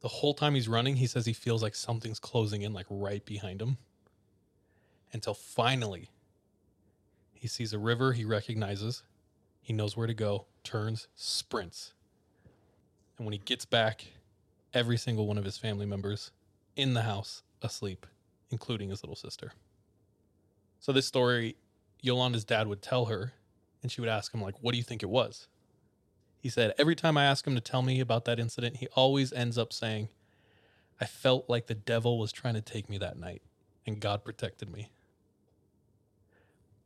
The 0.00 0.08
whole 0.08 0.34
time 0.34 0.54
he's 0.54 0.68
running, 0.68 0.96
he 0.96 1.06
says 1.06 1.26
he 1.26 1.32
feels 1.32 1.62
like 1.62 1.74
something's 1.74 2.20
closing 2.20 2.62
in, 2.62 2.72
like 2.72 2.86
right 2.88 3.24
behind 3.24 3.60
him. 3.60 3.78
Until 5.12 5.34
finally, 5.34 6.10
he 7.32 7.48
sees 7.48 7.72
a 7.72 7.78
river 7.78 8.12
he 8.12 8.24
recognizes. 8.24 9.02
He 9.60 9.72
knows 9.72 9.96
where 9.96 10.06
to 10.06 10.14
go, 10.14 10.46
turns, 10.62 11.08
sprints. 11.14 11.94
And 13.16 13.26
when 13.26 13.32
he 13.32 13.38
gets 13.38 13.64
back, 13.64 14.06
every 14.72 14.96
single 14.96 15.26
one 15.26 15.38
of 15.38 15.44
his 15.44 15.58
family 15.58 15.86
members 15.86 16.30
in 16.76 16.94
the 16.94 17.02
house 17.02 17.42
asleep, 17.62 18.06
including 18.50 18.90
his 18.90 19.02
little 19.02 19.16
sister. 19.16 19.52
So, 20.80 20.92
this 20.92 21.06
story, 21.06 21.56
Yolanda's 22.00 22.44
dad 22.44 22.68
would 22.68 22.82
tell 22.82 23.06
her, 23.06 23.32
and 23.82 23.90
she 23.90 24.00
would 24.00 24.10
ask 24.10 24.32
him, 24.32 24.40
like, 24.40 24.54
what 24.60 24.72
do 24.72 24.78
you 24.78 24.84
think 24.84 25.02
it 25.02 25.10
was? 25.10 25.48
He 26.40 26.48
said, 26.48 26.72
every 26.78 26.94
time 26.94 27.16
I 27.16 27.24
ask 27.24 27.46
him 27.46 27.54
to 27.54 27.60
tell 27.60 27.82
me 27.82 28.00
about 28.00 28.24
that 28.26 28.38
incident, 28.38 28.76
he 28.76 28.86
always 28.94 29.32
ends 29.32 29.58
up 29.58 29.72
saying, 29.72 30.08
I 31.00 31.04
felt 31.04 31.48
like 31.48 31.66
the 31.66 31.74
devil 31.74 32.18
was 32.18 32.32
trying 32.32 32.54
to 32.54 32.60
take 32.60 32.88
me 32.88 32.98
that 32.98 33.18
night, 33.18 33.42
and 33.86 34.00
God 34.00 34.24
protected 34.24 34.70
me. 34.70 34.90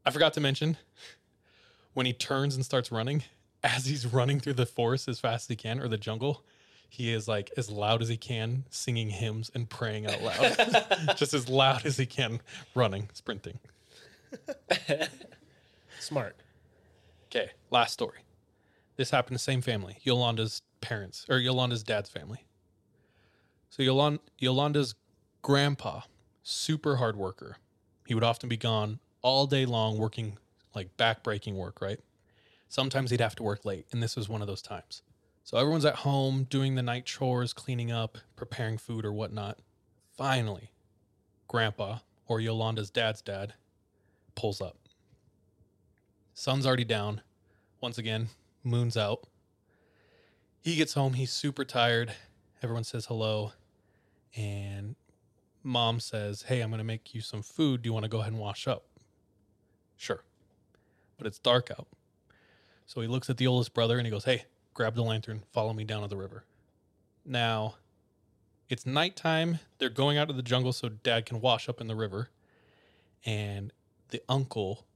I 0.04 0.10
forgot 0.10 0.32
to 0.34 0.40
mention, 0.40 0.78
when 1.94 2.06
he 2.06 2.12
turns 2.12 2.54
and 2.56 2.64
starts 2.64 2.90
running, 2.90 3.24
as 3.62 3.86
he's 3.86 4.06
running 4.06 4.40
through 4.40 4.54
the 4.54 4.66
forest 4.66 5.06
as 5.08 5.20
fast 5.20 5.44
as 5.44 5.48
he 5.48 5.56
can, 5.56 5.80
or 5.80 5.88
the 5.88 5.98
jungle, 5.98 6.44
he 6.88 7.12
is 7.12 7.28
like 7.28 7.50
as 7.56 7.70
loud 7.70 8.02
as 8.02 8.08
he 8.08 8.16
can, 8.16 8.64
singing 8.70 9.10
hymns 9.10 9.50
and 9.54 9.70
praying 9.70 10.06
out 10.06 10.22
loud, 10.22 11.16
just 11.16 11.32
as 11.32 11.48
loud 11.48 11.86
as 11.86 11.96
he 11.96 12.04
can, 12.04 12.40
running, 12.74 13.08
sprinting. 13.14 13.58
Smart. 16.00 16.36
Okay, 17.26 17.50
last 17.70 17.92
story. 17.92 18.18
This 18.96 19.10
happened 19.10 19.30
to 19.30 19.34
the 19.34 19.50
same 19.50 19.62
family, 19.62 19.98
Yolanda's 20.02 20.62
parents 20.80 21.24
or 21.28 21.38
Yolanda's 21.38 21.82
dad's 21.82 22.10
family. 22.10 22.46
So 23.70 23.82
Yolan- 23.82 24.20
Yolanda's 24.38 24.94
grandpa, 25.40 26.02
super 26.42 26.96
hard 26.96 27.16
worker. 27.16 27.56
He 28.06 28.14
would 28.14 28.24
often 28.24 28.48
be 28.48 28.56
gone 28.56 29.00
all 29.22 29.46
day 29.46 29.64
long 29.64 29.96
working 29.98 30.36
like 30.74 30.96
back-breaking 30.96 31.56
work, 31.56 31.80
right? 31.80 32.00
Sometimes 32.68 33.10
he'd 33.10 33.20
have 33.20 33.36
to 33.36 33.42
work 33.42 33.64
late, 33.64 33.86
and 33.92 34.02
this 34.02 34.16
was 34.16 34.28
one 34.28 34.40
of 34.40 34.46
those 34.46 34.62
times. 34.62 35.02
So 35.44 35.56
everyone's 35.56 35.84
at 35.84 35.96
home 35.96 36.44
doing 36.44 36.74
the 36.74 36.82
night 36.82 37.04
chores, 37.04 37.52
cleaning 37.52 37.90
up, 37.90 38.18
preparing 38.36 38.78
food 38.78 39.04
or 39.04 39.12
whatnot. 39.12 39.58
Finally, 40.16 40.70
grandpa 41.48 41.98
or 42.26 42.40
Yolanda's 42.40 42.90
dad's 42.90 43.20
dad 43.22 43.54
pulls 44.34 44.60
up. 44.60 44.78
Sun's 46.34 46.66
already 46.66 46.84
down. 46.84 47.22
Once 47.80 47.98
again, 47.98 48.28
moon's 48.64 48.96
out. 48.96 49.24
He 50.60 50.76
gets 50.76 50.94
home, 50.94 51.14
he's 51.14 51.32
super 51.32 51.64
tired. 51.64 52.12
Everyone 52.62 52.84
says 52.84 53.06
hello. 53.06 53.52
And 54.36 54.94
mom 55.62 56.00
says, 56.00 56.42
Hey, 56.42 56.60
I'm 56.60 56.70
going 56.70 56.78
to 56.78 56.84
make 56.84 57.14
you 57.14 57.20
some 57.20 57.42
food. 57.42 57.82
Do 57.82 57.88
you 57.88 57.92
want 57.92 58.04
to 58.04 58.08
go 58.08 58.20
ahead 58.20 58.32
and 58.32 58.40
wash 58.40 58.66
up? 58.68 58.84
Sure. 59.96 60.22
But 61.18 61.26
it's 61.26 61.38
dark 61.38 61.70
out. 61.70 61.88
So 62.86 63.00
he 63.00 63.08
looks 63.08 63.30
at 63.30 63.36
the 63.36 63.46
oldest 63.46 63.74
brother 63.74 63.98
and 63.98 64.06
he 64.06 64.10
goes, 64.10 64.24
Hey, 64.24 64.44
grab 64.74 64.94
the 64.94 65.02
lantern, 65.02 65.42
follow 65.52 65.72
me 65.72 65.84
down 65.84 66.02
to 66.02 66.08
the 66.08 66.16
river. 66.16 66.44
Now, 67.24 67.76
it's 68.68 68.86
nighttime. 68.86 69.58
They're 69.78 69.90
going 69.90 70.18
out 70.18 70.28
to 70.28 70.34
the 70.34 70.42
jungle 70.42 70.72
so 70.72 70.88
dad 70.88 71.26
can 71.26 71.40
wash 71.40 71.68
up 71.68 71.80
in 71.80 71.88
the 71.88 71.94
river. 71.94 72.30
And 73.24 73.72
the 74.08 74.22
uncle 74.28 74.86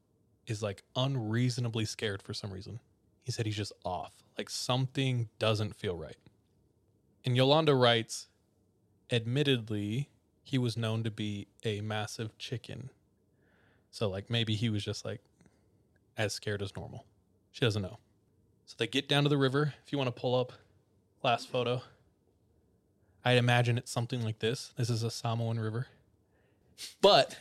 is 0.46 0.62
like 0.62 0.82
unreasonably 0.94 1.84
scared 1.84 2.22
for 2.22 2.34
some 2.34 2.52
reason. 2.52 2.80
He 3.26 3.32
said 3.32 3.44
he's 3.44 3.56
just 3.56 3.72
off. 3.84 4.12
Like 4.38 4.48
something 4.48 5.28
doesn't 5.40 5.74
feel 5.74 5.96
right. 5.96 6.16
And 7.24 7.36
Yolanda 7.36 7.74
writes, 7.74 8.28
admittedly, 9.10 10.10
he 10.44 10.58
was 10.58 10.76
known 10.76 11.02
to 11.02 11.10
be 11.10 11.48
a 11.64 11.80
massive 11.80 12.38
chicken. 12.38 12.90
So, 13.90 14.08
like, 14.08 14.30
maybe 14.30 14.54
he 14.54 14.70
was 14.70 14.84
just 14.84 15.04
like 15.04 15.20
as 16.16 16.34
scared 16.34 16.62
as 16.62 16.76
normal. 16.76 17.04
She 17.50 17.62
doesn't 17.62 17.82
know. 17.82 17.98
So 18.64 18.76
they 18.78 18.86
get 18.86 19.08
down 19.08 19.24
to 19.24 19.28
the 19.28 19.36
river. 19.36 19.74
If 19.84 19.90
you 19.90 19.98
want 19.98 20.14
to 20.14 20.20
pull 20.20 20.36
up 20.36 20.52
last 21.24 21.48
photo, 21.48 21.82
I'd 23.24 23.38
imagine 23.38 23.76
it's 23.76 23.90
something 23.90 24.22
like 24.22 24.38
this. 24.38 24.72
This 24.76 24.88
is 24.88 25.02
a 25.02 25.10
Samoan 25.10 25.58
river. 25.58 25.88
But 27.00 27.36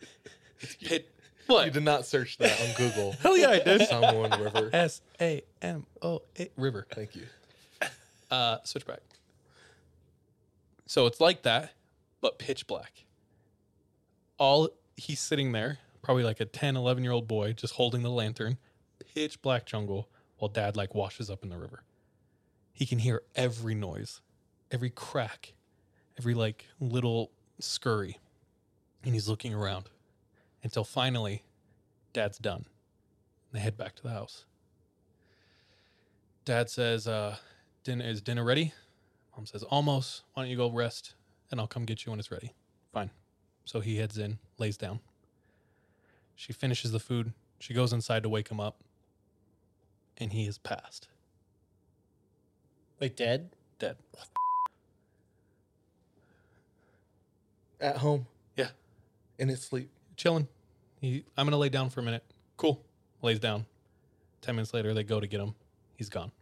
it's 0.60 0.76
pit. 0.76 1.13
What? 1.46 1.66
You 1.66 1.70
did 1.70 1.84
not 1.84 2.06
search 2.06 2.38
that 2.38 2.58
on 2.60 2.74
Google. 2.76 3.12
Hell 3.20 3.36
yeah, 3.36 3.50
I 3.50 3.58
did. 3.60 3.86
Samoan 3.86 4.30
River. 4.40 4.70
S 4.72 5.02
A 5.20 5.42
M 5.60 5.86
O 6.02 6.22
A 6.38 6.50
river. 6.56 6.86
Thank 6.90 7.14
you. 7.14 7.24
Uh, 8.30 8.58
switchback. 8.64 9.00
So 10.86 11.06
it's 11.06 11.20
like 11.20 11.42
that, 11.42 11.72
but 12.20 12.38
pitch 12.38 12.66
black. 12.66 13.04
All 14.38 14.70
he's 14.96 15.20
sitting 15.20 15.52
there, 15.52 15.78
probably 16.02 16.24
like 16.24 16.40
a 16.40 16.44
10, 16.44 16.76
11 16.76 17.04
year 17.04 17.12
old 17.12 17.28
boy, 17.28 17.52
just 17.52 17.74
holding 17.74 18.02
the 18.02 18.10
lantern, 18.10 18.58
pitch 19.14 19.40
black 19.42 19.66
jungle, 19.66 20.08
while 20.38 20.48
dad 20.48 20.76
like 20.76 20.94
washes 20.94 21.30
up 21.30 21.42
in 21.42 21.48
the 21.48 21.58
river. 21.58 21.84
He 22.72 22.86
can 22.86 22.98
hear 22.98 23.22
every 23.34 23.74
noise, 23.74 24.20
every 24.70 24.90
crack, 24.90 25.54
every 26.18 26.34
like 26.34 26.66
little 26.80 27.30
scurry. 27.60 28.18
And 29.04 29.14
he's 29.14 29.28
looking 29.28 29.54
around 29.54 29.90
until 30.64 30.82
finally 30.82 31.44
dad's 32.12 32.38
done. 32.38 32.64
They 33.52 33.60
head 33.60 33.76
back 33.76 33.94
to 33.96 34.02
the 34.02 34.08
house. 34.08 34.46
Dad 36.44 36.68
says, 36.68 37.06
uh, 37.06 37.36
dinner 37.84 38.04
is 38.04 38.20
dinner 38.20 38.42
ready? 38.42 38.72
Mom 39.36 39.46
says, 39.46 39.62
almost. 39.62 40.22
Why 40.32 40.42
don't 40.42 40.50
you 40.50 40.56
go 40.56 40.70
rest 40.70 41.14
and 41.50 41.60
I'll 41.60 41.66
come 41.66 41.84
get 41.84 42.04
you 42.04 42.10
when 42.10 42.18
it's 42.18 42.32
ready. 42.32 42.52
Fine. 42.92 43.10
So 43.64 43.80
he 43.80 43.96
heads 43.96 44.18
in, 44.18 44.38
lays 44.58 44.76
down. 44.76 45.00
She 46.34 46.52
finishes 46.52 46.90
the 46.90 46.98
food. 46.98 47.32
She 47.60 47.72
goes 47.72 47.92
inside 47.92 48.24
to 48.24 48.28
wake 48.28 48.48
him 48.48 48.58
up. 48.58 48.76
And 50.18 50.32
he 50.32 50.46
is 50.46 50.58
passed. 50.58 51.08
Like 53.00 53.16
dead? 53.16 53.50
Dead. 53.78 53.96
At 57.80 57.98
home. 57.98 58.26
Yeah. 58.56 58.68
In 59.38 59.48
his 59.48 59.62
sleep. 59.62 59.90
Chilling. 60.16 60.48
He, 61.00 61.24
I'm 61.36 61.48
to 61.48 61.56
lay 61.56 61.68
down 61.68 61.90
for 61.90 62.00
a 62.00 62.02
minute. 62.02 62.24
Cool. 62.56 62.84
Lays 63.22 63.38
down. 63.38 63.66
10 64.42 64.56
minutes 64.56 64.74
later, 64.74 64.94
they 64.94 65.04
go 65.04 65.20
to 65.20 65.26
get 65.26 65.40
him. 65.40 65.54
He's 65.96 66.08
gone. 66.08 66.32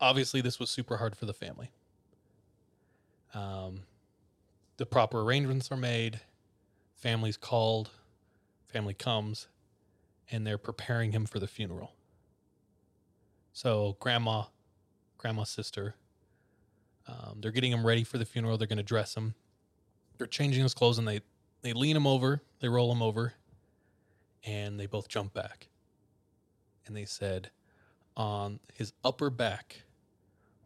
Obviously, 0.00 0.40
this 0.40 0.58
was 0.58 0.70
super 0.70 0.96
hard 0.96 1.16
for 1.16 1.26
the 1.26 1.32
family. 1.32 1.70
Um, 3.34 3.82
the 4.76 4.86
proper 4.86 5.20
arrangements 5.20 5.70
are 5.70 5.76
made, 5.76 6.20
family's 6.96 7.36
called, 7.36 7.90
family 8.66 8.94
comes, 8.94 9.48
and 10.30 10.46
they're 10.46 10.58
preparing 10.58 11.12
him 11.12 11.26
for 11.26 11.38
the 11.38 11.46
funeral. 11.46 11.92
So 13.52 13.96
grandma, 14.00 14.44
grandma's 15.18 15.50
sister, 15.50 15.94
um, 17.08 17.38
they're 17.40 17.52
getting 17.52 17.72
him 17.72 17.86
ready 17.86 18.04
for 18.04 18.18
the 18.18 18.24
funeral. 18.24 18.58
They're 18.58 18.66
going 18.66 18.78
to 18.78 18.82
dress 18.82 19.14
him. 19.14 19.34
They're 20.18 20.26
changing 20.26 20.62
his 20.62 20.74
clothes, 20.74 20.98
and 20.98 21.06
they 21.06 21.20
they 21.66 21.72
lean 21.72 21.96
him 21.96 22.06
over, 22.06 22.42
they 22.60 22.68
roll 22.68 22.92
him 22.92 23.02
over, 23.02 23.34
and 24.44 24.78
they 24.78 24.86
both 24.86 25.08
jump 25.08 25.34
back. 25.34 25.66
And 26.86 26.96
they 26.96 27.04
said, 27.04 27.50
on 28.16 28.60
his 28.72 28.92
upper 29.04 29.30
back 29.30 29.82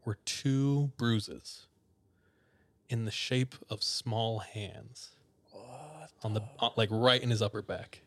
were 0.05 0.19
two 0.27 0.93
bruises 0.99 1.67
in 2.91 3.07
the 3.07 3.11
shape 3.11 3.55
of 3.71 3.83
small 3.83 4.41
hands 4.41 5.13
on 6.23 6.35
the 6.35 6.43
on, 6.59 6.73
like 6.77 6.91
right 6.93 7.23
in 7.23 7.31
his 7.31 7.41
upper 7.41 7.63
back. 7.63 8.03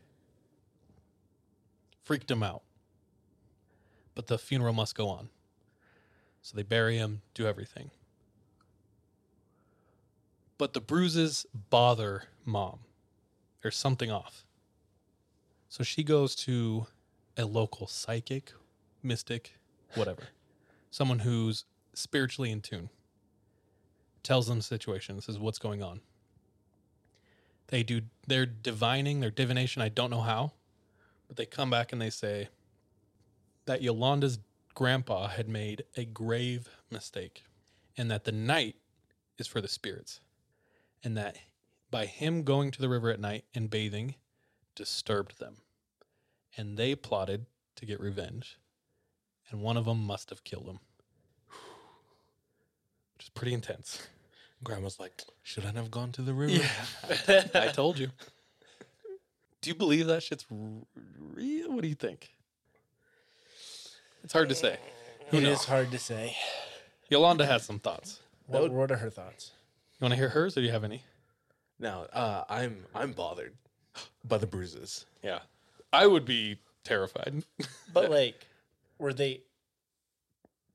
Freaked 2.04 2.30
him 2.30 2.44
out. 2.44 2.62
But 4.14 4.28
the 4.28 4.38
funeral 4.38 4.74
must 4.74 4.94
go 4.94 5.10
on. 5.10 5.30
So 6.44 6.56
they 6.56 6.62
bury 6.62 6.98
him, 6.98 7.24
do 7.34 7.48
everything. 7.48 7.90
But 10.64 10.72
the 10.72 10.80
bruises 10.80 11.46
bother 11.70 12.24
mom. 12.46 12.80
There's 13.62 13.76
something 13.76 14.10
off. 14.10 14.46
So 15.68 15.84
she 15.84 16.06
goes 16.06 16.38
to 16.38 16.88
a 17.36 17.44
local 17.44 17.86
psychic, 17.86 18.54
mystic, 19.04 19.58
whatever, 19.96 20.30
someone 20.90 21.20
who's 21.20 21.66
spiritually 21.94 22.50
in 22.50 22.62
tune. 22.62 22.90
Tells 24.24 24.48
them 24.48 24.60
the 24.60 24.64
situation, 24.64 25.20
says 25.20 25.38
what's 25.38 25.60
going 25.60 25.84
on. 25.84 26.00
They 27.68 27.84
do 27.84 28.04
their 28.26 28.46
divining, 28.46 29.20
their 29.20 29.32
divination. 29.32 29.82
I 29.82 29.90
don't 29.90 30.12
know 30.12 30.22
how, 30.22 30.54
but 31.28 31.36
they 31.36 31.46
come 31.46 31.72
back 31.72 31.92
and 31.92 32.02
they 32.02 32.10
say 32.10 32.48
that 33.66 33.82
Yolanda's 33.82 34.40
grandpa 34.76 35.28
had 35.28 35.50
made 35.50 35.84
a 35.98 36.06
grave 36.06 36.70
mistake, 36.90 37.44
and 37.98 38.10
that 38.10 38.24
the 38.24 38.32
night 38.32 38.78
is 39.38 39.46
for 39.46 39.60
the 39.60 39.68
spirits, 39.68 40.22
and 41.04 41.18
that 41.18 41.38
by 41.92 42.06
him 42.06 42.44
going 42.44 42.72
to 42.72 42.82
the 42.82 42.90
river 42.90 43.10
at 43.10 43.20
night 43.20 43.46
and 43.54 43.70
bathing 43.70 44.16
disturbed 44.76 45.40
them, 45.40 45.58
and 46.58 46.78
they 46.78 46.96
plotted 46.96 47.46
to 47.76 47.86
get 47.86 48.00
revenge, 48.00 48.58
and 49.50 49.62
one 49.62 49.78
of 49.78 49.86
them 49.86 50.04
must 50.06 50.30
have 50.30 50.44
killed 50.44 50.66
him, 50.68 50.80
which 53.16 53.26
is 53.26 53.30
pretty 53.30 53.54
intense. 53.54 54.08
Grandma's 54.64 55.00
like, 55.00 55.22
shouldn't 55.42 55.76
have 55.76 55.92
gone 55.92 56.12
to 56.14 56.22
the 56.22 56.34
river. 56.34 56.54
Yeah, 57.28 57.44
I 57.54 57.68
told 57.68 58.00
you. 58.00 58.10
Do 59.62 59.70
you 59.70 59.76
believe 59.76 60.08
that 60.08 60.24
shit's 60.24 60.46
real? 60.50 61.72
What 61.72 61.82
do 61.82 61.88
you 61.88 61.96
think? 61.96 62.32
It's 64.24 64.34
hard 64.34 64.50
to 64.50 64.56
say. 64.56 64.78
Who 65.30 65.38
It 65.38 65.44
knows? 65.44 65.60
is 65.62 65.66
hard 65.66 65.92
to 65.92 66.00
say. 66.00 66.36
Yolanda 67.10 67.46
has 67.46 67.64
some 67.66 67.80
thoughts. 67.80 68.20
What, 68.48 68.72
what 68.72 68.92
are 68.92 68.98
her 68.98 69.10
thoughts? 69.10 69.52
You 70.04 70.08
want 70.08 70.16
to 70.16 70.20
hear 70.20 70.28
hers, 70.28 70.58
or 70.58 70.60
do 70.60 70.66
you 70.66 70.74
have 70.74 70.84
any? 70.84 71.02
Now, 71.80 72.02
uh, 72.12 72.44
I'm 72.50 72.84
I'm 72.94 73.14
bothered 73.14 73.54
by 74.26 74.38
the 74.38 74.46
bruises. 74.46 75.06
Yeah, 75.24 75.40
I 75.94 76.08
would 76.08 76.26
be 76.26 76.58
terrified. 76.84 77.46
But 77.94 78.12
like, 78.12 78.46
were 79.00 79.14
they 79.14 79.44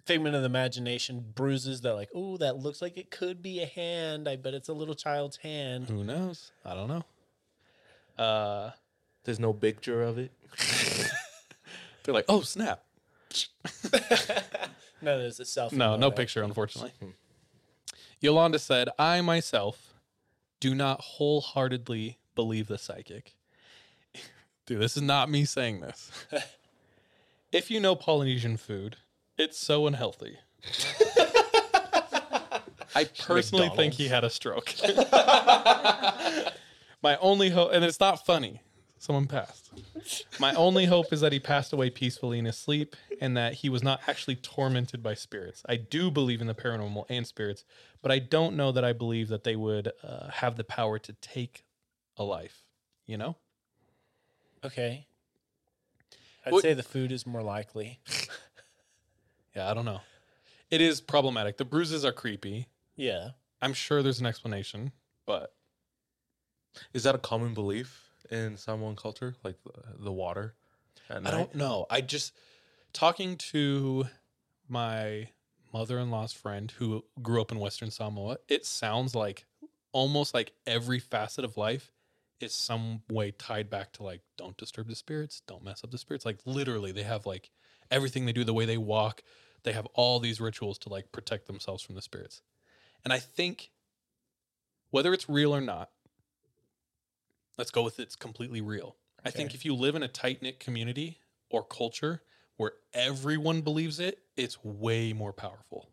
figment 0.07 0.35
of 0.35 0.41
the 0.41 0.47
imagination 0.47 1.23
bruises 1.35 1.83
that 1.83 1.93
like, 1.93 2.09
oh, 2.15 2.39
that 2.39 2.57
looks 2.57 2.81
like 2.81 2.97
it 2.97 3.11
could 3.11 3.43
be 3.43 3.61
a 3.63 3.67
hand. 3.67 4.27
I 4.31 4.37
bet 4.37 4.55
it's 4.55 4.71
a 4.71 4.73
little 4.73 4.95
child's 4.95 5.37
hand. 5.37 5.91
Who 5.91 6.05
knows? 6.05 6.51
I 6.65 6.73
don't 6.75 6.89
know. 6.89 7.05
Uh, 8.25 8.71
There's 9.25 9.39
no 9.39 9.53
picture 9.53 10.03
of 10.03 10.17
it. 10.17 10.33
they're 12.03 12.15
like, 12.15 12.25
oh 12.31 12.41
snap! 12.41 12.83
No, 15.01 15.17
there's 15.19 15.39
a 15.39 15.45
selfie. 15.45 15.75
No, 15.75 15.97
no 15.97 16.07
photo. 16.07 16.17
picture, 16.17 16.43
unfortunately. 16.43 16.93
Yolanda 18.21 18.59
said, 18.59 18.89
I 18.99 19.21
myself 19.21 19.95
do 20.61 20.75
not 20.75 21.01
wholeheartedly 21.01 22.19
believe 22.35 22.67
the 22.67 22.79
psychic. 22.79 23.35
Dude, 24.67 24.81
this 24.81 24.97
is 24.97 25.03
not 25.03 25.31
me 25.31 25.45
saying 25.45 25.81
this. 25.81 26.11
if 27.53 27.71
you 27.71 27.79
know 27.81 27.95
Polynesian 27.95 28.57
food, 28.57 28.97
it's 29.37 29.59
so 29.59 29.87
unhealthy. 29.87 30.39
I 32.95 33.05
personally 33.05 33.71
think 33.77 33.95
he 33.95 34.09
had 34.09 34.25
a 34.25 34.31
stroke. 34.31 34.75
My 37.01 37.17
only 37.19 37.51
hope, 37.51 37.71
and 37.73 37.85
it's 37.85 38.01
not 38.01 38.27
funny, 38.27 38.61
someone 38.99 39.27
passed. 39.27 39.71
My 40.41 40.55
only 40.55 40.87
hope 40.87 41.13
is 41.13 41.21
that 41.21 41.33
he 41.33 41.39
passed 41.41 41.73
away 41.73 41.91
peacefully 41.91 42.39
in 42.39 42.45
his 42.45 42.57
sleep 42.59 42.97
and 43.21 43.37
that 43.37 43.55
he 43.55 43.69
was 43.69 43.83
not 43.83 44.01
actually 44.07 44.37
tormented 44.37 45.03
by 45.03 45.15
spirits. 45.15 45.63
I 45.69 45.77
do 45.77 46.11
believe 46.11 46.41
in 46.41 46.47
the 46.47 46.55
paranormal 46.55 47.05
and 47.09 47.27
spirits, 47.27 47.65
but 48.03 48.11
I 48.11 48.19
don't 48.19 48.57
know 48.57 48.73
that 48.73 48.85
I 48.85 48.93
believe 48.93 49.29
that 49.29 49.45
they 49.45 49.57
would 49.57 49.93
uh, 50.03 50.31
have 50.31 50.57
the 50.57 50.65
power 50.65 50.99
to 50.99 51.13
take 51.15 51.65
a 52.17 52.25
life, 52.25 52.65
you 53.07 53.17
know? 53.17 53.37
Okay. 54.65 55.07
I'd 56.45 56.53
What- 56.53 56.63
say 56.63 56.75
the 56.75 56.83
food 56.83 57.13
is 57.13 57.27
more 57.27 57.43
likely. 57.43 58.01
Yeah, 59.57 59.71
I 59.71 59.75
don't 59.75 59.87
know. 59.87 60.03
It 60.71 60.81
is 60.81 61.01
problematic. 61.01 61.57
The 61.57 61.65
bruises 61.65 62.05
are 62.05 62.13
creepy. 62.13 62.69
Yeah. 62.95 63.31
I'm 63.61 63.73
sure 63.73 64.03
there's 64.05 64.21
an 64.21 64.27
explanation, 64.27 64.93
but 65.27 65.53
Is 66.93 67.03
that 67.03 67.17
a 67.17 67.19
common 67.19 67.55
belief 67.55 68.08
in 68.31 68.57
Samoan 68.57 68.97
culture, 68.97 69.35
like 69.45 69.57
the, 69.65 70.05
the 70.05 70.13
water? 70.13 70.55
At 71.09 71.19
I 71.19 71.21
night? 71.21 71.31
don't 71.31 71.55
know. 71.55 71.87
I 71.91 72.01
just 72.01 72.33
talking 72.93 73.37
to 73.37 74.07
my 74.69 75.29
mother-in-law's 75.73 76.33
friend 76.33 76.71
who 76.79 77.05
grew 77.23 77.41
up 77.41 77.53
in 77.53 77.59
Western 77.59 77.91
Samoa. 77.91 78.39
It 78.49 78.67
sounds 78.67 79.15
like 79.15 79.47
almost 79.93 80.35
like 80.35 80.53
every 80.67 80.99
facet 80.99 81.45
of 81.45 81.57
life 81.57 81.91
is 82.41 82.55
some 82.55 83.03
way 83.11 83.33
tied 83.33 83.69
back 83.69 83.93
to 83.93 84.03
like 84.03 84.21
don't 84.37 84.57
disturb 84.57 84.89
the 84.89 84.95
spirits, 84.95 85.43
don't 85.47 85.65
mess 85.65 85.83
up 85.83 85.91
the 85.91 85.99
spirits. 85.99 86.25
Like 86.25 86.39
literally, 86.45 86.93
they 86.93 87.03
have 87.03 87.27
like 87.27 87.51
everything 87.91 88.27
they 88.27 88.33
do, 88.33 88.45
the 88.45 88.55
way 88.55 88.65
they 88.65 88.79
walk. 88.79 89.23
They 89.65 89.73
have 89.73 89.87
all 89.95 90.21
these 90.21 90.41
rituals 90.41 90.79
to 90.81 90.89
like 90.89 91.11
protect 91.13 91.47
themselves 91.47 91.83
from 91.83 91.95
the 91.95 92.03
spirits. 92.03 92.43
And 93.05 93.13
I 93.13 93.19
think 93.19 93.71
whether 94.91 95.13
it's 95.13 95.29
real 95.29 95.55
or 95.55 95.61
not, 95.61 95.91
let's 97.59 97.71
go 97.71 97.83
with 97.83 98.01
it's 98.01 98.17
completely 98.17 98.61
real. 98.61 98.97
I 99.25 99.31
think 99.31 99.53
if 99.55 99.65
you 99.65 99.75
live 99.75 99.95
in 99.97 100.03
a 100.03 100.09
tight 100.09 100.41
knit 100.43 100.61
community 100.61 101.19
or 101.51 101.65
culture 101.65 102.23
where 102.57 102.73
everyone 102.95 103.61
believes 103.61 104.01
it, 104.01 104.21
it's 104.37 104.65
way 104.65 105.13
more 105.13 105.33
powerful. 105.33 105.91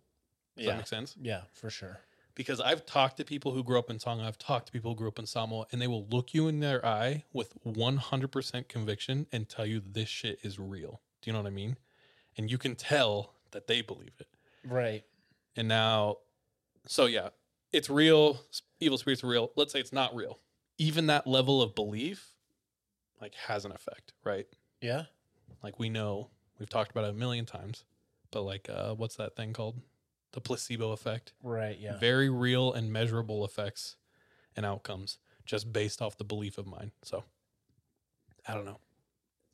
Does 0.56 0.66
Yeah. 0.66 0.72
that 0.74 0.78
make 0.78 0.88
sense? 0.88 1.16
Yeah, 1.20 1.42
for 1.52 1.70
sure. 1.70 2.00
Because 2.36 2.60
I've 2.60 2.86
talked 2.86 3.18
to 3.18 3.26
people 3.26 3.54
who 3.54 3.64
grew 3.64 3.80
up 3.80 3.90
in 3.90 3.98
Tonga, 3.98 4.24
I've 4.24 4.38
talked 4.38 4.68
to 4.68 4.72
people 4.72 4.92
who 4.92 4.96
grew 4.98 5.08
up 5.08 5.20
in 5.20 5.26
Samoa, 5.26 5.66
and 5.72 5.82
they 5.82 5.88
will 5.88 6.06
look 6.08 6.34
you 6.34 6.48
in 6.48 6.60
their 6.60 6.86
eye 6.86 7.24
with 7.34 7.54
100% 7.66 8.68
conviction 8.68 9.26
and 9.32 9.48
tell 9.50 9.66
you 9.66 9.80
this 9.80 10.10
shit 10.10 10.40
is 10.44 10.60
real. 10.60 11.02
Do 11.22 11.30
you 11.30 11.34
know 11.34 11.40
what 11.42 11.48
I 11.48 11.52
mean? 11.52 11.78
And 12.38 12.52
you 12.52 12.58
can 12.58 12.76
tell 12.76 13.34
that 13.52 13.68
they 13.68 13.82
believe 13.82 14.14
it. 14.20 14.28
Right. 14.66 15.04
And 15.56 15.68
now, 15.68 16.18
so 16.86 17.06
yeah, 17.06 17.30
it's 17.72 17.90
real. 17.90 18.42
Evil 18.80 18.98
spirits 18.98 19.24
are 19.24 19.28
real. 19.28 19.52
Let's 19.56 19.72
say 19.72 19.80
it's 19.80 19.94
not 19.94 20.14
real. 20.14 20.40
Even 20.78 21.08
that 21.08 21.26
level 21.26 21.62
of 21.62 21.76
belief, 21.76 22.32
like, 23.22 23.36
has 23.36 23.66
an 23.66 23.72
effect, 23.72 24.14
right? 24.24 24.46
Yeah. 24.82 25.04
Like 25.64 25.80
we 25.80 25.90
know, 25.90 26.30
we've 26.60 26.70
talked 26.70 26.92
about 26.92 27.06
it 27.06 27.12
a 27.12 27.14
million 27.14 27.46
times, 27.46 27.86
but 28.32 28.42
like, 28.42 28.70
uh, 28.70 28.94
what's 28.94 29.16
that 29.16 29.36
thing 29.36 29.54
called? 29.54 29.82
The 30.34 30.42
placebo 30.42 30.92
effect. 30.92 31.34
Right. 31.42 31.78
Yeah. 31.80 31.98
Very 31.98 32.30
real 32.30 32.74
and 32.74 32.92
measurable 32.92 33.46
effects 33.46 33.96
and 34.56 34.66
outcomes 34.66 35.18
just 35.46 35.72
based 35.72 36.02
off 36.02 36.18
the 36.18 36.24
belief 36.24 36.58
of 36.58 36.68
mine. 36.68 36.92
So, 37.04 37.24
I 38.48 38.54
don't 38.54 38.66
know. 38.66 38.80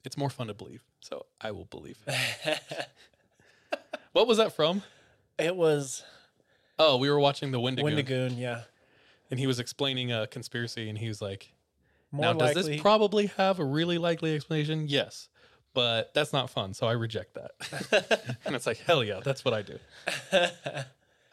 It's 0.04 0.18
more 0.18 0.30
fun 0.30 0.48
to 0.48 0.54
believe. 0.54 0.84
So 1.00 1.26
I 1.40 1.52
will 1.52 1.66
believe. 1.66 2.00
what 4.14 4.28
was 4.28 4.38
that 4.38 4.56
from? 4.56 4.82
It 5.38 5.56
was 5.56 6.04
Oh, 6.80 6.98
we 6.98 7.10
were 7.12 7.20
watching 7.20 7.52
the 7.52 7.60
Wendigoon. 7.60 7.86
Wendigoon. 7.86 8.38
Yeah. 8.38 8.62
And 9.32 9.40
he 9.40 9.48
was 9.48 9.60
explaining 9.60 10.12
a 10.12 10.28
conspiracy 10.28 10.88
and 10.90 10.98
he 10.98 11.08
was 11.08 11.22
like 11.22 11.52
More 12.12 12.26
now 12.26 12.34
does 12.34 12.56
likely. 12.56 12.74
this 12.74 12.82
probably 12.82 13.26
have 13.38 13.60
a 13.60 13.66
really 13.66 13.98
likely 13.98 14.36
explanation? 14.36 14.86
Yes 14.88 15.30
but 15.74 16.14
that's 16.14 16.34
not 16.34 16.50
fun 16.50 16.74
so 16.74 16.86
i 16.86 16.92
reject 16.92 17.34
that. 17.36 18.38
And 18.46 18.56
it's 18.56 18.66
like 18.68 18.78
hell 18.80 19.04
yeah 19.04 19.22
that's 19.24 19.44
what 19.46 19.54
i 19.54 19.62
do. 19.62 19.80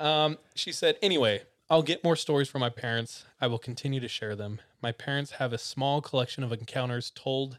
Um, 0.00 0.38
she 0.54 0.70
said 0.70 0.96
anyway 1.02 1.42
i'll 1.68 1.82
get 1.82 2.04
more 2.04 2.14
stories 2.14 2.48
from 2.48 2.60
my 2.60 2.68
parents. 2.70 3.24
I 3.40 3.48
will 3.48 3.58
continue 3.58 3.98
to 3.98 4.06
share 4.06 4.36
them. 4.36 4.60
My 4.80 4.92
parents 4.92 5.32
have 5.32 5.52
a 5.52 5.58
small 5.58 6.00
collection 6.00 6.44
of 6.44 6.52
encounters 6.52 7.10
told 7.10 7.58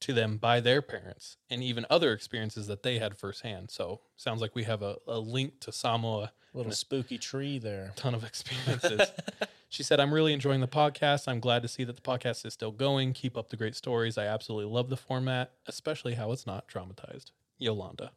to 0.00 0.12
them 0.12 0.36
by 0.36 0.60
their 0.60 0.80
parents 0.80 1.36
and 1.50 1.60
even 1.64 1.84
other 1.90 2.12
experiences 2.12 2.68
that 2.68 2.84
they 2.84 3.00
had 3.00 3.16
firsthand. 3.18 3.72
So 3.72 4.02
sounds 4.16 4.40
like 4.40 4.54
we 4.54 4.62
have 4.64 4.82
a, 4.82 4.98
a 5.08 5.18
link 5.18 5.58
to 5.62 5.72
samoa 5.72 6.30
Little 6.58 6.72
spooky 6.72 7.18
tree 7.18 7.58
there. 7.58 7.92
ton 7.96 8.14
of 8.14 8.24
experiences. 8.24 9.08
She 9.70 9.82
said, 9.82 10.00
I'm 10.00 10.14
really 10.14 10.32
enjoying 10.32 10.62
the 10.62 10.66
podcast. 10.66 11.28
I'm 11.28 11.40
glad 11.40 11.60
to 11.60 11.68
see 11.68 11.84
that 11.84 11.94
the 11.94 12.00
podcast 12.00 12.46
is 12.46 12.54
still 12.54 12.72
going. 12.72 13.12
Keep 13.12 13.36
up 13.36 13.50
the 13.50 13.56
great 13.56 13.76
stories. 13.76 14.16
I 14.16 14.24
absolutely 14.24 14.72
love 14.72 14.88
the 14.88 14.96
format, 14.96 15.52
especially 15.66 16.14
how 16.14 16.32
it's 16.32 16.46
not 16.46 16.66
traumatized. 16.68 17.32
Yolanda. 17.58 18.12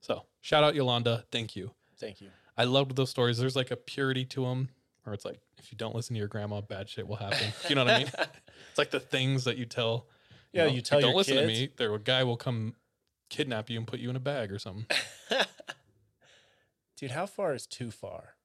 So 0.00 0.22
shout 0.40 0.62
out 0.62 0.76
Yolanda. 0.76 1.24
Thank 1.32 1.56
you. 1.56 1.72
Thank 1.98 2.20
you. 2.20 2.28
I 2.56 2.64
loved 2.64 2.94
those 2.94 3.10
stories. 3.10 3.38
There's 3.38 3.56
like 3.56 3.72
a 3.72 3.76
purity 3.76 4.24
to 4.26 4.44
them, 4.44 4.68
or 5.04 5.12
it's 5.12 5.24
like 5.24 5.40
if 5.58 5.72
you 5.72 5.78
don't 5.78 5.94
listen 5.94 6.14
to 6.14 6.18
your 6.18 6.28
grandma, 6.28 6.60
bad 6.60 6.88
shit 6.88 7.08
will 7.08 7.16
happen. 7.16 7.52
you 7.68 7.74
know 7.74 7.84
what 7.84 7.92
I 7.94 7.98
mean? 7.98 8.08
it's 8.70 8.78
like 8.78 8.92
the 8.92 9.00
things 9.00 9.44
that 9.44 9.56
you 9.56 9.64
tell. 9.64 10.06
Yeah, 10.52 10.66
you 10.66 10.82
tell 10.82 11.00
don't 11.00 11.10
your 11.10 11.16
listen 11.16 11.36
to 11.36 11.46
me. 11.48 11.70
There, 11.76 11.92
a 11.92 11.98
guy 11.98 12.22
will 12.22 12.36
come 12.36 12.76
kidnap 13.28 13.70
you 13.70 13.78
and 13.78 13.88
put 13.88 13.98
you 13.98 14.08
in 14.08 14.14
a 14.14 14.20
bag 14.20 14.52
or 14.52 14.60
something. 14.60 14.86
Dude, 17.04 17.10
how 17.10 17.26
far 17.26 17.52
is 17.52 17.66
too 17.66 17.90
far? 17.90 18.36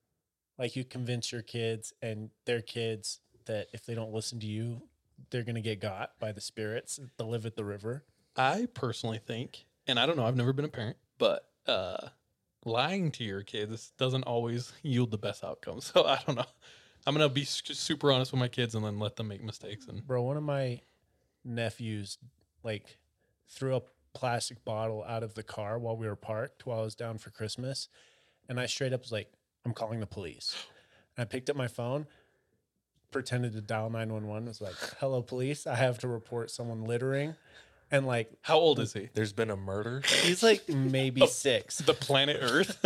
Like 0.58 0.76
you 0.76 0.84
convince 0.84 1.32
your 1.32 1.42
kids 1.42 1.94
and 2.02 2.30
their 2.44 2.60
kids 2.60 3.22
that 3.46 3.68
if 3.72 3.86
they 3.86 3.96
don't 3.96 4.12
listen 4.12 4.38
to 4.42 4.48
you, 4.48 4.82
they're 5.30 5.44
gonna 5.44 5.62
get 5.62 5.80
got 5.80 6.20
by 6.20 6.34
the 6.34 6.42
spirits 6.42 7.00
that 7.16 7.24
live 7.24 7.46
at 7.46 7.56
the 7.56 7.64
river. 7.64 8.04
I 8.36 8.68
personally 8.74 9.22
think, 9.26 9.64
and 9.88 9.98
I 9.98 10.06
don't 10.06 10.18
know, 10.18 10.26
I've 10.26 10.36
never 10.36 10.52
been 10.52 10.66
a 10.66 10.68
parent, 10.68 10.98
but 11.18 11.48
uh, 11.68 12.10
lying 12.66 13.12
to 13.12 13.24
your 13.24 13.44
kids 13.44 13.94
doesn't 13.98 14.24
always 14.24 14.74
yield 14.84 15.12
the 15.12 15.18
best 15.18 15.42
outcome. 15.42 15.80
So 15.82 16.04
I 16.04 16.20
don't 16.28 16.36
know. 16.36 16.44
I'm 17.08 17.16
gonna 17.16 17.30
be 17.30 17.46
super 17.46 18.12
honest 18.12 18.34
with 18.34 18.42
my 18.42 18.50
kids 18.50 18.76
and 18.76 18.84
then 18.84 19.00
let 19.00 19.16
them 19.16 19.30
make 19.30 19.42
mistakes. 19.42 19.88
And 19.88 20.06
Bro, 20.06 20.24
one 20.24 20.36
of 20.36 20.44
my 20.44 20.82
nephews 21.46 22.18
like 22.64 22.98
threw 23.48 23.78
a 23.78 23.82
plastic 24.14 24.66
bottle 24.66 25.06
out 25.08 25.24
of 25.24 25.36
the 25.36 25.44
car 25.44 25.80
while 25.80 25.96
we 25.96 26.08
were 26.08 26.18
parked 26.18 26.66
while 26.66 26.82
I 26.82 26.84
was 26.84 26.96
down 26.96 27.20
for 27.20 27.30
Christmas. 27.30 27.88
And 28.50 28.60
I 28.60 28.66
straight 28.66 28.92
up 28.92 29.02
was 29.02 29.12
like, 29.12 29.32
I'm 29.66 29.74
calling 29.74 30.00
the 30.00 30.08
police. 30.08 30.56
And 31.16 31.24
I 31.24 31.26
picked 31.26 31.50
up 31.50 31.56
my 31.56 31.68
phone, 31.68 32.08
pretended 33.12 33.54
to 33.54 33.62
dial 33.62 33.90
911, 33.90 34.48
was 34.48 34.60
like, 34.60 34.76
hello, 35.00 35.22
police. 35.22 35.68
I 35.68 35.76
have 35.76 36.00
to 36.00 36.08
report 36.08 36.52
someone 36.52 36.84
littering. 36.84 37.36
And 37.92 38.06
like, 38.06 38.32
how 38.42 38.58
old 38.58 38.80
is 38.80 38.94
he? 38.94 39.10
There's 39.14 39.34
been 39.34 39.50
a 39.50 39.56
murder. 39.56 40.02
He's 40.24 40.44
like 40.44 40.68
maybe 40.68 41.22
oh, 41.24 41.28
six. 41.28 41.78
The 41.78 41.94
planet 41.94 42.38
Earth. 42.42 42.78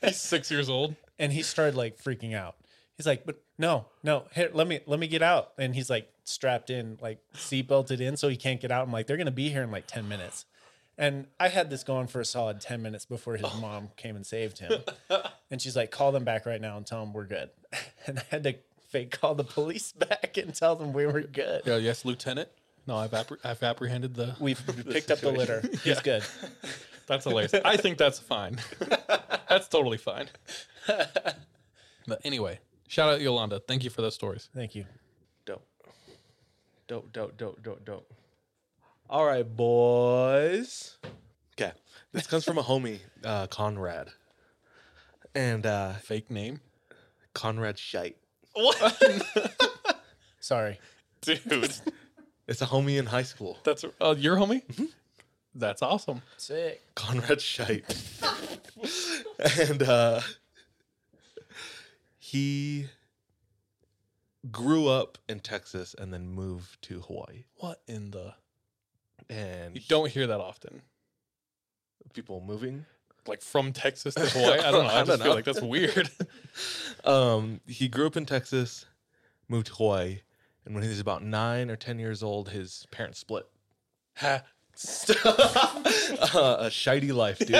He's 0.02 0.20
six 0.20 0.50
years 0.50 0.68
old. 0.68 0.96
And 1.18 1.32
he 1.32 1.42
started 1.42 1.76
like 1.76 1.98
freaking 2.02 2.34
out. 2.34 2.56
He's 2.96 3.06
like, 3.06 3.24
but 3.24 3.42
no, 3.58 3.86
no, 4.02 4.24
here, 4.34 4.50
let 4.52 4.66
me 4.66 4.80
let 4.86 4.98
me 4.98 5.06
get 5.06 5.22
out. 5.22 5.52
And 5.58 5.74
he's 5.74 5.90
like 5.90 6.10
strapped 6.24 6.70
in, 6.70 6.98
like 7.00 7.18
seatbelted 7.34 8.00
in, 8.00 8.16
so 8.16 8.28
he 8.28 8.36
can't 8.36 8.60
get 8.60 8.70
out. 8.70 8.86
I'm 8.86 8.92
like, 8.92 9.06
they're 9.06 9.18
gonna 9.18 9.30
be 9.30 9.50
here 9.50 9.62
in 9.62 9.70
like 9.70 9.86
10 9.86 10.08
minutes. 10.08 10.46
And 10.98 11.26
I 11.38 11.48
had 11.48 11.68
this 11.68 11.84
going 11.84 12.06
for 12.06 12.20
a 12.20 12.24
solid 12.24 12.60
10 12.60 12.80
minutes 12.80 13.04
before 13.04 13.36
his 13.36 13.60
mom 13.60 13.90
came 13.96 14.16
and 14.16 14.26
saved 14.26 14.58
him. 14.58 14.72
And 15.48 15.62
she's 15.62 15.76
like, 15.76 15.92
call 15.92 16.10
them 16.10 16.24
back 16.24 16.44
right 16.44 16.60
now 16.60 16.76
and 16.76 16.84
tell 16.84 16.98
them 17.04 17.12
we're 17.12 17.26
good. 17.26 17.50
And 18.08 18.18
I 18.18 18.22
had 18.30 18.42
to 18.44 18.56
fake 18.88 19.12
call 19.20 19.34
the 19.36 19.44
police 19.44 19.92
back 20.08 20.36
and 20.36 20.52
tell 20.54 20.74
them 20.74 20.92
we 20.92 21.06
were 21.06 21.20
good. 21.20 21.62
Yeah, 21.64 21.76
yes, 21.76 22.04
Lieutenant. 22.04 22.48
No, 22.86 22.96
I've 22.96 23.12
appre- 23.12 23.38
I've 23.44 23.62
apprehended 23.62 24.14
the. 24.14 24.34
We've 24.40 24.60
picked 24.88 25.10
up 25.12 25.18
the 25.20 25.30
litter. 25.30 25.62
He's 25.84 26.00
good. 26.00 26.24
That's 27.06 27.24
hilarious. 27.24 27.54
I 27.64 27.76
think 27.76 27.98
that's 27.98 28.18
fine. 28.18 28.58
that's 29.48 29.68
totally 29.68 29.98
fine. 29.98 30.26
But 32.06 32.20
anyway, 32.24 32.60
shout 32.88 33.08
out 33.12 33.20
Yolanda. 33.20 33.60
Thank 33.60 33.84
you 33.84 33.90
for 33.90 34.02
those 34.02 34.14
stories. 34.14 34.48
Thank 34.54 34.74
you. 34.74 34.84
Dope. 35.44 35.66
Dope, 36.86 37.12
dope, 37.12 37.36
dope, 37.36 37.62
dope, 37.62 37.84
dope. 37.84 38.12
All 39.08 39.24
right, 39.24 39.46
boys. 39.46 40.96
Okay. 41.52 41.72
This 42.12 42.26
comes 42.26 42.44
from 42.44 42.58
a 42.58 42.62
homie, 42.62 42.98
uh, 43.24 43.46
Conrad. 43.46 44.08
And 45.34 45.64
uh 45.66 45.92
fake 45.94 46.30
name? 46.30 46.60
Conrad 47.34 47.78
Shite. 47.78 48.16
What? 48.54 49.02
Sorry. 50.40 50.80
Dude. 51.20 51.72
It's 52.48 52.62
a 52.62 52.66
homie 52.66 52.98
in 52.98 53.06
high 53.06 53.22
school. 53.22 53.58
That's 53.62 53.84
uh, 54.00 54.14
your 54.18 54.36
homie? 54.36 54.62
That's 55.54 55.82
awesome. 55.82 56.22
Sick. 56.36 56.82
Conrad 56.94 57.40
Shite. 57.40 57.84
and 59.60 59.82
uh 59.82 60.20
he 62.18 62.86
grew 64.50 64.88
up 64.88 65.18
in 65.28 65.40
Texas 65.40 65.94
and 65.96 66.12
then 66.12 66.28
moved 66.28 66.82
to 66.82 67.02
Hawaii. 67.02 67.44
What 67.58 67.82
in 67.86 68.10
the? 68.10 68.34
And 69.28 69.74
You 69.74 69.82
don't 69.88 70.10
hear 70.10 70.26
that 70.28 70.40
often. 70.40 70.82
people 72.12 72.40
moving 72.46 72.86
Like 73.26 73.42
from 73.42 73.72
Texas 73.72 74.14
to 74.14 74.20
Hawaii. 74.26 74.60
I 74.60 74.70
don't 74.70 74.84
know. 74.84 74.90
I, 74.90 75.00
I 75.00 75.04
just 75.04 75.18
feel 75.18 75.30
know. 75.30 75.34
like 75.34 75.44
that's 75.44 75.60
weird. 75.60 76.10
um, 77.04 77.60
he 77.66 77.88
grew 77.88 78.06
up 78.06 78.16
in 78.16 78.24
Texas, 78.26 78.86
moved 79.48 79.66
to 79.68 79.74
Hawaii, 79.74 80.20
and 80.64 80.74
when 80.74 80.82
he 80.84 80.88
was 80.88 81.00
about 81.00 81.22
nine 81.24 81.70
or 81.70 81.76
ten 81.76 81.98
years 81.98 82.22
old, 82.22 82.50
his 82.50 82.86
parents 82.90 83.18
split. 83.18 83.46
Ha. 84.16 84.42
uh, 85.24 86.56
a 86.60 86.66
shitey 86.68 87.10
life, 87.12 87.38
dude. 87.38 87.50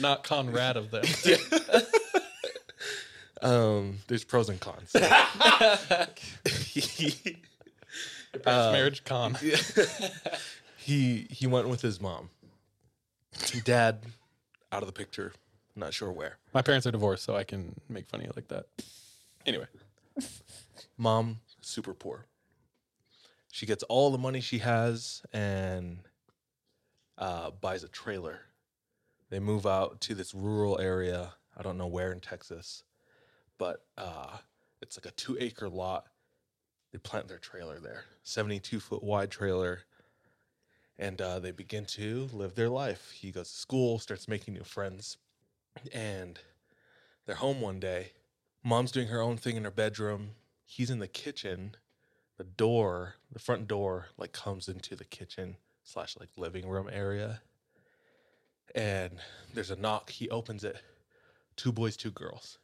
Not 0.00 0.22
Conrad 0.22 0.76
of 0.76 0.92
them. 0.92 1.04
um, 3.42 3.98
there's 4.06 4.22
pros 4.24 4.48
and 4.48 4.60
cons. 4.60 4.92
he, 6.46 7.36
Parents' 8.38 8.66
uh, 8.66 8.72
marriage 8.72 9.04
con. 9.04 9.36
he 10.76 11.26
he 11.30 11.46
went 11.46 11.68
with 11.68 11.82
his 11.82 12.00
mom. 12.00 12.30
Dad, 13.64 14.02
out 14.72 14.82
of 14.82 14.86
the 14.86 14.92
picture. 14.92 15.32
Not 15.74 15.92
sure 15.92 16.10
where. 16.10 16.38
My 16.54 16.62
parents 16.62 16.86
are 16.86 16.90
divorced, 16.90 17.24
so 17.24 17.36
I 17.36 17.44
can 17.44 17.74
make 17.88 18.08
fun 18.08 18.20
of 18.20 18.26
you 18.26 18.32
like 18.34 18.48
that. 18.48 18.64
Anyway, 19.44 19.66
Mom, 20.96 21.40
super 21.60 21.92
poor. 21.92 22.26
She 23.52 23.66
gets 23.66 23.82
all 23.84 24.10
the 24.10 24.18
money 24.18 24.40
she 24.40 24.58
has 24.58 25.22
and 25.32 25.98
uh, 27.18 27.50
buys 27.50 27.84
a 27.84 27.88
trailer. 27.88 28.40
They 29.30 29.38
move 29.38 29.66
out 29.66 30.00
to 30.02 30.14
this 30.14 30.34
rural 30.34 30.78
area. 30.78 31.34
I 31.56 31.62
don't 31.62 31.78
know 31.78 31.86
where 31.86 32.12
in 32.12 32.20
Texas, 32.20 32.84
but 33.58 33.84
uh, 33.98 34.38
it's 34.80 34.98
like 34.98 35.06
a 35.06 35.14
two 35.14 35.36
acre 35.40 35.68
lot. 35.68 36.06
They 36.96 37.00
plant 37.00 37.28
their 37.28 37.36
trailer 37.36 37.78
there, 37.78 38.04
72 38.22 38.80
foot 38.80 39.02
wide 39.02 39.30
trailer. 39.30 39.80
And 40.98 41.20
uh, 41.20 41.40
they 41.40 41.50
begin 41.50 41.84
to 41.84 42.30
live 42.32 42.54
their 42.54 42.70
life. 42.70 43.10
He 43.10 43.30
goes 43.30 43.50
to 43.50 43.54
school, 43.54 43.98
starts 43.98 44.28
making 44.28 44.54
new 44.54 44.64
friends, 44.64 45.18
and 45.92 46.38
they're 47.26 47.34
home 47.34 47.60
one 47.60 47.80
day. 47.80 48.12
Mom's 48.64 48.92
doing 48.92 49.08
her 49.08 49.20
own 49.20 49.36
thing 49.36 49.58
in 49.58 49.64
her 49.64 49.70
bedroom. 49.70 50.30
He's 50.64 50.88
in 50.88 50.98
the 50.98 51.06
kitchen. 51.06 51.76
The 52.38 52.44
door, 52.44 53.16
the 53.30 53.40
front 53.40 53.68
door, 53.68 54.06
like 54.16 54.32
comes 54.32 54.66
into 54.66 54.96
the 54.96 55.04
kitchen 55.04 55.58
slash 55.82 56.16
like 56.18 56.30
living 56.38 56.66
room 56.66 56.88
area. 56.90 57.42
And 58.74 59.18
there's 59.52 59.70
a 59.70 59.76
knock. 59.76 60.08
He 60.08 60.30
opens 60.30 60.64
it. 60.64 60.80
Two 61.56 61.72
boys, 61.72 61.94
two 61.94 62.10
girls. 62.10 62.56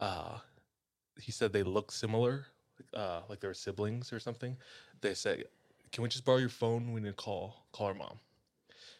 Uh, 0.00 0.38
he 1.20 1.30
said 1.30 1.52
they 1.52 1.62
look 1.62 1.92
similar, 1.92 2.46
uh, 2.94 3.20
like 3.28 3.40
they 3.40 3.48
were 3.48 3.54
siblings 3.54 4.12
or 4.12 4.20
something. 4.20 4.56
They 5.00 5.14
say, 5.14 5.44
"Can 5.92 6.02
we 6.02 6.08
just 6.08 6.24
borrow 6.24 6.38
your 6.38 6.48
phone? 6.48 6.92
We 6.92 7.00
need 7.00 7.08
to 7.08 7.14
call 7.14 7.66
call 7.72 7.88
our 7.88 7.94
mom." 7.94 8.18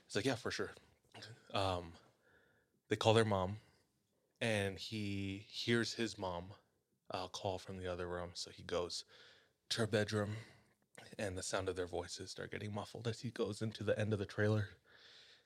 It's 0.07 0.17
like, 0.17 0.25
"Yeah, 0.25 0.37
for 0.37 0.51
sure." 0.51 0.73
Um, 1.53 1.93
they 2.89 2.97
call 2.97 3.15
their 3.15 3.25
mom, 3.25 3.59
and 4.41 4.79
he 4.79 5.47
hears 5.49 5.95
his 5.95 6.19
mom 6.19 6.45
uh, 7.11 7.29
call 7.29 7.59
from 7.59 7.79
the 7.79 7.91
other 7.91 8.07
room. 8.09 8.31
So 8.35 8.51
he 8.51 8.63
goes 8.63 9.05
to 9.71 9.83
her 9.83 9.87
bedroom, 9.87 10.37
and 11.19 11.37
the 11.37 11.43
sound 11.43 11.69
of 11.69 11.77
their 11.77 11.87
voices 11.87 12.31
start 12.31 12.51
getting 12.51 12.75
muffled 12.75 13.07
as 13.07 13.21
he 13.21 13.31
goes 13.31 13.63
into 13.63 13.85
the 13.85 13.99
end 13.99 14.13
of 14.13 14.19
the 14.19 14.27
trailer. 14.27 14.69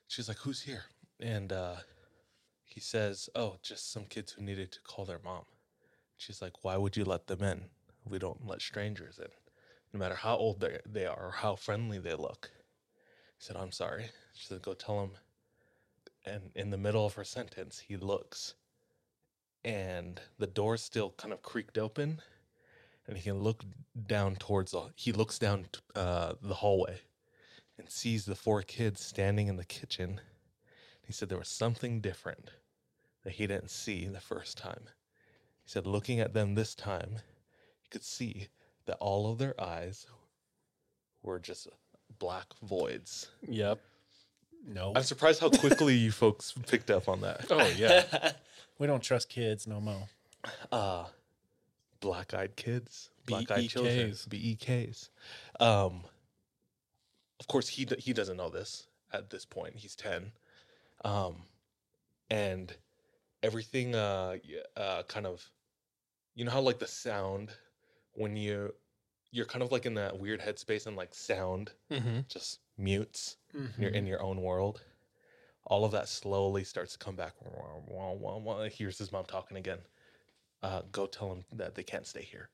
She's 0.07 0.27
like, 0.27 0.39
"Who's 0.39 0.61
here?" 0.61 0.85
And 1.19 1.51
uh, 1.53 1.75
he 2.65 2.79
says, 2.79 3.29
"Oh, 3.35 3.57
just 3.61 3.91
some 3.91 4.05
kids 4.05 4.31
who 4.33 4.43
needed 4.43 4.71
to 4.73 4.81
call 4.81 5.05
their 5.05 5.19
mom." 5.23 5.45
She's 6.17 6.41
like, 6.41 6.63
"Why 6.63 6.77
would 6.77 6.97
you 6.97 7.05
let 7.05 7.27
them 7.27 7.43
in? 7.43 7.69
We 8.09 8.19
don't 8.19 8.47
let 8.47 8.61
strangers 8.61 9.19
in, 9.19 9.29
no 9.93 9.99
matter 9.99 10.15
how 10.15 10.35
old 10.37 10.59
they 10.59 10.79
they 10.85 11.05
are 11.05 11.27
or 11.27 11.31
how 11.31 11.55
friendly 11.55 11.99
they 11.99 12.15
look." 12.15 12.51
He 13.37 13.45
said, 13.45 13.55
"I'm 13.55 13.71
sorry." 13.71 14.11
She 14.33 14.47
said, 14.47 14.61
"Go 14.61 14.73
tell 14.73 15.01
him." 15.03 15.11
And 16.25 16.51
in 16.55 16.69
the 16.69 16.77
middle 16.77 17.05
of 17.05 17.13
her 17.13 17.23
sentence, 17.23 17.79
he 17.79 17.95
looks, 17.97 18.55
and 19.63 20.19
the 20.37 20.47
door's 20.47 20.81
still 20.81 21.11
kind 21.11 21.33
of 21.33 21.41
creaked 21.41 21.77
open, 21.77 22.21
and 23.07 23.17
he 23.17 23.23
can 23.23 23.39
look 23.39 23.63
down 24.07 24.35
towards 24.35 24.71
the. 24.71 24.91
He 24.95 25.11
looks 25.11 25.39
down 25.39 25.67
uh, 25.95 26.33
the 26.41 26.55
hallway, 26.55 27.01
and 27.77 27.89
sees 27.89 28.25
the 28.25 28.35
four 28.35 28.61
kids 28.61 29.01
standing 29.01 29.47
in 29.47 29.55
the 29.55 29.65
kitchen. 29.65 30.21
He 31.01 31.13
said 31.13 31.29
there 31.29 31.39
was 31.39 31.47
something 31.49 32.01
different 32.01 32.51
that 33.23 33.33
he 33.33 33.47
didn't 33.47 33.71
see 33.71 34.05
the 34.05 34.19
first 34.19 34.57
time. 34.57 34.83
He 35.63 35.69
said, 35.71 35.87
looking 35.87 36.19
at 36.19 36.33
them 36.33 36.55
this 36.55 36.75
time, 36.75 37.19
could 37.89 38.03
see 38.03 38.47
that 38.85 38.97
all 38.99 39.31
of 39.31 39.37
their 39.37 39.59
eyes 39.59 40.07
were 41.23 41.39
just 41.39 41.67
black 42.17 42.47
voids. 42.63 43.29
Yep. 43.47 43.79
No. 44.67 44.93
I'm 44.95 45.03
surprised 45.03 45.39
how 45.39 45.49
quickly 45.49 45.95
you 45.95 46.11
folks 46.11 46.53
picked 46.67 46.91
up 46.91 47.07
on 47.07 47.21
that. 47.21 47.45
Oh 47.49 47.67
yeah. 47.77 48.31
we 48.79 48.87
don't 48.87 49.01
trust 49.01 49.29
kids 49.29 49.67
no 49.67 49.79
mo. 49.79 50.07
uh, 50.71 51.05
black 51.99 52.33
eyed 52.33 52.55
kids, 52.55 53.09
black 53.25 53.51
eyed 53.51 53.65
BEKs. 53.65 53.69
children, 53.69 54.11
BEKs. 54.11 55.09
Um, 55.59 56.01
of 57.39 57.47
course, 57.47 57.67
he 57.67 57.87
he 57.97 58.13
doesn't 58.13 58.37
know 58.37 58.49
this 58.49 58.87
at 59.13 59.29
this 59.29 59.45
point. 59.45 59.75
He's 59.75 59.95
ten, 59.95 60.31
um, 61.03 61.43
and 62.29 62.73
everything 63.43 63.95
uh, 63.95 64.37
uh, 64.75 65.03
kind 65.03 65.25
of, 65.25 65.49
you 66.35 66.45
know 66.45 66.51
how 66.51 66.61
like 66.61 66.79
the 66.79 66.87
sound 66.87 67.51
when 68.19 68.35
you 68.35 68.73
you're 69.31 69.45
kind 69.45 69.61
of 69.63 69.71
like 69.71 69.85
in 69.85 69.93
that 69.93 70.17
weird 70.19 70.41
headspace 70.41 70.87
and 70.87 70.97
like 70.97 71.13
sound 71.13 71.71
Mhm. 71.91 72.27
just 72.27 72.59
mutes. 72.77 73.37
You're 73.77 73.91
in 73.91 74.05
your 74.07 74.21
own 74.21 74.41
world. 74.41 74.81
All 75.65 75.85
of 75.85 75.91
that 75.91 76.07
slowly 76.09 76.63
starts 76.63 76.93
to 76.93 76.97
come 76.99 77.15
back. 77.15 77.33
Wah, 77.41 77.77
wah, 77.87 78.11
wah, 78.13 78.37
wah. 78.37 78.63
Here's 78.69 78.97
his 78.97 79.11
mom 79.11 79.25
talking 79.25 79.55
again. 79.57 79.79
Uh, 80.63 80.81
go 80.91 81.05
tell 81.05 81.31
him 81.31 81.45
that 81.53 81.75
they 81.75 81.83
can't 81.83 82.07
stay 82.07 82.23
here. 82.23 82.49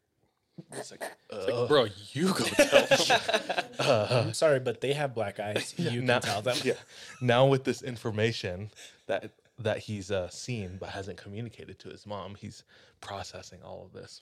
It's 0.74 0.92
like, 0.92 1.02
It's 1.32 1.48
like, 1.50 1.68
bro, 1.70 1.88
you 2.14 2.34
go 2.34 2.44
tell 2.44 2.86
them. 2.88 3.66
I'm 4.28 4.34
sorry, 4.34 4.60
but 4.60 4.82
they 4.82 4.94
have 4.94 5.14
black 5.16 5.40
eyes. 5.40 5.74
You 5.78 6.02
now, 6.02 6.20
can 6.20 6.30
tell 6.30 6.42
them. 6.42 6.58
Yeah. 6.64 6.74
Now 7.22 7.46
with 7.48 7.64
this 7.64 7.82
information 7.82 8.70
that 9.08 9.32
that 9.60 9.80
he's 9.80 10.12
uh, 10.12 10.28
seen 10.30 10.76
but 10.78 10.90
hasn't 10.90 11.18
communicated 11.18 11.80
to 11.80 11.90
his 11.90 12.06
mom, 12.06 12.36
he's 12.36 12.64
processing 13.00 13.64
all 13.64 13.86
of 13.86 13.94
this. 13.94 14.22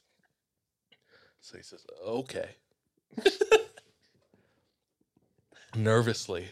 So 1.44 1.58
he 1.58 1.64
says, 1.64 1.86
"Okay." 2.02 2.56
Nervously, 5.76 6.48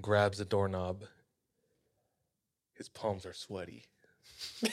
grabs 0.00 0.38
a 0.38 0.44
doorknob. 0.44 1.04
His 2.74 2.90
palms 2.90 3.24
are 3.24 3.32
sweaty. 3.32 3.86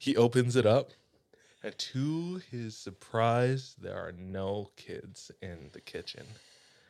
he 0.00 0.16
opens 0.16 0.56
it 0.56 0.66
up, 0.66 0.90
and 1.62 1.78
to 1.78 2.42
his 2.50 2.76
surprise, 2.76 3.76
there 3.80 3.96
are 3.96 4.12
no 4.12 4.72
kids 4.76 5.30
in 5.40 5.70
the 5.72 5.80
kitchen. 5.80 6.26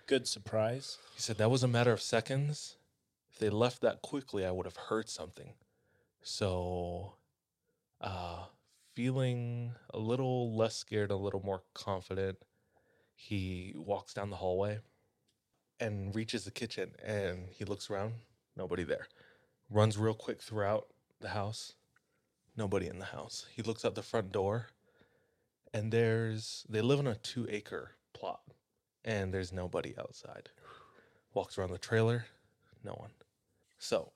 Good 0.06 0.26
surprise. 0.26 0.96
He 1.14 1.20
said 1.20 1.36
that 1.36 1.50
was 1.50 1.62
a 1.62 1.68
matter 1.68 1.92
of 1.92 2.00
seconds. 2.00 2.76
If 3.30 3.38
they 3.38 3.50
left 3.50 3.82
that 3.82 4.00
quickly, 4.00 4.46
I 4.46 4.50
would 4.50 4.64
have 4.66 4.76
heard 4.88 5.10
something. 5.10 5.52
So, 6.22 7.16
uh, 8.00 8.46
feeling 8.98 9.70
a 9.94 9.98
little 9.98 10.56
less 10.56 10.74
scared, 10.74 11.12
a 11.12 11.16
little 11.16 11.40
more 11.44 11.62
confident, 11.72 12.36
he 13.14 13.72
walks 13.76 14.12
down 14.12 14.28
the 14.28 14.34
hallway 14.34 14.80
and 15.78 16.16
reaches 16.16 16.44
the 16.44 16.50
kitchen 16.50 16.90
and 17.04 17.46
he 17.48 17.64
looks 17.64 17.88
around, 17.88 18.12
nobody 18.56 18.82
there. 18.82 19.06
Runs 19.70 19.96
real 19.96 20.14
quick 20.14 20.42
throughout 20.42 20.88
the 21.20 21.28
house, 21.28 21.74
nobody 22.56 22.88
in 22.88 22.98
the 22.98 23.04
house. 23.04 23.46
He 23.54 23.62
looks 23.62 23.84
out 23.84 23.94
the 23.94 24.02
front 24.02 24.32
door 24.32 24.66
and 25.72 25.92
there's, 25.92 26.66
they 26.68 26.80
live 26.80 26.98
on 26.98 27.06
a 27.06 27.14
two 27.14 27.46
acre 27.48 27.92
plot 28.14 28.40
and 29.04 29.32
there's 29.32 29.52
nobody 29.52 29.94
outside. 29.96 30.48
Walks 31.34 31.56
around 31.56 31.70
the 31.70 31.78
trailer, 31.78 32.24
no 32.82 32.94
one. 32.94 33.12
So 33.78 34.10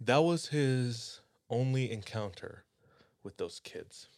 that 0.00 0.22
was 0.24 0.46
his 0.46 1.20
only 1.50 1.92
encounter 1.92 2.64
with 3.22 3.36
those 3.36 3.60
kids. 3.62 4.08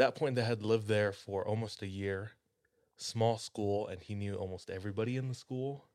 At 0.00 0.14
that 0.14 0.18
point, 0.18 0.34
they 0.34 0.44
had 0.44 0.62
lived 0.62 0.88
there 0.88 1.12
for 1.12 1.46
almost 1.46 1.82
a 1.82 1.86
year, 1.86 2.32
small 2.96 3.36
school, 3.36 3.86
and 3.86 4.02
he 4.02 4.14
knew 4.14 4.34
almost 4.34 4.70
everybody 4.70 5.18
in 5.18 5.28
the 5.28 5.34
school, 5.34 5.90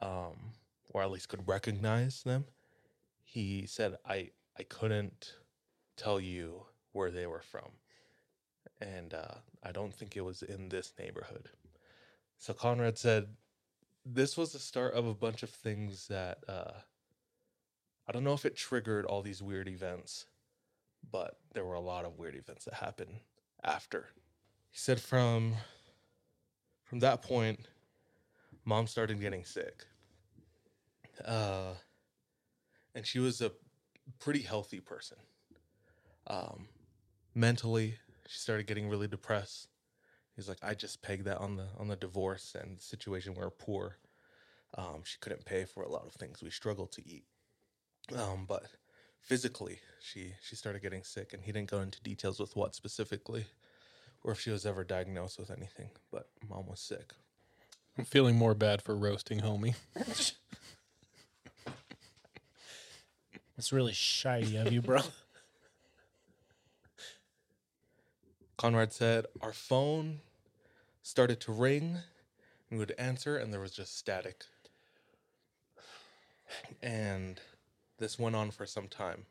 um, 0.00 0.54
or 0.88 1.02
at 1.02 1.10
least 1.10 1.28
could 1.28 1.46
recognize 1.46 2.22
them. 2.22 2.46
He 3.22 3.66
said, 3.66 3.98
"I 4.06 4.30
I 4.58 4.62
couldn't 4.62 5.34
tell 5.98 6.18
you 6.18 6.64
where 6.92 7.10
they 7.10 7.26
were 7.26 7.42
from, 7.42 7.72
and 8.80 9.12
uh, 9.12 9.34
I 9.62 9.70
don't 9.70 9.92
think 9.92 10.16
it 10.16 10.22
was 10.22 10.42
in 10.42 10.70
this 10.70 10.94
neighborhood." 10.98 11.50
So 12.38 12.54
Conrad 12.54 12.96
said, 12.96 13.36
"This 14.02 14.38
was 14.38 14.52
the 14.52 14.58
start 14.58 14.94
of 14.94 15.06
a 15.06 15.14
bunch 15.14 15.42
of 15.42 15.50
things 15.50 16.08
that." 16.08 16.38
Uh, 16.48 16.80
I 18.08 18.12
don't 18.12 18.24
know 18.24 18.32
if 18.32 18.46
it 18.46 18.56
triggered 18.56 19.04
all 19.04 19.20
these 19.20 19.42
weird 19.42 19.68
events, 19.68 20.24
but 21.10 21.38
there 21.54 21.64
were 21.64 21.74
a 21.74 21.80
lot 21.80 22.04
of 22.04 22.18
weird 22.18 22.36
events 22.36 22.64
that 22.64 22.74
happened 22.74 23.20
after. 23.62 24.08
He 24.70 24.78
said 24.78 25.00
from 25.00 25.54
from 26.84 27.00
that 27.00 27.22
point, 27.22 27.66
mom 28.64 28.86
started 28.86 29.20
getting 29.20 29.44
sick. 29.44 29.86
Uh, 31.24 31.74
and 32.94 33.06
she 33.06 33.18
was 33.18 33.40
a 33.40 33.50
pretty 34.18 34.40
healthy 34.42 34.80
person. 34.80 35.18
Um, 36.26 36.68
mentally, 37.34 37.98
she 38.26 38.38
started 38.38 38.66
getting 38.66 38.88
really 38.88 39.08
depressed. 39.08 39.68
He's 40.34 40.48
like, 40.48 40.58
I 40.62 40.74
just 40.74 41.02
pegged 41.02 41.24
that 41.24 41.38
on 41.38 41.56
the 41.56 41.66
on 41.78 41.88
the 41.88 41.96
divorce 41.96 42.54
and 42.60 42.78
the 42.78 42.82
situation 42.82 43.34
where 43.34 43.46
we're 43.46 43.50
poor. 43.50 43.96
Um, 44.76 45.02
she 45.04 45.16
couldn't 45.20 45.44
pay 45.44 45.64
for 45.64 45.82
a 45.82 45.88
lot 45.88 46.06
of 46.06 46.12
things. 46.12 46.42
We 46.42 46.50
struggled 46.50 46.92
to 46.92 47.08
eat. 47.08 47.24
Um, 48.14 48.44
but 48.46 48.64
physically, 49.26 49.80
she 50.00 50.32
she 50.42 50.56
started 50.56 50.80
getting 50.80 51.02
sick, 51.02 51.34
and 51.34 51.42
he 51.42 51.52
didn't 51.52 51.70
go 51.70 51.80
into 51.80 52.00
details 52.00 52.40
with 52.40 52.56
what 52.56 52.74
specifically, 52.74 53.44
or 54.24 54.32
if 54.32 54.40
she 54.40 54.50
was 54.50 54.64
ever 54.64 54.84
diagnosed 54.84 55.38
with 55.38 55.50
anything. 55.50 55.90
But 56.10 56.28
mom 56.48 56.66
was 56.66 56.80
sick. 56.80 57.12
I'm 57.98 58.04
feeling 58.06 58.36
more 58.36 58.54
bad 58.54 58.80
for 58.80 58.96
roasting 58.96 59.40
homie. 59.40 59.74
It's 63.58 63.72
really 63.72 63.92
shy 63.94 64.38
of 64.38 64.72
you, 64.72 64.82
bro. 64.82 65.00
Conrad 68.56 68.92
said 68.92 69.26
our 69.42 69.52
phone 69.52 70.20
started 71.02 71.40
to 71.40 71.52
ring. 71.52 71.98
And 72.68 72.78
we 72.78 72.78
would 72.78 72.94
answer, 72.98 73.36
and 73.36 73.52
there 73.52 73.60
was 73.60 73.70
just 73.70 73.96
static. 73.96 74.44
And 76.82 77.40
this 77.98 78.18
went 78.18 78.36
on 78.36 78.50
for 78.50 78.66
some 78.66 78.88
time. 78.88 79.24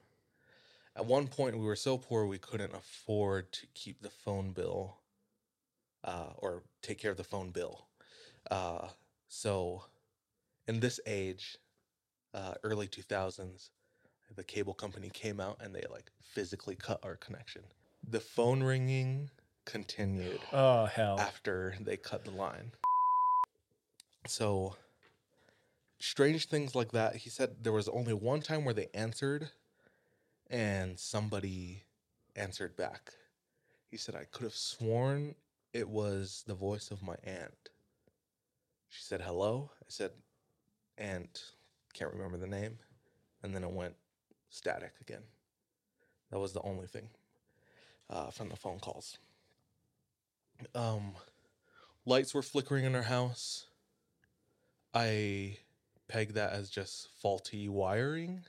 At 0.95 1.05
one 1.05 1.27
point, 1.27 1.57
we 1.57 1.65
were 1.65 1.75
so 1.75 1.97
poor 1.97 2.25
we 2.25 2.37
couldn't 2.37 2.73
afford 2.73 3.51
to 3.53 3.67
keep 3.73 4.01
the 4.01 4.09
phone 4.09 4.51
bill 4.51 4.97
uh, 6.03 6.29
or 6.37 6.63
take 6.81 6.99
care 6.99 7.11
of 7.11 7.17
the 7.17 7.23
phone 7.23 7.49
bill. 7.51 7.87
Uh, 8.49 8.87
so, 9.27 9.83
in 10.67 10.79
this 10.79 10.99
age, 11.05 11.57
uh, 12.33 12.53
early 12.63 12.87
2000s, 12.87 13.69
the 14.35 14.43
cable 14.43 14.73
company 14.73 15.09
came 15.09 15.39
out 15.39 15.57
and 15.61 15.73
they 15.75 15.83
like 15.91 16.11
physically 16.21 16.75
cut 16.75 16.99
our 17.03 17.15
connection. 17.15 17.63
The 18.07 18.19
phone 18.19 18.63
ringing 18.63 19.29
continued 19.65 20.39
Oh 20.53 20.85
hell. 20.85 21.19
after 21.19 21.75
they 21.81 21.97
cut 21.97 22.23
the 22.23 22.31
line. 22.31 22.71
So, 24.27 24.75
strange 25.99 26.47
things 26.47 26.75
like 26.75 26.91
that. 26.91 27.17
He 27.17 27.29
said 27.29 27.63
there 27.63 27.73
was 27.73 27.89
only 27.89 28.13
one 28.13 28.41
time 28.41 28.65
where 28.65 28.73
they 28.73 28.87
answered 28.93 29.49
and 30.49 30.99
somebody 30.99 31.83
answered 32.35 32.75
back. 32.75 33.11
He 33.89 33.97
said, 33.97 34.15
I 34.15 34.25
could 34.25 34.43
have 34.43 34.55
sworn 34.55 35.35
it 35.73 35.89
was 35.89 36.43
the 36.47 36.53
voice 36.53 36.91
of 36.91 37.03
my 37.03 37.15
aunt. 37.23 37.69
She 38.89 39.03
said, 39.03 39.21
hello. 39.21 39.71
I 39.81 39.85
said, 39.89 40.11
aunt, 40.97 41.51
can't 41.93 42.13
remember 42.13 42.37
the 42.37 42.47
name. 42.47 42.77
And 43.43 43.53
then 43.53 43.63
it 43.63 43.71
went 43.71 43.95
static 44.49 44.93
again. 45.01 45.23
That 46.31 46.39
was 46.39 46.53
the 46.53 46.61
only 46.61 46.87
thing 46.87 47.09
uh, 48.09 48.31
from 48.31 48.49
the 48.49 48.55
phone 48.55 48.79
calls. 48.79 49.17
Um, 50.73 51.13
lights 52.05 52.33
were 52.33 52.41
flickering 52.41 52.85
in 52.85 52.95
our 52.95 53.03
house. 53.03 53.65
I 54.93 55.57
pegged 56.07 56.35
that 56.35 56.53
as 56.53 56.69
just 56.69 57.09
faulty 57.21 57.67
wiring. 57.67 58.41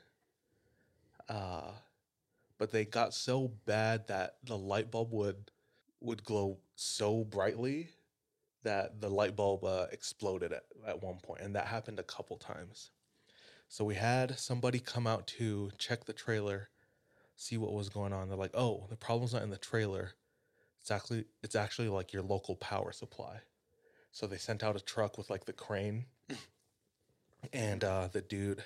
Uh, 1.29 1.73
but 2.59 2.73
they 2.73 2.85
got 2.85 3.15
so 3.15 3.53
bad 3.67 4.07
that 4.09 4.37
the 4.45 4.57
light 4.57 4.91
bulb 4.91 5.13
would 5.13 5.51
would 6.01 6.25
glow 6.25 6.59
so 6.75 7.25
brightly 7.25 7.89
that 8.63 9.01
the 9.01 9.09
light 9.09 9.37
bulb 9.37 9.65
uh, 9.65 9.87
exploded 9.93 10.53
at, 10.53 10.65
at 10.87 11.03
one 11.03 11.19
point, 11.23 11.41
and 11.41 11.55
that 11.55 11.67
happened 11.67 11.99
a 11.99 12.05
couple 12.05 12.37
times. 12.37 12.91
So 13.69 13.85
we 13.85 13.95
had 13.95 14.39
somebody 14.39 14.79
come 14.79 15.07
out 15.07 15.27
to 15.39 15.71
check 15.79 16.05
the 16.05 16.13
trailer, 16.13 16.69
see 17.37 17.57
what 17.57 17.73
was 17.73 17.89
going 17.89 18.13
on. 18.13 18.29
They're 18.29 18.37
like, 18.37 18.55
"Oh, 18.55 18.87
the 18.89 18.97
problem's 18.97 19.35
not 19.35 19.43
in 19.43 19.51
the 19.51 19.57
trailer. 19.57 20.13
It's 20.81 20.91
actually 20.91 21.25
it's 21.43 21.57
actually 21.57 21.89
like 21.89 22.13
your 22.13 22.23
local 22.23 22.57
power 22.57 22.93
supply." 22.93 23.41
So 24.13 24.27
they 24.27 24.39
sent 24.39 24.63
out 24.63 24.77
a 24.77 24.81
truck 24.81 25.19
with 25.19 25.31
like 25.31 25.45
the 25.45 25.53
crane, 25.53 26.07
and 27.53 27.85
uh, 27.85 28.09
the 28.13 28.21
dude, 28.21 28.65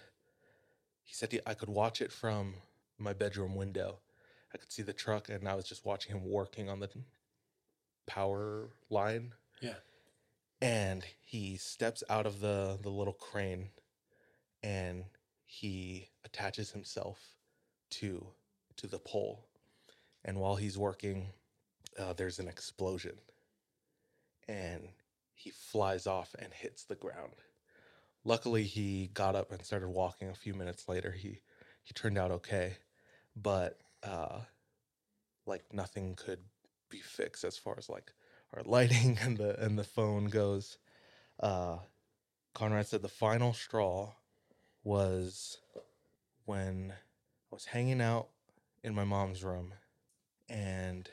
he 1.04 1.14
said 1.14 1.32
he, 1.32 1.40
I 1.46 1.54
could 1.54 1.68
watch 1.70 2.00
it 2.00 2.12
from 2.12 2.54
my 2.98 3.12
bedroom 3.12 3.54
window. 3.56 3.98
I 4.54 4.58
could 4.58 4.72
see 4.72 4.82
the 4.82 4.92
truck, 4.92 5.28
and 5.28 5.48
I 5.48 5.54
was 5.54 5.66
just 5.66 5.84
watching 5.86 6.14
him 6.14 6.28
working 6.28 6.68
on 6.68 6.80
the 6.80 6.90
power 8.06 8.70
line. 8.90 9.32
Yeah. 9.60 9.74
And 10.60 11.04
he 11.22 11.56
steps 11.56 12.02
out 12.10 12.26
of 12.26 12.40
the 12.40 12.78
the 12.82 12.90
little 12.90 13.14
crane, 13.14 13.70
and 14.62 15.04
he 15.46 16.10
attaches 16.24 16.70
himself 16.72 17.18
to 17.90 18.26
to 18.76 18.86
the 18.86 18.98
pole, 18.98 19.46
And 20.24 20.38
while 20.40 20.56
he's 20.56 20.78
working, 20.78 21.28
uh, 21.98 22.12
there's 22.14 22.38
an 22.38 22.48
explosion. 22.48 23.16
And 24.48 24.88
he 25.34 25.50
flies 25.50 26.06
off 26.06 26.34
and 26.38 26.52
hits 26.52 26.84
the 26.84 26.94
ground. 26.94 27.32
Luckily, 28.24 28.64
he 28.64 29.10
got 29.14 29.34
up 29.34 29.52
and 29.52 29.64
started 29.64 29.88
walking. 29.88 30.28
A 30.28 30.34
few 30.34 30.54
minutes 30.54 30.88
later, 30.88 31.12
he 31.12 31.40
he 31.82 31.94
turned 31.94 32.18
out 32.18 32.30
okay, 32.30 32.76
but 33.34 33.78
uh, 34.02 34.40
like 35.46 35.64
nothing 35.72 36.14
could 36.16 36.40
be 36.90 36.98
fixed 36.98 37.44
as 37.44 37.56
far 37.56 37.76
as 37.78 37.88
like 37.88 38.12
our 38.54 38.62
lighting 38.64 39.18
and 39.22 39.36
the 39.36 39.58
and 39.62 39.78
the 39.78 39.84
phone 39.84 40.26
goes. 40.26 40.78
Uh, 41.38 41.78
Conrad 42.54 42.86
said 42.86 43.02
the 43.02 43.08
final 43.08 43.54
straw 43.54 44.12
was 44.84 45.58
when 46.44 46.92
I 46.92 47.54
was 47.54 47.66
hanging 47.66 48.00
out 48.00 48.28
in 48.82 48.94
my 48.94 49.04
mom's 49.04 49.44
room 49.44 49.74
and 50.48 51.08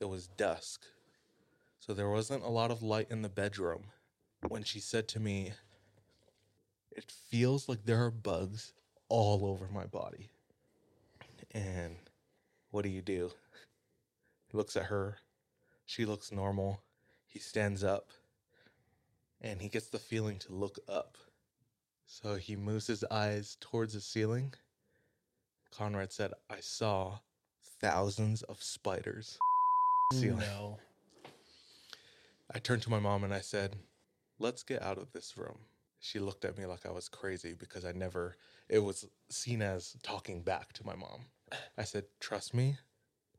it 0.00 0.08
was 0.08 0.26
dusk. 0.26 0.84
So 1.78 1.92
there 1.92 2.08
wasn't 2.08 2.44
a 2.44 2.48
lot 2.48 2.70
of 2.70 2.82
light 2.82 3.08
in 3.10 3.22
the 3.22 3.28
bedroom 3.28 3.84
when 4.48 4.62
she 4.62 4.80
said 4.80 5.06
to 5.08 5.20
me, 5.20 5.52
It 6.94 7.10
feels 7.10 7.68
like 7.68 7.84
there 7.84 8.04
are 8.04 8.10
bugs 8.10 8.72
all 9.08 9.46
over 9.46 9.68
my 9.72 9.86
body. 9.86 10.30
And 11.52 11.96
what 12.70 12.82
do 12.82 12.90
you 12.90 13.02
do? 13.02 13.30
He 14.48 14.56
looks 14.56 14.76
at 14.76 14.84
her. 14.84 15.18
She 15.86 16.04
looks 16.04 16.32
normal. 16.32 16.82
He 17.26 17.38
stands 17.38 17.82
up 17.82 18.10
and 19.40 19.60
he 19.60 19.68
gets 19.68 19.88
the 19.88 19.98
feeling 19.98 20.38
to 20.40 20.52
look 20.52 20.78
up. 20.88 21.16
So 22.06 22.36
he 22.36 22.56
moves 22.56 22.86
his 22.86 23.04
eyes 23.10 23.56
towards 23.60 23.94
the 23.94 24.00
ceiling. 24.00 24.54
Conrad 25.70 26.12
said, 26.12 26.32
I 26.50 26.60
saw 26.60 27.18
thousands 27.80 28.42
of 28.42 28.62
spiders. 28.62 29.38
ceiling. 30.12 30.40
No. 30.40 30.78
I 32.54 32.58
turned 32.58 32.82
to 32.82 32.90
my 32.90 33.00
mom 33.00 33.24
and 33.24 33.32
I 33.32 33.40
said, 33.40 33.76
Let's 34.38 34.62
get 34.62 34.82
out 34.82 34.98
of 34.98 35.12
this 35.12 35.38
room. 35.38 35.58
She 36.02 36.18
looked 36.18 36.44
at 36.44 36.58
me 36.58 36.66
like 36.66 36.84
I 36.84 36.90
was 36.90 37.08
crazy 37.08 37.54
because 37.54 37.84
I 37.84 37.92
never, 37.92 38.36
it 38.68 38.80
was 38.80 39.06
seen 39.30 39.62
as 39.62 39.96
talking 40.02 40.42
back 40.42 40.72
to 40.74 40.84
my 40.84 40.96
mom. 40.96 41.26
I 41.78 41.84
said, 41.84 42.06
Trust 42.18 42.52
me, 42.54 42.76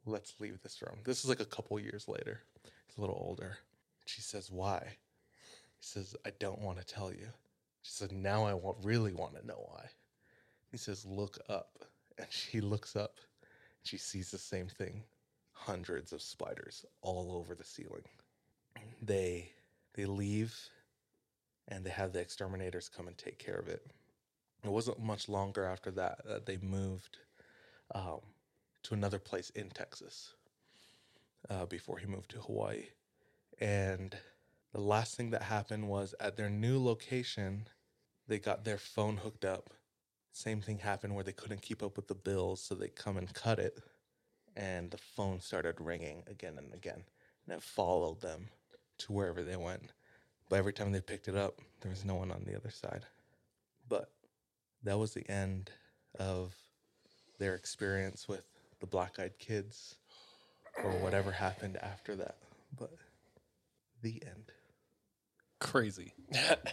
let's 0.05 0.39
leave 0.39 0.61
this 0.61 0.82
room. 0.82 0.99
This 1.03 1.24
is 1.24 1.30
like 1.30 1.41
a 1.41 1.45
couple 1.45 1.78
years 1.78 2.07
later. 2.07 2.39
He's 2.64 2.97
a 2.97 3.01
little 3.01 3.22
older. 3.22 3.57
She 4.05 4.22
says, 4.22 4.49
Why? 4.49 4.82
He 4.86 5.82
says, 5.82 6.16
I 6.26 6.32
don't 6.39 6.61
want 6.61 6.80
to 6.80 6.86
tell 6.86 7.11
you. 7.11 7.28
She 7.82 7.91
said, 7.91 8.14
Now 8.14 8.45
I 8.45 8.53
want, 8.53 8.78
really 8.82 9.11
want 9.11 9.36
to 9.36 9.45
know 9.45 9.68
why. 9.68 9.89
He 10.72 10.78
says, 10.78 11.05
Look 11.05 11.38
up. 11.49 11.80
And 12.18 12.28
she 12.30 12.61
looks 12.61 12.95
up. 12.95 13.18
She 13.84 13.97
sees 13.97 14.32
the 14.32 14.38
same 14.38 14.68
thing 14.68 15.03
hundreds 15.51 16.14
of 16.14 16.22
spiders 16.22 16.86
all 17.01 17.34
over 17.34 17.55
the 17.55 17.64
ceiling. 17.66 18.03
They 19.01 19.51
they 19.95 20.05
leave 20.05 20.55
and 21.68 21.86
they 21.86 21.89
had 21.89 22.14
the 22.14 22.20
exterminators 22.20 22.89
come 22.89 23.07
and 23.07 23.18
take 23.18 23.39
care 23.39 23.55
of 23.55 23.68
it. 23.68 23.86
It 24.64 24.72
wasn't 24.72 24.99
much 24.99 25.28
longer 25.28 25.66
after 25.66 25.91
that 25.91 26.20
that 26.26 26.45
they 26.45 26.57
moved 26.57 27.18
um, 27.93 28.20
to 28.84 28.93
another 28.93 29.20
place 29.20 29.49
in 29.51 29.70
Texas 29.70 30.34
uh, 31.49 31.66
before 31.66 31.97
he 31.97 32.05
moved 32.05 32.30
to 32.32 32.39
Hawaii. 32.39 32.86
And 33.59 34.16
the 34.74 34.82
last 34.82 35.16
thing 35.16 35.32
that 35.32 35.43
happened 35.43 35.88
was 35.88 36.16
at 36.20 36.38
their 36.38 36.49
new 36.49 36.84
location, 36.84 37.68
they 38.28 38.39
got 38.39 38.66
their 38.66 38.78
phone 38.78 39.18
hooked 39.18 39.45
up. 39.45 39.70
Same 40.32 40.61
thing 40.61 40.80
happened 40.80 41.14
where 41.14 41.24
they 41.24 41.32
couldn't 41.32 41.61
keep 41.61 41.84
up 41.84 41.95
with 41.95 42.07
the 42.07 42.16
bills, 42.16 42.61
so 42.61 42.74
they 42.74 42.88
come 42.88 43.18
and 43.18 43.34
cut 43.34 43.59
it. 43.59 43.80
And 44.55 44.89
the 44.91 44.97
phone 44.97 45.41
started 45.41 45.76
ringing 45.80 46.24
again 46.28 46.55
and 46.57 46.74
again. 46.74 47.03
And 47.45 47.55
it 47.55 47.64
followed 47.64 48.22
them 48.22 48.47
to 48.99 49.14
wherever 49.14 49.43
they 49.43 49.57
went. 49.57 49.91
But 50.50 50.58
every 50.58 50.74
time 50.74 50.91
they 50.91 51.02
picked 51.02 51.28
it 51.28 51.36
up, 51.36 51.60
there 51.82 51.89
was 51.89 52.06
no 52.06 52.16
one 52.16 52.32
on 52.32 52.44
the 52.46 52.56
other 52.56 52.70
side. 52.70 53.06
But 53.89 54.10
that 54.84 54.98
was 54.98 55.14
the 55.14 55.30
end 55.30 55.72
of 56.20 56.54
their 57.39 57.56
experience 57.56 58.28
with 58.28 58.44
the 58.80 58.86
black 58.86 59.20
eyed 59.20 59.38
kids 59.39 59.96
or 60.84 60.91
whatever 60.91 61.32
happened 61.32 61.78
after 61.78 62.16
that. 62.16 62.36
But 62.78 62.91
the 64.02 64.22
end. 64.26 64.52
Crazy. 65.60 66.14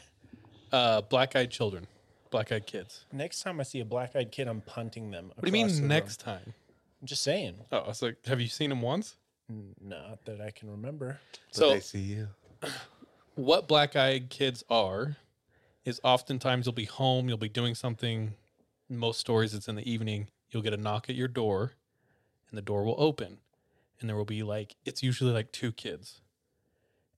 uh, 0.72 1.00
black 1.02 1.36
eyed 1.36 1.50
children, 1.50 1.86
black 2.30 2.50
eyed 2.52 2.66
kids. 2.66 3.04
Next 3.12 3.42
time 3.42 3.60
I 3.60 3.62
see 3.62 3.80
a 3.80 3.84
black 3.84 4.16
eyed 4.16 4.32
kid, 4.32 4.48
I'm 4.48 4.60
punting 4.62 5.10
them. 5.10 5.32
What 5.36 5.44
do 5.44 5.56
you 5.56 5.64
across 5.64 5.72
the 5.76 5.82
mean 5.82 5.82
room. 5.82 5.88
next 5.88 6.20
time? 6.20 6.54
I'm 7.00 7.06
just 7.06 7.22
saying. 7.22 7.54
Oh, 7.72 7.78
I 7.78 7.88
was 7.88 8.02
like, 8.02 8.16
have 8.26 8.40
you 8.40 8.48
seen 8.48 8.70
him 8.70 8.82
once? 8.82 9.16
Not 9.80 10.24
that 10.26 10.40
I 10.40 10.50
can 10.50 10.70
remember. 10.70 11.18
But 11.52 11.56
So- 11.56 11.70
they 11.70 11.80
see 11.80 12.00
you. 12.00 12.28
What 13.34 13.68
black 13.68 13.96
eyed 13.96 14.30
kids 14.30 14.64
are 14.68 15.16
is 15.84 16.00
oftentimes 16.04 16.66
you'll 16.66 16.72
be 16.72 16.84
home, 16.84 17.28
you'll 17.28 17.38
be 17.38 17.48
doing 17.48 17.74
something. 17.74 18.34
In 18.88 18.96
most 18.96 19.20
stories, 19.20 19.54
it's 19.54 19.68
in 19.68 19.76
the 19.76 19.90
evening. 19.90 20.28
You'll 20.50 20.62
get 20.62 20.74
a 20.74 20.76
knock 20.76 21.08
at 21.08 21.16
your 21.16 21.28
door, 21.28 21.72
and 22.50 22.58
the 22.58 22.62
door 22.62 22.84
will 22.84 22.96
open, 22.98 23.38
and 24.00 24.08
there 24.08 24.16
will 24.16 24.24
be 24.24 24.42
like 24.42 24.74
it's 24.84 25.02
usually 25.02 25.32
like 25.32 25.52
two 25.52 25.72
kids, 25.72 26.20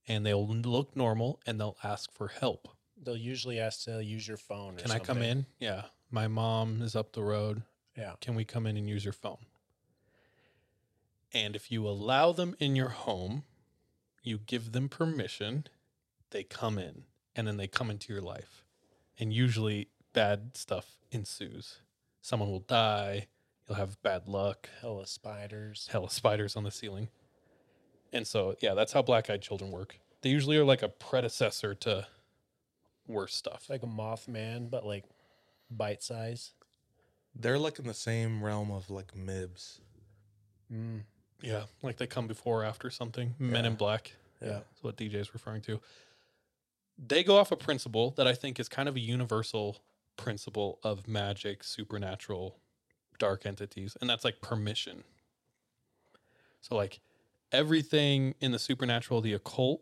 and 0.07 0.25
they'll 0.25 0.47
look 0.47 0.95
normal 0.95 1.39
and 1.45 1.59
they'll 1.59 1.77
ask 1.83 2.11
for 2.11 2.27
help. 2.27 2.69
They'll 3.01 3.17
usually 3.17 3.59
ask 3.59 3.83
to 3.85 4.03
use 4.03 4.27
your 4.27 4.37
phone. 4.37 4.75
Or 4.75 4.77
Can 4.77 4.91
I 4.91 4.99
come 4.99 5.21
in? 5.21 5.45
Yeah, 5.59 5.83
my 6.11 6.27
mom 6.27 6.81
is 6.81 6.95
up 6.95 7.13
the 7.13 7.23
road. 7.23 7.63
Yeah. 7.97 8.13
Can 8.21 8.35
we 8.35 8.45
come 8.45 8.65
in 8.65 8.77
and 8.77 8.87
use 8.87 9.03
your 9.03 9.13
phone? 9.13 9.45
And 11.33 11.55
if 11.55 11.71
you 11.71 11.87
allow 11.87 12.31
them 12.31 12.55
in 12.59 12.75
your 12.75 12.89
home, 12.89 13.43
you 14.21 14.37
give 14.37 14.71
them 14.71 14.87
permission, 14.87 15.65
they 16.33 16.43
come 16.43 16.77
in 16.77 17.03
and 17.35 17.47
then 17.47 17.55
they 17.55 17.67
come 17.67 17.89
into 17.89 18.11
your 18.11 18.21
life. 18.21 18.65
And 19.17 19.31
usually 19.31 19.87
bad 20.11 20.57
stuff 20.57 20.97
ensues. 21.11 21.79
Someone 22.21 22.49
will 22.49 22.59
die, 22.59 23.27
you'll 23.67 23.77
have 23.77 24.01
bad 24.01 24.27
luck, 24.27 24.69
Hella 24.81 25.07
spiders. 25.07 25.87
hella 25.91 26.09
spiders 26.09 26.55
on 26.55 26.63
the 26.63 26.71
ceiling. 26.71 27.07
And 28.11 28.27
so, 28.27 28.55
yeah, 28.59 28.73
that's 28.73 28.91
how 28.93 29.01
black 29.01 29.29
eyed 29.29 29.41
children 29.41 29.71
work. 29.71 29.97
They 30.21 30.29
usually 30.29 30.57
are 30.57 30.65
like 30.65 30.83
a 30.83 30.89
predecessor 30.89 31.73
to 31.75 32.07
worse 33.07 33.35
stuff. 33.35 33.61
It's 33.61 33.69
like 33.69 33.83
a 33.83 33.87
Mothman, 33.87 34.69
but 34.69 34.85
like 34.85 35.05
bite 35.69 36.03
size. 36.03 36.51
They're 37.35 37.59
like 37.59 37.79
in 37.79 37.87
the 37.87 37.93
same 37.93 38.43
realm 38.43 38.71
of 38.71 38.89
like 38.89 39.13
Mibs. 39.15 39.79
Mm. 40.71 41.01
Yeah, 41.41 41.63
like 41.81 41.97
they 41.97 42.07
come 42.07 42.27
before 42.27 42.61
or 42.61 42.65
after 42.65 42.89
something. 42.89 43.35
Men 43.39 43.65
in 43.65 43.75
Black. 43.75 44.13
Yeah. 44.41 44.49
That's 44.49 44.83
what 44.83 44.97
DJ 44.97 45.15
is 45.15 45.33
referring 45.33 45.61
to. 45.63 45.79
They 46.97 47.23
go 47.23 47.37
off 47.37 47.51
a 47.51 47.55
principle 47.55 48.11
that 48.11 48.27
I 48.27 48.33
think 48.33 48.59
is 48.59 48.69
kind 48.69 48.87
of 48.87 48.95
a 48.95 48.99
universal 48.99 49.77
principle 50.15 50.79
of 50.83 51.07
magic, 51.07 51.63
supernatural, 51.63 52.57
dark 53.17 53.45
entities, 53.45 53.97
and 53.99 54.09
that's 54.09 54.23
like 54.23 54.41
permission. 54.41 55.03
So, 56.61 56.75
like 56.75 56.99
everything 57.51 58.35
in 58.39 58.51
the 58.51 58.59
supernatural, 58.59 59.21
the 59.21 59.33
occult, 59.33 59.81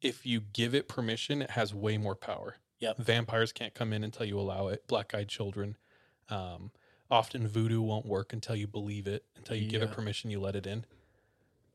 if 0.00 0.24
you 0.24 0.40
give 0.40 0.74
it 0.74 0.88
permission, 0.88 1.42
it 1.42 1.50
has 1.50 1.74
way 1.74 1.98
more 1.98 2.14
power. 2.14 2.56
Yep. 2.80 2.98
Vampires 2.98 3.52
can't 3.52 3.74
come 3.74 3.92
in 3.92 4.02
until 4.02 4.26
you 4.26 4.38
allow 4.38 4.68
it. 4.68 4.86
Black 4.88 5.14
eyed 5.14 5.28
children. 5.28 5.76
Um, 6.28 6.72
often 7.10 7.46
voodoo 7.46 7.80
won't 7.80 8.06
work 8.06 8.32
until 8.32 8.56
you 8.56 8.66
believe 8.66 9.06
it, 9.06 9.24
until 9.36 9.56
you 9.56 9.68
give 9.68 9.82
it 9.82 9.92
permission, 9.92 10.30
you 10.30 10.40
let 10.40 10.56
it 10.56 10.66
in. 10.66 10.84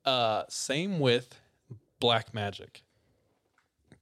Uh, 0.03 0.43
same 0.49 0.99
with 0.99 1.39
black 1.99 2.33
magic. 2.33 2.83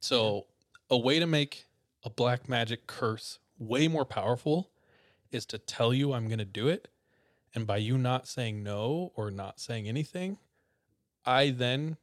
So, 0.00 0.46
a 0.90 0.96
way 0.96 1.18
to 1.18 1.26
make 1.26 1.66
a 2.04 2.10
black 2.10 2.48
magic 2.48 2.86
curse 2.86 3.38
way 3.58 3.88
more 3.88 4.04
powerful 4.04 4.70
is 5.30 5.46
to 5.46 5.58
tell 5.58 5.92
you 5.92 6.12
I'm 6.12 6.28
going 6.28 6.38
to 6.38 6.44
do 6.44 6.68
it. 6.68 6.88
And 7.54 7.66
by 7.66 7.78
you 7.78 7.96
not 7.96 8.28
saying 8.28 8.62
no 8.62 9.12
or 9.16 9.30
not 9.30 9.58
saying 9.58 9.88
anything, 9.88 10.38
I 11.24 11.50
then 11.50 11.96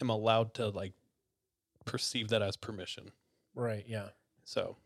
am 0.00 0.10
allowed 0.10 0.54
to 0.54 0.68
like 0.68 0.92
perceive 1.84 2.28
that 2.28 2.42
as 2.42 2.56
permission. 2.56 3.12
Right. 3.54 3.84
Yeah. 3.86 4.08
So, 4.44 4.76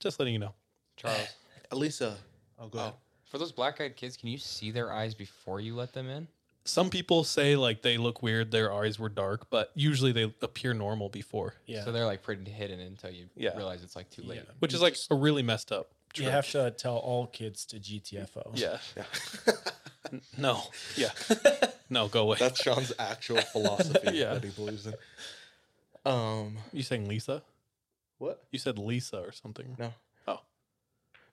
just 0.00 0.18
letting 0.18 0.34
you 0.34 0.40
know. 0.40 0.54
Charles. 0.96 1.36
Elisa. 1.70 2.16
Oh, 2.58 2.68
go 2.68 2.78
ahead. 2.78 2.94
For 3.24 3.38
those 3.38 3.52
black 3.52 3.80
eyed 3.80 3.96
kids, 3.96 4.16
can 4.16 4.28
you 4.28 4.38
see 4.38 4.70
their 4.70 4.92
eyes 4.92 5.14
before 5.14 5.60
you 5.60 5.74
let 5.74 5.92
them 5.92 6.08
in? 6.08 6.28
Some 6.68 6.90
people 6.90 7.24
say 7.24 7.56
like 7.56 7.80
they 7.82 7.96
look 7.96 8.22
weird, 8.22 8.50
their 8.50 8.72
eyes 8.72 8.98
were 8.98 9.08
dark, 9.08 9.48
but 9.50 9.70
usually 9.74 10.12
they 10.12 10.24
appear 10.42 10.74
normal 10.74 11.08
before. 11.08 11.54
Yeah. 11.66 11.82
So 11.84 11.92
they're 11.92 12.04
like 12.04 12.22
pretty 12.22 12.50
hidden 12.50 12.78
until 12.80 13.10
you 13.10 13.26
Yeah. 13.36 13.56
realize 13.56 13.82
it's 13.82 13.96
like 13.96 14.10
too 14.10 14.22
late. 14.22 14.42
Yeah. 14.44 14.52
Which 14.58 14.72
You 14.72 14.76
is 14.76 14.82
like 14.82 14.92
just- 14.94 15.10
a 15.10 15.14
really 15.14 15.42
messed 15.42 15.72
up. 15.72 15.90
You 16.14 16.30
have 16.30 16.50
to 16.52 16.70
tell 16.72 16.96
all 16.96 17.26
kids 17.28 17.64
to 17.66 17.78
GTFO. 17.78 18.50
Yeah. 18.54 18.78
N- 20.12 20.20
no. 20.36 20.62
Yeah. 20.96 21.10
no, 21.90 22.08
go 22.08 22.22
away. 22.22 22.36
That's 22.40 22.60
Sean's 22.62 22.92
actual 22.98 23.40
philosophy 23.42 24.10
Yeah. 24.16 24.34
that 24.34 24.42
he 24.44 24.50
believes 24.50 24.86
in. 24.86 24.94
Um, 26.04 26.56
you 26.72 26.82
saying 26.82 27.08
Lisa? 27.08 27.42
what? 28.18 28.42
You 28.50 28.58
said 28.58 28.78
Lisa 28.78 29.18
or 29.20 29.32
something. 29.32 29.76
No. 29.78 29.92
Oh. 30.26 30.40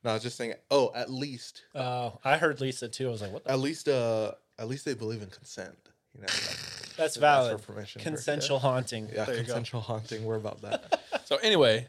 No, 0.04 0.12
I 0.12 0.14
was 0.14 0.24
just 0.24 0.38
saying. 0.38 0.54
Oh, 0.70 0.92
at 0.94 1.10
least, 1.12 1.64
Uh, 1.74 2.12
I 2.24 2.38
heard 2.38 2.62
Lisa 2.62 2.88
too. 2.88 3.08
I 3.08 3.12
was 3.12 3.22
like, 3.22 3.32
what 3.32 3.44
the? 3.46 3.52
at 3.52 3.60
least, 3.60 3.88
uh, 3.90 4.34
at 4.60 4.68
least 4.68 4.86
they 4.86 4.94
believe 4.94 5.22
in 5.22 5.30
consent. 5.30 5.76
You 6.14 6.22
know, 6.22 6.28
like, 6.28 6.96
That's 6.98 7.18
valid. 7.18 7.60
for 7.60 7.74
permission 7.74 8.02
for- 8.02 8.10
Consensual 8.10 8.60
haunting. 8.60 9.10
yeah, 9.14 9.26
There 9.26 9.36
you 9.36 9.42
go. 9.42 9.46
consensual 9.48 9.82
haunting. 9.82 10.24
We're 10.26 10.36
about 10.36 10.62
that. 10.62 11.02
So 11.26 11.38
anyway, 11.38 11.88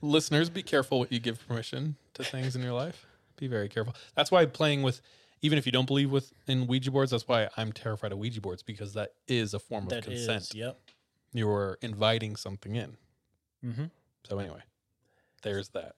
listeners, 0.00 0.48
be 0.48 0.62
careful 0.62 0.98
what 1.00 1.12
you 1.12 1.18
give 1.20 1.46
permission 1.46 1.96
to 2.14 2.24
things 2.24 2.56
in 2.56 2.62
your 2.62 2.72
life. 2.72 3.04
Be 3.36 3.46
very 3.46 3.68
careful. 3.68 3.94
That's 4.14 4.30
why 4.30 4.46
playing 4.46 4.82
with, 4.82 5.02
even 5.42 5.58
if 5.58 5.66
you 5.66 5.72
don't 5.72 5.84
believe 5.86 6.10
with 6.10 6.32
in 6.46 6.66
Ouija 6.66 6.90
boards, 6.90 7.10
that's 7.10 7.28
why 7.28 7.48
I'm 7.58 7.70
terrified 7.70 8.12
of 8.12 8.18
Ouija 8.18 8.40
boards 8.40 8.62
because 8.62 8.94
that 8.94 9.12
is 9.28 9.52
a 9.52 9.58
form 9.58 9.84
of 9.84 9.90
That 9.90 10.08
is, 10.08 10.26
consent. 10.26 10.54
yep. 10.54 10.80
You're 11.34 11.76
inviting 11.82 12.34
something 12.36 12.76
in. 12.76 12.96
Mm-hmm. 13.62 13.84
So 14.26 14.38
anyway, 14.38 14.62
there's 15.42 15.68
that. 15.70 15.96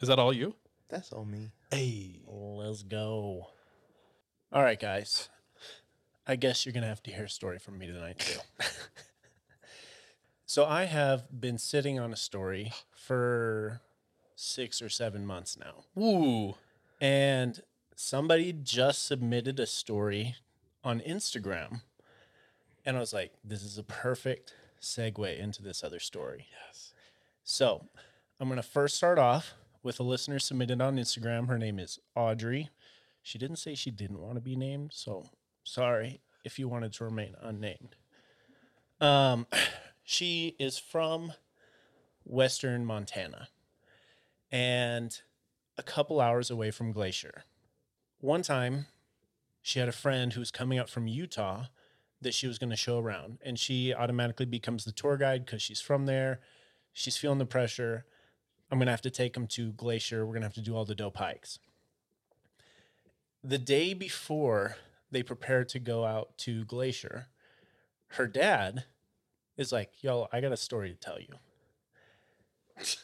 Is 0.00 0.08
that 0.08 0.18
all 0.18 0.32
you? 0.32 0.54
That's 0.88 1.12
all 1.12 1.26
me. 1.26 1.52
Hey, 1.70 2.20
Let's 2.26 2.82
go. 2.82 3.48
All 4.50 4.62
right, 4.62 4.80
guys. 4.80 5.28
I 6.26 6.36
guess 6.36 6.64
you're 6.64 6.72
gonna 6.72 6.86
have 6.86 7.02
to 7.04 7.10
hear 7.10 7.24
a 7.24 7.30
story 7.30 7.58
from 7.58 7.78
me 7.78 7.86
tonight 7.86 8.18
too. 8.18 8.40
so 10.46 10.64
I 10.64 10.84
have 10.84 11.40
been 11.40 11.58
sitting 11.58 11.98
on 11.98 12.12
a 12.12 12.16
story 12.16 12.72
for 12.94 13.80
six 14.36 14.82
or 14.82 14.88
seven 14.88 15.26
months 15.26 15.56
now. 15.58 16.02
Ooh. 16.02 16.54
And 17.00 17.60
somebody 17.96 18.52
just 18.52 19.06
submitted 19.06 19.58
a 19.60 19.66
story 19.66 20.36
on 20.84 21.00
Instagram. 21.00 21.82
And 22.84 22.96
I 22.96 23.00
was 23.00 23.12
like, 23.12 23.32
this 23.44 23.62
is 23.62 23.78
a 23.78 23.82
perfect 23.82 24.54
segue 24.80 25.38
into 25.38 25.62
this 25.62 25.84
other 25.84 26.00
story. 26.00 26.46
Yes. 26.66 26.92
So 27.44 27.86
I'm 28.40 28.48
going 28.48 28.56
to 28.56 28.62
first 28.62 28.96
start 28.96 29.18
off 29.18 29.54
with 29.82 30.00
a 30.00 30.02
listener 30.02 30.38
submitted 30.38 30.80
on 30.80 30.96
Instagram. 30.96 31.48
Her 31.48 31.58
name 31.58 31.78
is 31.78 31.98
Audrey. 32.16 32.70
She 33.22 33.38
didn't 33.38 33.56
say 33.56 33.74
she 33.74 33.90
didn't 33.90 34.20
want 34.20 34.34
to 34.34 34.40
be 34.40 34.56
named. 34.56 34.90
So 34.92 35.26
sorry 35.64 36.20
if 36.44 36.58
you 36.58 36.68
wanted 36.68 36.92
to 36.94 37.04
remain 37.04 37.34
unnamed. 37.40 37.96
Um, 39.00 39.46
she 40.02 40.56
is 40.58 40.78
from 40.78 41.32
Western 42.24 42.84
Montana 42.84 43.48
and 44.50 45.20
a 45.78 45.82
couple 45.82 46.20
hours 46.20 46.50
away 46.50 46.70
from 46.70 46.92
Glacier. 46.92 47.44
One 48.20 48.42
time, 48.42 48.86
she 49.60 49.78
had 49.78 49.88
a 49.88 49.92
friend 49.92 50.32
who 50.32 50.40
was 50.40 50.50
coming 50.50 50.78
up 50.78 50.88
from 50.88 51.06
Utah 51.06 51.66
that 52.20 52.34
she 52.34 52.46
was 52.46 52.58
going 52.58 52.70
to 52.70 52.76
show 52.76 52.98
around, 52.98 53.38
and 53.44 53.58
she 53.58 53.92
automatically 53.92 54.46
becomes 54.46 54.84
the 54.84 54.92
tour 54.92 55.16
guide 55.16 55.44
because 55.44 55.62
she's 55.62 55.80
from 55.80 56.06
there. 56.06 56.40
She's 56.92 57.16
feeling 57.16 57.38
the 57.38 57.46
pressure. 57.46 58.04
I'm 58.70 58.78
going 58.78 58.86
to 58.86 58.92
have 58.92 59.02
to 59.02 59.10
take 59.10 59.34
them 59.34 59.46
to 59.48 59.72
Glacier. 59.72 60.24
We're 60.24 60.32
going 60.32 60.42
to 60.42 60.46
have 60.46 60.54
to 60.54 60.60
do 60.60 60.76
all 60.76 60.84
the 60.84 60.94
dope 60.94 61.16
hikes. 61.16 61.58
The 63.42 63.58
day 63.58 63.92
before 63.92 64.76
they 65.12 65.22
prepare 65.22 65.64
to 65.64 65.78
go 65.78 66.04
out 66.04 66.36
to 66.38 66.64
Glacier, 66.64 67.28
her 68.08 68.26
dad 68.26 68.84
is 69.56 69.70
like, 69.70 70.02
Yo, 70.02 70.26
I 70.32 70.40
got 70.40 70.52
a 70.52 70.56
story 70.56 70.90
to 70.90 70.96
tell 70.96 71.20
you. 71.20 71.34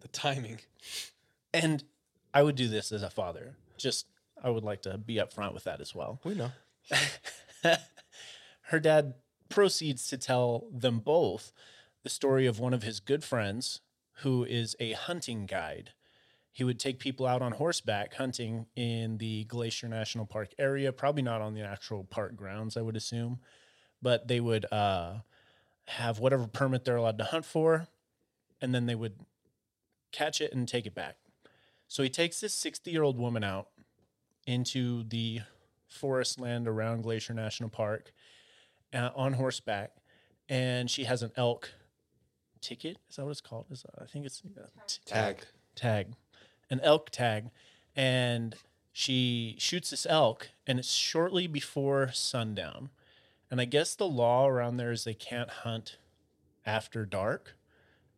The 0.00 0.06
timing. 0.06 0.60
And 1.52 1.82
I 2.32 2.44
would 2.44 2.54
do 2.54 2.68
this 2.68 2.92
as 2.92 3.02
a 3.02 3.10
father. 3.10 3.56
Just, 3.76 4.06
I 4.40 4.48
would 4.48 4.62
like 4.62 4.82
to 4.82 4.96
be 4.96 5.16
upfront 5.16 5.54
with 5.54 5.64
that 5.64 5.80
as 5.80 5.92
well. 5.92 6.20
We 6.22 6.36
know. 6.36 6.52
Her 8.62 8.78
dad 8.78 9.14
proceeds 9.48 10.06
to 10.06 10.16
tell 10.16 10.68
them 10.72 11.00
both 11.00 11.52
the 12.04 12.08
story 12.08 12.46
of 12.46 12.60
one 12.60 12.72
of 12.72 12.84
his 12.84 13.00
good 13.00 13.24
friends 13.24 13.80
who 14.18 14.44
is 14.44 14.76
a 14.78 14.92
hunting 14.92 15.46
guide. 15.46 15.90
He 16.58 16.64
would 16.64 16.80
take 16.80 16.98
people 16.98 17.24
out 17.24 17.40
on 17.40 17.52
horseback 17.52 18.14
hunting 18.14 18.66
in 18.74 19.18
the 19.18 19.44
Glacier 19.44 19.86
National 19.86 20.26
Park 20.26 20.48
area, 20.58 20.92
probably 20.92 21.22
not 21.22 21.40
on 21.40 21.54
the 21.54 21.60
actual 21.60 22.02
park 22.02 22.34
grounds, 22.34 22.76
I 22.76 22.80
would 22.80 22.96
assume, 22.96 23.38
but 24.02 24.26
they 24.26 24.40
would 24.40 24.66
uh, 24.72 25.18
have 25.86 26.18
whatever 26.18 26.48
permit 26.48 26.84
they're 26.84 26.96
allowed 26.96 27.18
to 27.18 27.22
hunt 27.22 27.44
for, 27.44 27.86
and 28.60 28.74
then 28.74 28.86
they 28.86 28.96
would 28.96 29.20
catch 30.10 30.40
it 30.40 30.52
and 30.52 30.66
take 30.66 30.84
it 30.84 30.96
back. 30.96 31.14
So 31.86 32.02
he 32.02 32.08
takes 32.08 32.40
this 32.40 32.54
60 32.54 32.90
year 32.90 33.04
old 33.04 33.20
woman 33.20 33.44
out 33.44 33.68
into 34.44 35.04
the 35.04 35.42
forest 35.86 36.40
land 36.40 36.66
around 36.66 37.02
Glacier 37.02 37.34
National 37.34 37.70
Park 37.70 38.12
uh, 38.92 39.10
on 39.14 39.34
horseback, 39.34 39.92
and 40.48 40.90
she 40.90 41.04
has 41.04 41.22
an 41.22 41.30
elk 41.36 41.70
ticket. 42.60 42.96
Is 43.08 43.14
that 43.14 43.26
what 43.26 43.30
it's 43.30 43.40
called? 43.40 43.66
Is 43.70 43.86
I 43.96 44.06
think 44.06 44.26
it's 44.26 44.42
uh, 44.60 44.62
t- 44.88 44.98
Tag. 45.06 45.44
Tag, 45.76 46.08
an 46.70 46.80
elk 46.80 47.10
tag, 47.10 47.50
and 47.96 48.54
she 48.92 49.56
shoots 49.58 49.90
this 49.90 50.06
elk, 50.08 50.50
and 50.66 50.78
it's 50.78 50.92
shortly 50.92 51.46
before 51.46 52.10
sundown. 52.12 52.90
And 53.50 53.60
I 53.60 53.64
guess 53.64 53.94
the 53.94 54.08
law 54.08 54.46
around 54.46 54.76
there 54.76 54.92
is 54.92 55.04
they 55.04 55.14
can't 55.14 55.50
hunt 55.50 55.98
after 56.66 57.06
dark. 57.06 57.56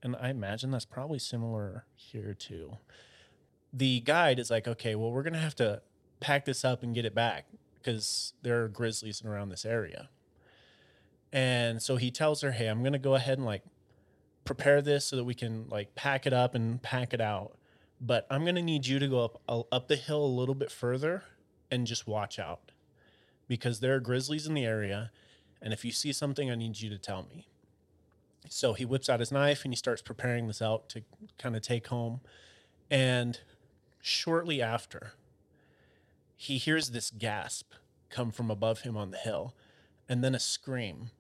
And 0.03 0.17
I 0.17 0.31
imagine 0.31 0.71
that's 0.71 0.85
probably 0.85 1.19
similar 1.19 1.85
here 1.95 2.35
too. 2.35 2.79
The 3.73 4.01
guide 4.01 4.39
is 4.39 4.51
like, 4.51 4.67
okay, 4.67 4.95
well, 4.95 5.13
we're 5.13 5.23
going 5.23 5.35
to 5.35 5.39
have 5.39 5.55
to 5.57 5.83
pack 6.19 6.45
this 6.45 6.65
up 6.65 6.83
and 6.83 6.95
get 6.95 7.05
it 7.05 7.15
back 7.15 7.47
because 7.75 8.33
there 8.43 8.65
are 8.65 8.69
grizzlies 8.69 9.23
around 9.25 9.51
this 9.51 9.65
area. 9.65 10.09
And 11.33 11.81
so 11.81 11.97
he 11.97 12.11
tells 12.11 12.41
her, 12.41 12.53
hey, 12.53 12.67
I'm 12.67 12.81
going 12.81 12.93
to 12.93 12.99
go 12.99 13.15
ahead 13.15 13.39
and 13.39 13.47
like 13.47 13.63
prepare 14.45 14.83
this 14.83 15.05
so 15.05 15.17
that 15.17 15.25
we 15.25 15.35
can 15.35 15.69
like 15.69 15.95
pack 15.95 16.27
it 16.27 16.33
up 16.33 16.55
and 16.55 16.83
pack 16.83 17.15
it 17.15 17.21
out. 17.21 17.57
But 18.01 18.27
I'm 18.31 18.43
going 18.45 18.55
to 18.55 18.63
need 18.63 18.87
you 18.87 18.99
to 18.99 19.09
go 19.09 19.25
up 19.25 19.43
uh, 19.49 19.63
up 19.73 19.89
the 19.89 19.97
hill 19.97 20.25
a 20.25 20.27
little 20.27 20.55
bit 20.55 20.71
further 20.71 21.25
and 21.71 21.87
just 21.87 22.07
watch 22.07 22.39
out 22.39 22.73
because 23.47 23.81
there 23.81 23.95
are 23.95 24.01
grizzlies 24.01 24.47
in 24.47 24.55
the 24.55 24.65
area. 24.65 25.11
And 25.61 25.73
if 25.73 25.85
you 25.85 25.93
see 25.93 26.13
something, 26.13 26.51
I 26.51 26.55
need 26.55 26.81
you 26.81 26.89
to 26.91 26.99
tell 26.99 27.27
me. 27.35 27.49
So 28.49 28.73
he 28.73 28.85
whips 28.85 29.09
out 29.09 29.21
his 29.21 29.31
knife 29.31 29.65
and 29.65 29.73
he 29.73 29.77
starts 29.77 30.03
preparing 30.03 30.47
this 30.47 30.63
out 30.63 30.89
to 30.91 31.03
kind 31.39 31.55
of 31.55 31.63
take 31.63 31.89
home. 31.89 32.21
And 32.91 33.39
shortly 34.01 34.63
after, 34.63 35.13
he 36.37 36.57
hears 36.57 36.91
this 36.91 37.11
gasp 37.11 37.73
come 38.09 38.31
from 38.31 38.51
above 38.51 38.81
him 38.81 38.97
on 38.97 39.11
the 39.11 39.19
hill 39.19 39.55
and 40.09 40.25
then 40.25 40.35
a 40.35 40.41
scream. 40.41 41.11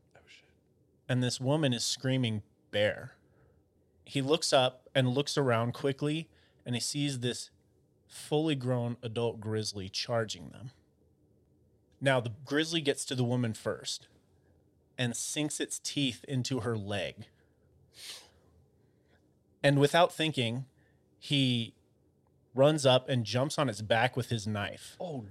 And 1.09 1.23
this 1.23 1.41
woman 1.41 1.73
is 1.73 1.85
screaming, 1.85 2.43
Bear. 2.71 3.13
He 4.05 4.23
looks 4.23 4.53
up 4.53 4.89
and 4.95 5.09
looks 5.09 5.37
around 5.37 5.75
quickly 5.75 6.29
and 6.71 6.77
he 6.77 6.81
sees 6.81 7.19
this 7.19 7.51
fully 8.07 8.55
grown 8.55 8.97
adult 9.03 9.41
grizzly 9.41 9.89
charging 9.89 10.51
them. 10.51 10.71
Now, 12.01 12.21
the 12.21 12.31
grizzly 12.45 12.81
gets 12.81 13.05
to 13.07 13.17
the 13.17 13.25
woman 13.25 13.55
first 13.55 14.07
and 14.97 15.17
sinks 15.17 15.59
its 15.59 15.81
teeth 15.81 16.25
into 16.29 16.61
her 16.61 16.77
leg. 16.77 17.27
And 19.65 19.81
without 19.81 20.15
thinking, 20.15 20.67
he 21.19 21.75
runs 22.55 22.87
up 22.87 23.09
and 23.09 23.25
jumps 23.25 23.59
on 23.59 23.69
its 23.69 23.83
back 23.83 24.17
with 24.17 24.29
his 24.29 24.47
knife. 24.47 24.97
Oh, 25.01 25.25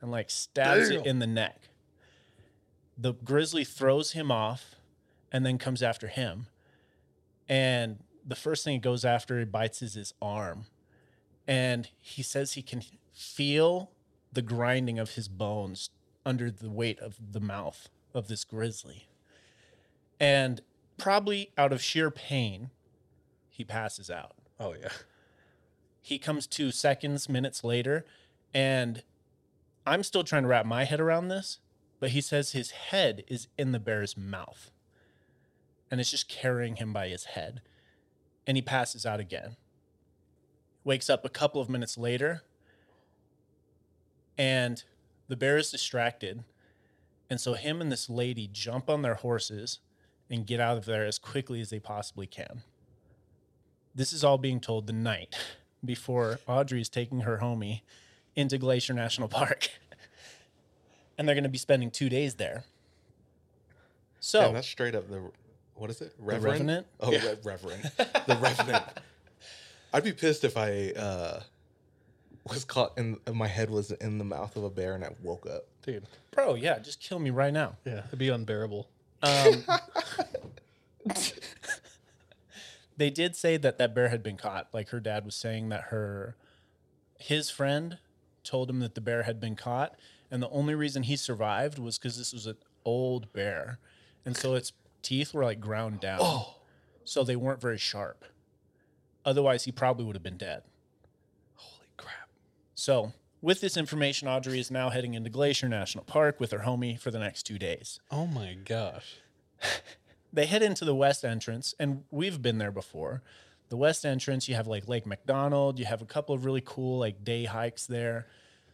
and 0.00 0.12
like 0.12 0.30
stabs 0.30 0.90
it 0.90 1.04
in 1.04 1.18
the 1.18 1.26
neck. 1.26 1.70
The 2.96 3.14
grizzly 3.14 3.64
throws 3.64 4.12
him 4.12 4.30
off 4.30 4.76
and 5.32 5.44
then 5.44 5.58
comes 5.58 5.82
after 5.82 6.06
him. 6.06 6.46
And 7.48 7.98
the 8.24 8.36
first 8.36 8.62
thing 8.62 8.76
it 8.76 8.82
goes 8.82 9.04
after 9.04 9.40
it 9.40 9.50
bites 9.50 9.82
is 9.82 9.94
his 9.94 10.14
arm. 10.22 10.66
And 11.46 11.88
he 12.00 12.22
says 12.22 12.52
he 12.52 12.62
can 12.62 12.82
feel 13.12 13.90
the 14.32 14.42
grinding 14.42 14.98
of 14.98 15.12
his 15.12 15.28
bones 15.28 15.90
under 16.24 16.50
the 16.50 16.70
weight 16.70 16.98
of 17.00 17.16
the 17.32 17.40
mouth 17.40 17.88
of 18.14 18.28
this 18.28 18.44
grizzly. 18.44 19.08
And 20.18 20.60
probably 20.96 21.50
out 21.58 21.72
of 21.72 21.82
sheer 21.82 22.10
pain, 22.10 22.70
he 23.48 23.64
passes 23.64 24.10
out. 24.10 24.34
Oh 24.58 24.74
yeah. 24.74 24.88
He 26.00 26.18
comes 26.18 26.46
to 26.48 26.70
seconds, 26.70 27.28
minutes 27.28 27.64
later, 27.64 28.04
and 28.52 29.02
I'm 29.86 30.02
still 30.02 30.24
trying 30.24 30.42
to 30.42 30.48
wrap 30.48 30.66
my 30.66 30.84
head 30.84 31.00
around 31.00 31.28
this, 31.28 31.58
but 31.98 32.10
he 32.10 32.20
says 32.20 32.52
his 32.52 32.70
head 32.70 33.24
is 33.26 33.48
in 33.58 33.72
the 33.72 33.80
bear's 33.80 34.16
mouth 34.16 34.70
and 35.94 36.00
it's 36.00 36.10
just 36.10 36.28
carrying 36.28 36.74
him 36.74 36.92
by 36.92 37.06
his 37.06 37.24
head. 37.24 37.60
And 38.48 38.56
he 38.56 38.62
passes 38.62 39.06
out 39.06 39.20
again. 39.20 39.56
Wakes 40.84 41.08
up 41.08 41.24
a 41.24 41.28
couple 41.30 41.60
of 41.60 41.68
minutes 41.70 41.96
later, 41.96 42.42
and 44.36 44.82
the 45.28 45.36
bear 45.36 45.56
is 45.56 45.70
distracted. 45.70 46.44
And 47.30 47.40
so 47.40 47.54
him 47.54 47.80
and 47.80 47.90
this 47.90 48.10
lady 48.10 48.48
jump 48.52 48.90
on 48.90 49.02
their 49.02 49.14
horses 49.14 49.78
and 50.30 50.46
get 50.46 50.60
out 50.60 50.76
of 50.76 50.84
there 50.84 51.06
as 51.06 51.18
quickly 51.18 51.60
as 51.60 51.70
they 51.70 51.80
possibly 51.80 52.26
can. 52.26 52.62
This 53.94 54.12
is 54.12 54.22
all 54.22 54.36
being 54.38 54.60
told 54.60 54.86
the 54.86 54.92
night 54.92 55.34
before 55.84 56.38
Audrey 56.46 56.80
is 56.82 56.88
taking 56.88 57.20
her 57.20 57.38
homie 57.38 57.80
into 58.36 58.58
Glacier 58.58 58.92
National 58.92 59.28
Park. 59.40 59.70
and 61.16 61.26
they're 61.26 61.34
going 61.34 61.44
to 61.44 61.48
be 61.48 61.58
spending 61.58 61.90
two 61.90 62.08
days 62.10 62.34
there. 62.34 62.64
So 64.20 64.40
Damn, 64.42 64.54
that's 64.54 64.68
straight 64.68 64.94
up 64.94 65.08
the 65.08 65.22
what 65.76 65.90
is 65.90 66.00
it? 66.00 66.14
Reverend? 66.18 66.44
Revenant? 66.60 66.86
Oh, 67.00 67.10
Yeah. 67.10 67.26
Re- 67.30 67.36
Reverend. 67.42 67.82
the 67.96 68.38
Revenant. 68.40 68.84
I'd 69.94 70.04
be 70.04 70.12
pissed 70.12 70.44
if 70.44 70.56
I 70.56 70.90
uh 70.90 71.40
was 72.50 72.64
caught 72.64 72.98
in 72.98 73.18
my 73.32 73.46
head 73.46 73.70
was 73.70 73.90
in 73.92 74.18
the 74.18 74.24
mouth 74.24 74.56
of 74.56 74.64
a 74.64 74.70
bear, 74.70 74.94
and 74.94 75.02
I 75.04 75.10
woke 75.22 75.46
up. 75.46 75.64
Dude, 75.82 76.04
Bro, 76.30 76.56
yeah, 76.56 76.78
just 76.78 77.00
kill 77.00 77.18
me 77.18 77.30
right 77.30 77.52
now. 77.52 77.76
yeah, 77.86 78.02
it'd 78.08 78.18
be 78.18 78.28
unbearable. 78.28 78.88
Um, 79.22 79.64
they 82.96 83.10
did 83.10 83.36
say 83.36 83.56
that 83.56 83.78
that 83.78 83.94
bear 83.94 84.08
had 84.08 84.22
been 84.22 84.36
caught. 84.36 84.68
Like 84.72 84.90
her 84.90 85.00
dad 85.00 85.24
was 85.24 85.34
saying 85.34 85.70
that 85.70 85.84
her, 85.84 86.36
his 87.18 87.48
friend, 87.48 87.98
told 88.42 88.68
him 88.68 88.80
that 88.80 88.94
the 88.94 89.00
bear 89.00 89.22
had 89.22 89.40
been 89.40 89.56
caught, 89.56 89.94
and 90.30 90.42
the 90.42 90.50
only 90.50 90.74
reason 90.74 91.04
he 91.04 91.16
survived 91.16 91.78
was 91.78 91.98
because 91.98 92.18
this 92.18 92.32
was 92.32 92.46
an 92.46 92.56
old 92.84 93.32
bear, 93.32 93.78
and 94.26 94.36
so 94.36 94.54
its 94.54 94.72
teeth 95.02 95.32
were 95.32 95.44
like 95.44 95.60
ground 95.60 96.00
down. 96.00 96.18
Oh. 96.20 96.56
so 97.04 97.24
they 97.24 97.36
weren't 97.36 97.60
very 97.60 97.78
sharp. 97.78 98.24
Otherwise, 99.24 99.64
he 99.64 99.72
probably 99.72 100.04
would 100.04 100.16
have 100.16 100.22
been 100.22 100.36
dead. 100.36 100.62
Holy 101.56 101.88
crap. 101.96 102.28
So, 102.74 103.12
with 103.40 103.60
this 103.60 103.76
information, 103.76 104.28
Audrey 104.28 104.58
is 104.58 104.70
now 104.70 104.90
heading 104.90 105.14
into 105.14 105.30
Glacier 105.30 105.68
National 105.68 106.04
Park 106.04 106.40
with 106.40 106.50
her 106.50 106.60
homie 106.60 106.98
for 106.98 107.10
the 107.10 107.18
next 107.18 107.44
two 107.44 107.58
days. 107.58 108.00
Oh 108.10 108.26
my 108.26 108.54
gosh. 108.54 109.16
they 110.32 110.46
head 110.46 110.62
into 110.62 110.84
the 110.84 110.94
west 110.94 111.24
entrance, 111.24 111.74
and 111.78 112.04
we've 112.10 112.40
been 112.40 112.58
there 112.58 112.72
before. 112.72 113.22
The 113.68 113.76
west 113.76 114.04
entrance, 114.04 114.48
you 114.48 114.54
have 114.54 114.66
like 114.66 114.88
Lake 114.88 115.06
McDonald, 115.06 115.78
you 115.78 115.84
have 115.84 116.02
a 116.02 116.06
couple 116.06 116.34
of 116.34 116.44
really 116.44 116.62
cool 116.64 116.98
like 116.98 117.24
day 117.24 117.44
hikes 117.44 117.86
there. 117.86 118.26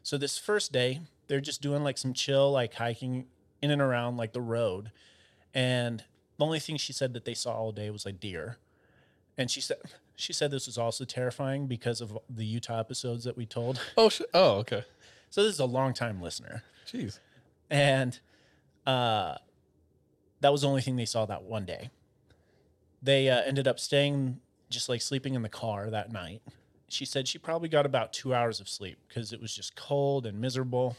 So 0.02 0.16
this 0.16 0.38
first 0.38 0.72
day, 0.72 1.00
they're 1.28 1.40
just 1.40 1.62
doing 1.62 1.84
like 1.84 1.98
some 1.98 2.12
chill, 2.12 2.50
like 2.50 2.74
hiking 2.74 3.26
in 3.62 3.70
and 3.70 3.82
around 3.82 4.16
like 4.16 4.32
the 4.32 4.40
road. 4.40 4.90
And 5.54 6.04
the 6.38 6.44
only 6.44 6.58
thing 6.58 6.76
she 6.76 6.92
said 6.92 7.12
that 7.14 7.24
they 7.24 7.34
saw 7.34 7.54
all 7.54 7.72
day 7.72 7.90
was 7.90 8.06
like 8.06 8.20
deer. 8.20 8.58
And 9.36 9.50
she 9.50 9.60
said 9.60 9.78
she 10.20 10.32
said 10.32 10.50
this 10.50 10.66
was 10.66 10.78
also 10.78 11.04
terrifying 11.04 11.66
because 11.66 12.00
of 12.00 12.18
the 12.28 12.44
Utah 12.44 12.80
episodes 12.80 13.24
that 13.24 13.36
we 13.36 13.46
told. 13.46 13.80
Oh, 13.96 14.08
sh- 14.08 14.22
oh, 14.34 14.52
okay. 14.58 14.84
So 15.30 15.42
this 15.42 15.52
is 15.54 15.60
a 15.60 15.64
long 15.66 15.94
time 15.94 16.20
listener. 16.20 16.64
Jeez. 16.86 17.18
And 17.70 18.18
uh, 18.86 19.36
that 20.40 20.50
was 20.50 20.62
the 20.62 20.68
only 20.68 20.82
thing 20.82 20.96
they 20.96 21.04
saw 21.04 21.26
that 21.26 21.44
one 21.44 21.64
day. 21.64 21.90
They 23.02 23.28
uh, 23.28 23.42
ended 23.42 23.68
up 23.68 23.78
staying, 23.78 24.40
just 24.68 24.88
like 24.88 25.00
sleeping 25.00 25.34
in 25.34 25.42
the 25.42 25.48
car 25.48 25.88
that 25.90 26.12
night. 26.12 26.42
She 26.88 27.04
said 27.04 27.28
she 27.28 27.38
probably 27.38 27.68
got 27.68 27.86
about 27.86 28.12
two 28.12 28.34
hours 28.34 28.60
of 28.60 28.68
sleep 28.68 28.98
because 29.08 29.32
it 29.32 29.40
was 29.40 29.54
just 29.54 29.76
cold 29.76 30.26
and 30.26 30.40
miserable. 30.40 30.96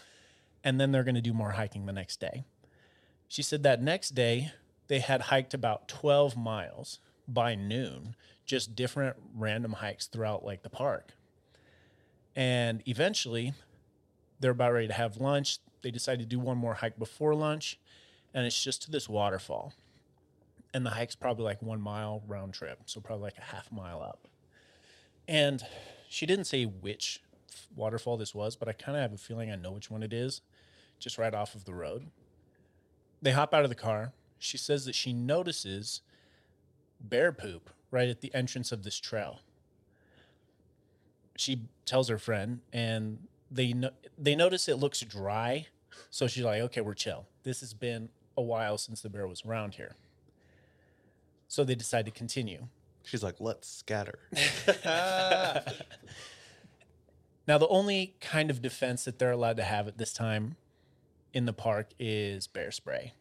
And 0.63 0.79
then 0.79 0.91
they're 0.91 1.03
going 1.03 1.15
to 1.15 1.21
do 1.21 1.33
more 1.33 1.51
hiking 1.51 1.85
the 1.85 1.93
next 1.93 2.19
day. 2.19 2.45
She 3.27 3.41
said 3.41 3.63
that 3.63 3.81
next 3.81 4.11
day 4.11 4.51
they 4.87 4.99
had 4.99 5.23
hiked 5.23 5.53
about 5.53 5.87
12 5.87 6.37
miles 6.37 6.99
by 7.33 7.55
noon, 7.55 8.15
just 8.45 8.75
different 8.75 9.15
random 9.35 9.73
hikes 9.73 10.07
throughout 10.07 10.43
like 10.43 10.63
the 10.63 10.69
park. 10.69 11.13
And 12.35 12.81
eventually 12.85 13.53
they're 14.39 14.51
about 14.51 14.73
ready 14.73 14.87
to 14.87 14.93
have 14.93 15.17
lunch. 15.17 15.59
They 15.81 15.91
decide 15.91 16.19
to 16.19 16.25
do 16.25 16.39
one 16.39 16.57
more 16.57 16.75
hike 16.75 16.97
before 16.97 17.33
lunch, 17.35 17.79
and 18.33 18.45
it's 18.45 18.61
just 18.61 18.83
to 18.83 18.91
this 18.91 19.09
waterfall. 19.09 19.73
And 20.73 20.85
the 20.85 20.91
hike's 20.91 21.15
probably 21.15 21.43
like 21.43 21.61
one 21.61 21.81
mile 21.81 22.23
round 22.27 22.53
trip, 22.53 22.79
so 22.85 23.01
probably 23.01 23.23
like 23.23 23.37
a 23.37 23.55
half 23.55 23.71
mile 23.71 24.01
up. 24.01 24.27
And 25.27 25.63
she 26.09 26.25
didn't 26.25 26.45
say 26.45 26.63
which 26.63 27.21
waterfall 27.75 28.17
this 28.17 28.33
was, 28.33 28.55
but 28.55 28.67
I 28.67 28.73
kind 28.73 28.97
of 28.97 29.01
have 29.01 29.13
a 29.13 29.17
feeling 29.17 29.51
I 29.51 29.55
know 29.55 29.71
which 29.71 29.91
one 29.91 30.03
it 30.03 30.13
is, 30.13 30.41
just 30.99 31.17
right 31.17 31.33
off 31.33 31.55
of 31.55 31.65
the 31.65 31.73
road. 31.73 32.07
They 33.21 33.31
hop 33.31 33.53
out 33.53 33.63
of 33.63 33.69
the 33.69 33.75
car. 33.75 34.13
She 34.39 34.57
says 34.57 34.85
that 34.85 34.95
she 34.95 35.13
notices 35.13 36.01
bear 37.09 37.31
poop 37.31 37.69
right 37.89 38.09
at 38.09 38.21
the 38.21 38.33
entrance 38.33 38.71
of 38.71 38.83
this 38.83 38.97
trail. 38.99 39.39
She 41.35 41.63
tells 41.85 42.09
her 42.09 42.17
friend, 42.17 42.61
and 42.71 43.27
they 43.49 43.73
no- 43.73 43.91
they 44.17 44.35
notice 44.35 44.67
it 44.67 44.75
looks 44.75 45.01
dry, 45.01 45.67
so 46.09 46.27
she's 46.27 46.43
like, 46.43 46.61
"Okay, 46.61 46.81
we're 46.81 46.93
chill. 46.93 47.27
This 47.43 47.61
has 47.61 47.73
been 47.73 48.09
a 48.37 48.41
while 48.41 48.77
since 48.77 49.01
the 49.01 49.09
bear 49.09 49.27
was 49.27 49.43
around 49.45 49.75
here." 49.75 49.95
So 51.47 51.63
they 51.63 51.75
decide 51.75 52.05
to 52.05 52.11
continue. 52.11 52.67
She's 53.03 53.23
like, 53.23 53.35
let's 53.39 53.67
scatter. 53.67 54.19
Now, 57.47 57.57
the 57.57 57.67
only 57.67 58.15
kind 58.21 58.49
of 58.49 58.61
defense 58.61 59.03
that 59.05 59.19
they're 59.19 59.31
allowed 59.31 59.57
to 59.57 59.63
have 59.63 59.87
at 59.87 59.97
this 59.97 60.13
time 60.13 60.55
in 61.33 61.45
the 61.45 61.53
park 61.53 61.89
is 61.99 62.47
bear 62.47 62.71
spray. 62.71 63.13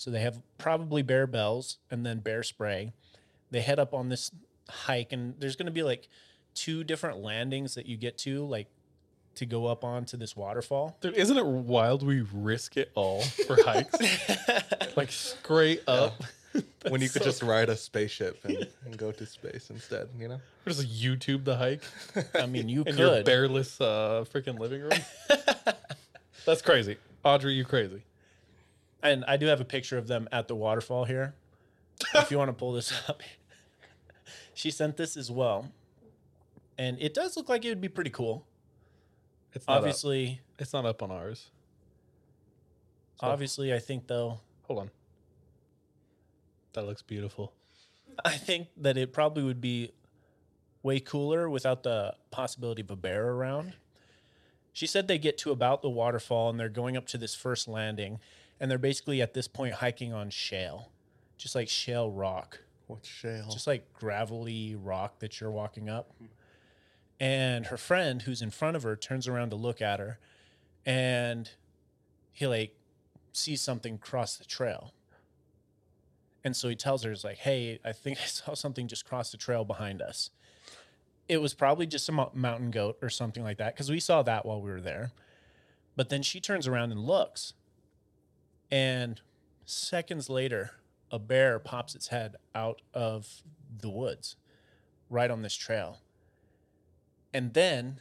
So 0.00 0.10
they 0.10 0.20
have 0.20 0.40
probably 0.56 1.02
bear 1.02 1.26
bells 1.26 1.76
and 1.90 2.06
then 2.06 2.20
bear 2.20 2.42
spray. 2.42 2.94
They 3.50 3.60
head 3.60 3.78
up 3.78 3.92
on 3.92 4.08
this 4.08 4.30
hike, 4.66 5.12
and 5.12 5.34
there's 5.38 5.56
going 5.56 5.66
to 5.66 5.72
be 5.72 5.82
like 5.82 6.08
two 6.54 6.84
different 6.84 7.18
landings 7.18 7.74
that 7.74 7.84
you 7.84 7.98
get 7.98 8.16
to, 8.18 8.46
like 8.46 8.68
to 9.34 9.44
go 9.44 9.66
up 9.66 9.84
onto 9.84 10.16
this 10.16 10.34
waterfall. 10.34 10.96
Dude, 11.02 11.16
isn't 11.16 11.36
it 11.36 11.44
wild 11.44 12.02
we 12.02 12.22
risk 12.32 12.78
it 12.78 12.90
all 12.94 13.20
for 13.20 13.62
hikes? 13.62 13.94
like 14.96 15.12
straight 15.12 15.82
up. 15.86 16.14
when 16.88 17.02
you 17.02 17.10
could 17.10 17.20
so 17.22 17.26
just 17.26 17.42
ride 17.42 17.68
a 17.68 17.76
spaceship 17.76 18.42
and, 18.44 18.66
and 18.86 18.96
go 18.96 19.12
to 19.12 19.26
space 19.26 19.68
instead, 19.68 20.08
you 20.18 20.28
know? 20.28 20.40
Or 20.66 20.72
just 20.72 20.88
YouTube 20.88 21.44
the 21.44 21.56
hike. 21.56 21.82
I 22.34 22.46
mean, 22.46 22.70
you 22.70 22.84
in 22.84 22.96
your 22.96 23.16
could. 23.16 23.26
bearless 23.26 23.78
uh, 23.82 24.24
freaking 24.32 24.58
living 24.58 24.80
room. 24.80 24.98
That's 26.46 26.62
crazy. 26.62 26.96
Audrey, 27.22 27.52
you 27.52 27.66
crazy. 27.66 28.02
And 29.02 29.24
I 29.26 29.36
do 29.36 29.46
have 29.46 29.60
a 29.60 29.64
picture 29.64 29.96
of 29.98 30.06
them 30.08 30.28
at 30.30 30.48
the 30.48 30.54
waterfall 30.54 31.04
here. 31.04 31.34
if 32.14 32.30
you 32.30 32.38
want 32.38 32.48
to 32.48 32.52
pull 32.54 32.72
this 32.72 32.92
up. 33.08 33.22
she 34.54 34.70
sent 34.70 34.96
this 34.96 35.16
as 35.16 35.30
well. 35.30 35.72
And 36.78 36.96
it 37.00 37.12
does 37.14 37.36
look 37.36 37.48
like 37.48 37.64
it 37.64 37.68
would 37.68 37.80
be 37.80 37.88
pretty 37.88 38.10
cool. 38.10 38.46
It's 39.52 39.66
not 39.66 39.74
up. 39.74 39.78
obviously 39.80 40.40
It's 40.58 40.72
not 40.72 40.86
up 40.86 41.02
on 41.02 41.10
ours. 41.10 41.50
So- 43.20 43.26
obviously 43.26 43.72
I 43.74 43.78
think 43.78 44.06
though 44.06 44.40
Hold 44.66 44.78
on. 44.80 44.90
That 46.74 46.86
looks 46.86 47.02
beautiful. 47.02 47.52
I 48.24 48.36
think 48.36 48.68
that 48.76 48.96
it 48.96 49.12
probably 49.12 49.42
would 49.42 49.60
be 49.60 49.90
way 50.82 51.00
cooler 51.00 51.50
without 51.50 51.82
the 51.82 52.14
possibility 52.30 52.82
of 52.82 52.90
a 52.90 52.96
bear 52.96 53.28
around. 53.30 53.72
She 54.72 54.86
said 54.86 55.08
they 55.08 55.18
get 55.18 55.36
to 55.38 55.50
about 55.50 55.82
the 55.82 55.90
waterfall 55.90 56.48
and 56.48 56.60
they're 56.60 56.68
going 56.68 56.96
up 56.96 57.06
to 57.08 57.18
this 57.18 57.34
first 57.34 57.66
landing 57.66 58.20
and 58.60 58.70
they're 58.70 58.78
basically 58.78 59.22
at 59.22 59.34
this 59.34 59.48
point 59.48 59.74
hiking 59.74 60.12
on 60.12 60.30
shale. 60.30 60.90
Just 61.38 61.54
like 61.54 61.68
shale 61.68 62.10
rock. 62.10 62.60
What's 62.86 63.08
shale? 63.08 63.48
Just 63.50 63.66
like 63.66 63.92
gravelly 63.94 64.76
rock 64.76 65.20
that 65.20 65.40
you're 65.40 65.50
walking 65.50 65.88
up. 65.88 66.12
And 67.18 67.66
her 67.66 67.76
friend 67.76 68.22
who's 68.22 68.42
in 68.42 68.50
front 68.50 68.76
of 68.76 68.82
her 68.82 68.96
turns 68.96 69.26
around 69.26 69.50
to 69.50 69.56
look 69.56 69.80
at 69.80 70.00
her 70.00 70.18
and 70.84 71.50
he 72.32 72.46
like 72.46 72.74
sees 73.32 73.60
something 73.60 73.98
cross 73.98 74.36
the 74.36 74.44
trail. 74.44 74.92
And 76.42 76.56
so 76.56 76.68
he 76.68 76.74
tells 76.74 77.02
her, 77.04 77.10
he's 77.10 77.24
like, 77.24 77.38
hey, 77.38 77.78
I 77.84 77.92
think 77.92 78.18
I 78.18 78.26
saw 78.26 78.54
something 78.54 78.88
just 78.88 79.04
cross 79.04 79.30
the 79.30 79.36
trail 79.36 79.64
behind 79.64 80.00
us. 80.00 80.30
It 81.28 81.40
was 81.40 81.54
probably 81.54 81.86
just 81.86 82.08
a 82.08 82.12
mountain 82.12 82.70
goat 82.70 82.98
or 83.02 83.10
something 83.10 83.44
like 83.44 83.58
that, 83.58 83.74
because 83.74 83.90
we 83.90 84.00
saw 84.00 84.22
that 84.22 84.44
while 84.46 84.60
we 84.60 84.70
were 84.70 84.80
there. 84.80 85.12
But 85.96 86.08
then 86.08 86.22
she 86.22 86.40
turns 86.40 86.66
around 86.66 86.92
and 86.92 87.00
looks. 87.04 87.52
And 88.70 89.20
seconds 89.64 90.28
later, 90.28 90.72
a 91.10 91.18
bear 91.18 91.58
pops 91.58 91.94
its 91.94 92.08
head 92.08 92.36
out 92.54 92.82
of 92.94 93.42
the 93.80 93.90
woods 93.90 94.36
right 95.08 95.30
on 95.30 95.42
this 95.42 95.54
trail. 95.54 95.98
And 97.34 97.54
then 97.54 98.00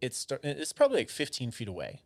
it's, 0.00 0.26
it's 0.42 0.72
probably 0.72 0.98
like 0.98 1.10
15 1.10 1.50
feet 1.50 1.68
away. 1.68 2.02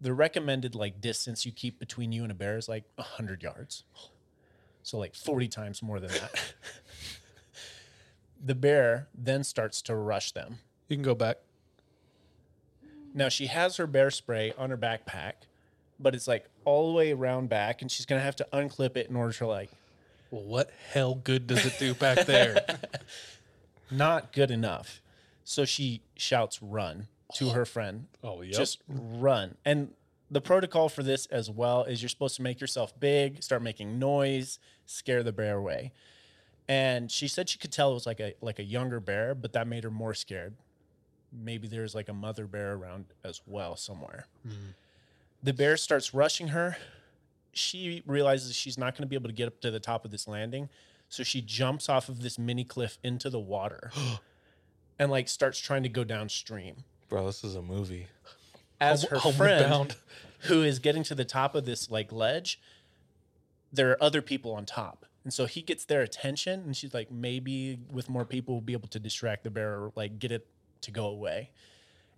The 0.00 0.12
recommended 0.12 0.74
like 0.74 1.00
distance 1.00 1.46
you 1.46 1.52
keep 1.52 1.78
between 1.78 2.12
you 2.12 2.22
and 2.22 2.30
a 2.30 2.34
bear 2.34 2.56
is 2.56 2.68
like 2.68 2.84
100 2.96 3.42
yards. 3.42 3.84
So 4.82 4.98
like 4.98 5.14
40 5.14 5.48
times 5.48 5.82
more 5.82 5.98
than 5.98 6.10
that. 6.10 6.54
the 8.44 8.54
bear 8.54 9.08
then 9.14 9.42
starts 9.42 9.82
to 9.82 9.96
rush 9.96 10.32
them. 10.32 10.58
You 10.88 10.96
can 10.96 11.02
go 11.02 11.14
back. 11.14 11.38
Now 13.14 13.28
she 13.28 13.46
has 13.46 13.78
her 13.78 13.86
bear 13.86 14.10
spray 14.10 14.52
on 14.56 14.70
her 14.70 14.76
backpack, 14.76 15.32
but 15.98 16.14
it's 16.14 16.28
like 16.28 16.46
all 16.64 16.88
the 16.88 16.96
way 16.96 17.12
around 17.12 17.48
back, 17.48 17.82
and 17.82 17.90
she's 17.90 18.06
gonna 18.06 18.20
have 18.20 18.36
to 18.36 18.46
unclip 18.52 18.96
it 18.96 19.08
in 19.08 19.16
order 19.16 19.32
to 19.34 19.46
like. 19.46 19.70
Well, 20.30 20.42
what 20.42 20.70
hell 20.92 21.14
good 21.14 21.46
does 21.46 21.64
it 21.64 21.78
do 21.78 21.94
back 21.94 22.26
there? 22.26 22.64
Not 23.90 24.32
good 24.32 24.50
enough. 24.50 25.00
So 25.44 25.64
she 25.64 26.02
shouts, 26.16 26.60
run 26.60 27.06
to 27.34 27.50
her 27.50 27.64
friend. 27.64 28.06
Oh, 28.22 28.38
oh, 28.38 28.40
yep. 28.42 28.54
Just 28.54 28.82
run. 28.88 29.56
And 29.64 29.92
the 30.30 30.40
protocol 30.40 30.88
for 30.88 31.02
this 31.02 31.26
as 31.26 31.50
well 31.50 31.84
is 31.84 32.02
you're 32.02 32.08
supposed 32.08 32.36
to 32.36 32.42
make 32.42 32.60
yourself 32.60 32.98
big, 32.98 33.42
start 33.42 33.62
making 33.62 33.98
noise, 33.98 34.58
scare 34.84 35.22
the 35.22 35.32
bear 35.32 35.56
away. 35.56 35.92
And 36.68 37.10
she 37.10 37.28
said 37.28 37.48
she 37.48 37.58
could 37.58 37.70
tell 37.70 37.92
it 37.92 37.94
was 37.94 38.06
like 38.06 38.18
a 38.18 38.34
like 38.40 38.58
a 38.58 38.64
younger 38.64 38.98
bear, 38.98 39.34
but 39.34 39.52
that 39.52 39.68
made 39.68 39.84
her 39.84 39.90
more 39.90 40.14
scared. 40.14 40.54
Maybe 41.32 41.68
there's 41.68 41.94
like 41.94 42.08
a 42.08 42.12
mother 42.12 42.46
bear 42.46 42.74
around 42.74 43.06
as 43.24 43.40
well 43.46 43.76
somewhere. 43.76 44.26
Mm. 44.46 44.74
The 45.42 45.52
bear 45.52 45.76
starts 45.76 46.12
rushing 46.14 46.48
her. 46.48 46.76
She 47.52 48.02
realizes 48.06 48.54
she's 48.54 48.76
not 48.76 48.94
going 48.94 49.02
to 49.02 49.08
be 49.08 49.16
able 49.16 49.28
to 49.28 49.34
get 49.34 49.46
up 49.48 49.60
to 49.60 49.70
the 49.70 49.80
top 49.80 50.04
of 50.04 50.10
this 50.10 50.28
landing, 50.28 50.68
so 51.08 51.22
she 51.22 51.40
jumps 51.40 51.88
off 51.88 52.08
of 52.08 52.20
this 52.22 52.38
mini 52.38 52.64
cliff 52.64 52.98
into 53.02 53.30
the 53.30 53.38
water 53.40 53.90
and 54.98 55.10
like 55.10 55.28
starts 55.28 55.58
trying 55.58 55.82
to 55.84 55.88
go 55.88 56.04
downstream. 56.04 56.76
Bro, 57.08 57.26
this 57.26 57.44
is 57.44 57.54
a 57.54 57.62
movie. 57.62 58.08
as 58.80 59.02
Home- 59.02 59.10
her 59.10 59.16
Homeward 59.18 59.36
friend 59.38 59.70
Bound. 59.70 59.96
who 60.40 60.62
is 60.62 60.78
getting 60.80 61.02
to 61.04 61.14
the 61.14 61.24
top 61.24 61.54
of 61.54 61.64
this 61.64 61.90
like 61.90 62.12
ledge 62.12 62.60
there 63.72 63.90
are 63.90 64.02
other 64.02 64.20
people 64.22 64.52
on 64.52 64.64
top 64.66 65.06
and 65.24 65.32
so 65.32 65.46
he 65.46 65.60
gets 65.62 65.84
their 65.86 66.02
attention 66.02 66.60
and 66.60 66.76
she's 66.76 66.92
like 66.94 67.10
maybe 67.10 67.78
with 67.90 68.08
more 68.10 68.24
people 68.24 68.54
we'll 68.54 68.60
be 68.60 68.72
able 68.74 68.88
to 68.88 68.98
distract 69.00 69.44
the 69.44 69.50
bear 69.50 69.72
or 69.74 69.92
like 69.96 70.18
get 70.18 70.30
it 70.30 70.46
to 70.82 70.90
go 70.90 71.06
away 71.06 71.50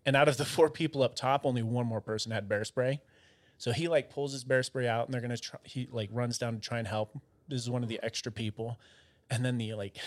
and 0.09 0.17
out 0.17 0.27
of 0.27 0.39
the 0.39 0.45
four 0.47 0.71
people 0.71 1.03
up 1.03 1.15
top 1.15 1.45
only 1.45 1.63
one 1.63 1.85
more 1.85 2.01
person 2.01 2.33
had 2.33 2.49
bear 2.49 2.65
spray. 2.65 3.03
So 3.59 3.73
he 3.73 3.89
like 3.89 4.09
pulls 4.09 4.33
his 4.33 4.43
bear 4.43 4.63
spray 4.63 4.89
out 4.89 5.05
and 5.05 5.13
they're 5.13 5.21
gonna 5.21 5.37
try 5.37 5.61
he 5.65 5.87
like 5.93 6.09
runs 6.11 6.39
down 6.39 6.55
to 6.55 6.61
try 6.61 6.79
and 6.79 6.89
help. 6.89 7.19
This 7.47 7.61
is 7.61 7.69
one 7.69 7.83
of 7.83 7.91
the 7.91 8.01
extra 8.03 8.33
people. 8.33 8.81
And 9.29 9.45
then 9.45 9.59
the 9.59 9.75
like 9.75 9.99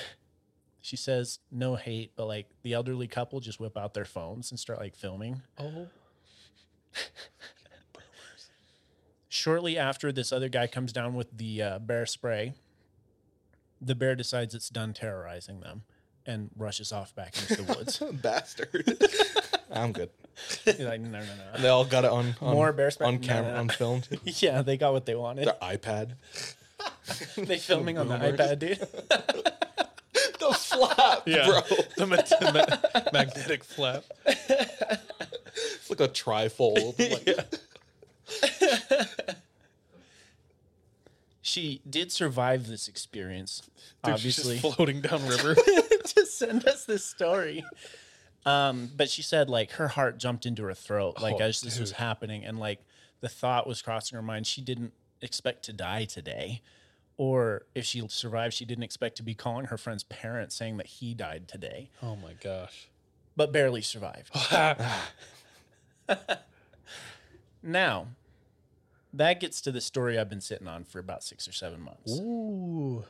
she 0.82 0.96
says 0.96 1.38
no 1.52 1.76
hate 1.76 2.14
but 2.16 2.26
like 2.26 2.48
the 2.64 2.74
elderly 2.74 3.06
couple 3.06 3.40
just 3.42 3.60
whip 3.60 3.78
out 3.78 3.94
their 3.94 4.04
phones 4.06 4.50
and 4.50 4.60
start 4.60 4.80
like 4.80 4.96
filming. 4.96 5.44
Oh, 5.60 5.86
Shortly 9.30 9.78
after 9.78 10.12
this 10.12 10.32
other 10.32 10.50
guy 10.50 10.66
comes 10.66 10.92
down 10.92 11.14
with 11.14 11.38
the 11.38 11.62
uh, 11.62 11.80
bear 11.80 12.08
spray, 12.08 12.56
the 13.80 13.94
bear 13.94 14.16
decides 14.16 14.56
it's 14.56 14.70
done 14.70 14.94
terrorizing 14.94 15.60
them 15.60 15.84
and 16.26 16.50
rushes 16.58 16.92
off 16.92 17.14
back 17.14 17.36
into 17.38 17.62
the 17.62 17.74
woods. 17.76 18.02
Bastard. 18.14 18.98
I'm 19.72 19.92
good. 19.92 20.10
Like, 20.66 21.02
no, 21.02 21.20
no, 21.20 21.20
no. 21.20 21.62
They 21.62 21.68
all 21.68 21.86
got 21.86 22.04
it 22.06 22.10
on, 22.12 22.36
on 22.42 22.54
More 22.56 22.72
bear 22.74 22.90
spray 22.90 23.06
on 23.08 23.16
No, 23.22 23.28
camera 23.28 23.50
no, 23.52 23.56
no. 23.56 23.60
on 23.62 23.70
film. 23.70 24.02
yeah, 24.24 24.62
they 24.64 24.76
got 24.78 24.94
what 24.94 25.06
they 25.06 25.14
wanted. 25.16 25.46
Their 25.48 25.54
iPad. 25.62 26.14
they 27.38 27.58
filming 27.60 27.98
on 28.00 28.08
the 28.08 28.18
Boomers. 28.18 28.40
iPad, 28.40 28.60
dude. 28.60 28.80
the 28.80 30.54
flap, 30.58 31.24
yeah. 31.28 31.46
bro. 31.46 31.62
The 31.98 32.08
ma- 32.08 32.52
ma- 32.54 33.02
magnetic 33.14 33.64
flap. 33.64 34.04
It's 34.26 35.90
like 35.90 36.00
a 36.00 36.08
trifold. 36.08 36.98
Like, 37.28 37.48
She 41.44 41.82
did 41.90 42.12
survive 42.12 42.68
this 42.68 42.88
experience, 42.88 43.62
Dude, 44.04 44.20
she's 44.20 44.40
obviously. 44.40 44.60
just 44.60 44.76
floating 44.76 45.02
down 45.02 45.28
river. 45.28 45.56
to 45.56 46.26
send 46.26 46.68
us 46.68 46.86
this 46.86 47.04
story. 47.04 47.66
Um, 48.46 48.90
but 48.96 49.10
she 49.10 49.22
said 49.22 49.50
like 49.50 49.72
her 49.74 49.90
heart 49.90 50.18
jumped 50.18 50.46
into 50.46 50.64
her 50.64 50.74
throat 50.74 51.22
like 51.22 51.36
Oh, 51.40 51.44
as 51.44 51.62
this 51.62 51.80
was 51.80 51.92
happening, 51.94 52.44
and 52.44 52.60
like 52.60 52.80
the 53.20 53.30
thought 53.30 53.68
was 53.68 53.82
crossing 53.82 54.16
her 54.16 54.22
mind. 54.22 54.48
She 54.48 54.62
didn't 54.62 54.94
expect 55.22 55.64
to 55.66 55.74
die 55.74 56.06
today, 56.06 56.62
or 57.18 57.64
if 57.76 57.86
she 57.86 58.04
survived, 58.08 58.54
she 58.56 58.66
didn't 58.66 58.84
expect 58.84 59.18
to 59.18 59.24
be 59.24 59.36
calling 59.36 59.66
her 59.66 59.78
friend's 59.78 60.04
parents 60.04 60.56
saying 60.56 60.78
that 60.78 60.88
he 60.88 61.14
died 61.14 61.48
today, 61.48 61.90
oh 62.02 62.16
my 62.16 62.34
gosh. 62.42 62.88
but 63.36 63.52
barely 63.52 63.82
survived. 63.82 64.32
now, 67.64 68.08
that 69.14 69.40
gets 69.40 69.62
to 69.62 69.72
the 69.72 69.82
story 69.82 70.18
I've 70.18 70.30
been 70.30 70.42
sitting 70.42 70.68
on 70.68 70.84
for 70.84 71.00
about 71.00 71.24
six 71.24 71.48
or 71.48 71.52
seven 71.52 71.82
months. 71.82 72.20
Ooh. 72.20 73.04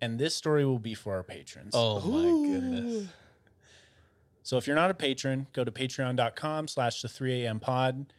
And 0.00 0.18
this 0.18 0.34
story 0.34 0.64
will 0.64 0.78
be 0.78 0.94
for 0.94 1.14
our 1.14 1.22
patrons. 1.22 1.72
Oh 1.74 2.00
my 2.00 2.48
goodness. 2.48 3.08
So 4.42 4.56
if 4.56 4.66
you're 4.66 4.76
not 4.76 4.90
a 4.90 4.94
patron, 4.94 5.46
go 5.52 5.64
to 5.64 5.70
patreon.com 5.70 6.68
slash 6.68 7.02
the 7.02 7.08
3 7.08 7.44
a.m. 7.44 7.60
pod. 7.60 8.12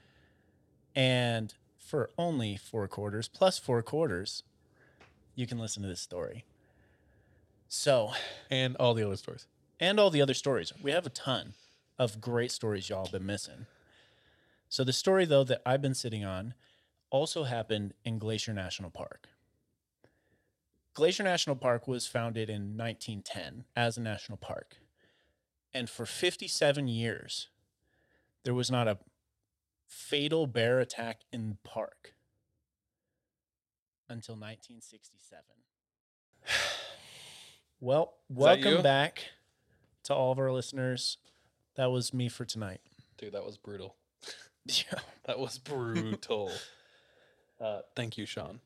And 0.95 1.53
for 1.77 2.09
only 2.17 2.57
four 2.57 2.87
quarters 2.87 3.27
plus 3.27 3.57
four 3.57 3.81
quarters, 3.81 4.43
you 5.35 5.47
can 5.47 5.57
listen 5.59 5.81
to 5.83 5.89
this 5.89 6.01
story. 6.01 6.45
So, 7.67 8.11
And 8.49 8.75
all 8.77 8.93
the 8.93 9.03
other 9.03 9.15
stories. 9.15 9.47
and 9.79 9.99
all 9.99 10.09
the 10.09 10.21
other 10.21 10.33
stories. 10.33 10.71
We 10.81 10.91
have 10.91 11.05
a 11.05 11.09
ton 11.09 11.53
of 11.97 12.21
great 12.21 12.51
stories 12.51 12.89
y'all 12.89 13.09
been 13.09 13.25
missing. 13.25 13.65
So 14.69 14.83
the 14.83 14.93
story 14.93 15.25
though 15.25 15.43
that 15.45 15.61
I've 15.65 15.81
been 15.81 15.95
sitting 15.95 16.23
on 16.23 16.53
also 17.09 17.43
happened 17.43 17.93
in 18.05 18.19
Glacier 18.19 18.53
National 18.53 18.89
Park. 18.89 19.27
Glacier 20.93 21.23
National 21.23 21.55
Park 21.55 21.87
was 21.87 22.05
founded 22.07 22.49
in 22.49 22.77
1910 22.77 23.65
as 23.75 23.97
a 23.97 24.01
national 24.01 24.37
park. 24.37 24.77
And 25.73 25.89
for 25.89 26.05
57 26.05 26.87
years, 26.87 27.47
there 28.43 28.53
was 28.53 28.69
not 28.69 28.87
a 28.87 28.97
fatal 29.87 30.47
bear 30.47 30.79
attack 30.79 31.21
in 31.31 31.49
the 31.49 31.57
park 31.63 32.13
until 34.09 34.35
1967. 34.35 35.43
Well, 37.83 38.13
welcome 38.29 38.83
back 38.83 39.23
to 40.03 40.13
all 40.13 40.31
of 40.31 40.37
our 40.37 40.51
listeners. 40.51 41.17
That 41.77 41.89
was 41.89 42.13
me 42.13 42.29
for 42.29 42.45
tonight. 42.45 42.79
Dude, 43.17 43.33
that 43.33 43.43
was 43.43 43.57
brutal. 43.57 43.95
Yeah. 44.65 44.99
That 45.25 45.39
was 45.39 45.57
brutal. 45.57 46.51
uh, 47.59 47.81
thank 47.95 48.19
you, 48.19 48.27
Sean. 48.27 48.59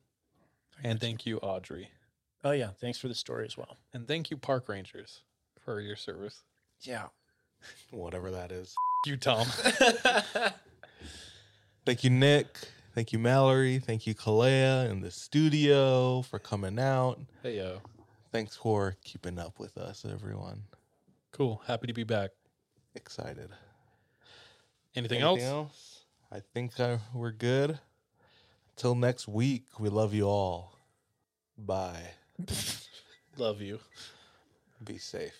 And 0.83 0.99
thank 0.99 1.25
you, 1.25 1.37
Audrey. 1.37 1.91
Oh 2.43 2.51
yeah, 2.51 2.71
thanks 2.79 2.97
for 2.97 3.07
the 3.07 3.15
story 3.15 3.45
as 3.45 3.57
well. 3.57 3.77
And 3.93 4.05
thank 4.07 4.29
you, 4.29 4.37
Park 4.37 4.67
Rangers, 4.67 5.21
for 5.59 5.79
your 5.79 5.95
service. 5.95 6.43
Yeah. 6.81 7.07
whatever 7.91 8.31
that 8.31 8.51
is. 8.51 8.73
You, 9.05 9.17
Tom. 9.17 9.45
Thank 11.85 12.03
you, 12.03 12.09
Nick. 12.09 12.47
Thank 12.93 13.11
you, 13.13 13.19
Mallory. 13.19 13.79
Thank 13.79 14.07
you, 14.07 14.15
Kalea 14.15 14.89
in 14.89 15.01
the 15.01 15.11
studio 15.11 16.21
for 16.23 16.39
coming 16.39 16.79
out. 16.79 17.19
hey, 17.43 17.57
yo. 17.57 17.79
Thanks 18.31 18.55
for 18.55 18.95
keeping 19.03 19.37
up 19.39 19.59
with 19.59 19.77
us, 19.77 20.05
everyone. 20.09 20.63
Cool. 21.31 21.61
Happy 21.67 21.87
to 21.87 21.93
be 21.93 22.03
back. 22.03 22.31
Excited. 22.95 23.49
Anything, 24.95 25.21
Anything 25.21 25.21
else? 25.21 25.41
else? 25.41 26.03
I 26.31 26.39
think 26.53 26.79
uh, 26.79 26.97
we're 27.13 27.31
good. 27.31 27.79
Until 28.75 28.95
next 28.95 29.27
week, 29.27 29.63
we 29.79 29.89
love 29.89 30.13
you 30.13 30.27
all. 30.27 30.77
Bye. 31.57 32.11
Love 33.37 33.61
you. 33.61 33.79
Be 34.83 34.97
safe. 34.97 35.33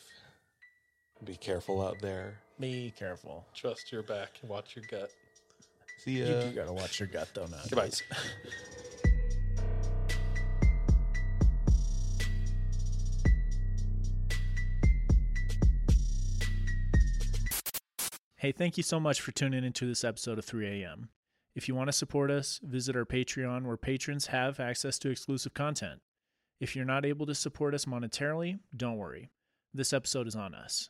Be 1.23 1.35
careful 1.35 1.81
out 1.81 1.99
there. 2.01 2.39
Be 2.59 2.93
careful. 2.97 3.45
Trust 3.53 3.91
your 3.91 4.03
back 4.03 4.31
and 4.41 4.49
watch 4.49 4.75
your 4.75 4.85
gut. 4.89 5.11
See 5.99 6.11
You 6.11 6.25
ya. 6.25 6.41
do 6.41 6.51
gotta 6.51 6.73
watch 6.73 6.99
your 6.99 7.07
gut 7.07 7.29
though 7.33 7.45
now. 7.47 7.61
Goodbye. 7.69 7.89
Hey, 18.37 18.51
thank 18.51 18.77
you 18.77 18.83
so 18.83 18.99
much 18.99 19.21
for 19.21 19.31
tuning 19.31 19.63
into 19.63 19.87
this 19.87 20.03
episode 20.03 20.37
of 20.37 20.45
3 20.45 20.83
a.m. 20.83 21.09
If 21.55 21.67
you 21.67 21.75
want 21.75 21.87
to 21.87 21.93
support 21.93 22.29
us, 22.29 22.59
visit 22.63 22.95
our 22.95 23.05
Patreon 23.05 23.63
where 23.63 23.77
patrons 23.77 24.27
have 24.27 24.59
access 24.59 24.99
to 24.99 25.09
exclusive 25.09 25.53
content. 25.53 26.01
If 26.59 26.75
you're 26.75 26.85
not 26.85 27.05
able 27.05 27.25
to 27.27 27.35
support 27.35 27.73
us 27.73 27.85
monetarily, 27.85 28.59
don't 28.75 28.97
worry. 28.97 29.29
This 29.73 29.93
episode 29.93 30.27
is 30.27 30.35
on 30.35 30.53
us. 30.53 30.89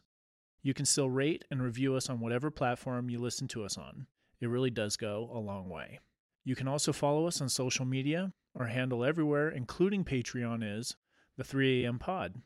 You 0.66 0.74
can 0.74 0.86
still 0.86 1.12
rate 1.12 1.46
and 1.52 1.62
review 1.62 1.94
us 1.94 2.10
on 2.10 2.20
whatever 2.20 2.50
platform 2.50 3.08
you 3.08 3.20
listen 3.20 3.48
to 3.50 3.64
us 3.64 3.78
on. 3.78 4.08
It 4.42 4.50
really 4.50 4.72
does 4.72 4.98
go 4.98 5.30
a 5.32 5.38
long 5.38 5.70
way. 5.70 6.00
You 6.44 6.56
can 6.56 6.68
also 6.68 6.92
follow 6.92 7.28
us 7.28 7.40
on 7.40 7.50
social 7.50 7.86
media. 7.86 8.34
Our 8.56 8.66
handle 8.66 9.06
everywhere, 9.06 9.48
including 9.48 10.04
Patreon, 10.04 10.64
is 10.64 10.96
the 11.38 11.44
3 11.44 11.86
a.m. 11.86 12.00
pod. 12.00 12.42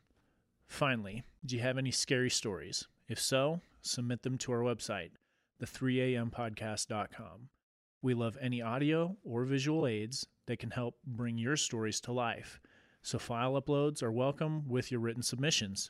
Finally, 0.67 1.23
do 1.45 1.55
you 1.55 1.61
have 1.61 1.77
any 1.77 1.91
scary 1.91 2.29
stories? 2.29 2.89
If 3.07 3.21
so, 3.21 3.61
submit 3.81 4.23
them 4.23 4.37
to 4.39 4.51
our 4.51 4.63
website, 4.63 5.11
the3ampodcast.com. 5.61 7.47
We 8.01 8.13
love 8.13 8.37
any 8.41 8.61
audio 8.61 9.15
or 9.23 9.45
visual 9.45 9.87
aids 9.87 10.27
that 10.47 10.59
can 10.59 10.71
help 10.71 10.95
bring 11.07 11.37
your 11.37 11.55
stories 11.55 12.01
to 12.01 12.11
life. 12.11 12.59
So 13.01 13.17
file 13.17 13.53
uploads 13.53 14.03
are 14.03 14.11
welcome 14.11 14.67
with 14.67 14.91
your 14.91 14.99
written 14.99 15.23
submissions. 15.23 15.89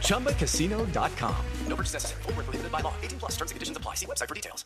ChumbaCasino.com. 0.00 1.36
No 1.68 1.76
purchase 1.76 1.92
necessary. 1.92 2.22
Where 2.22 2.34
prohibited 2.34 2.72
by 2.72 2.80
law. 2.80 2.94
18 3.02 3.18
plus 3.18 3.32
terms 3.32 3.50
and 3.50 3.56
conditions 3.56 3.76
apply. 3.76 3.94
See 3.94 4.06
website 4.06 4.28
for 4.28 4.34
details. 4.34 4.64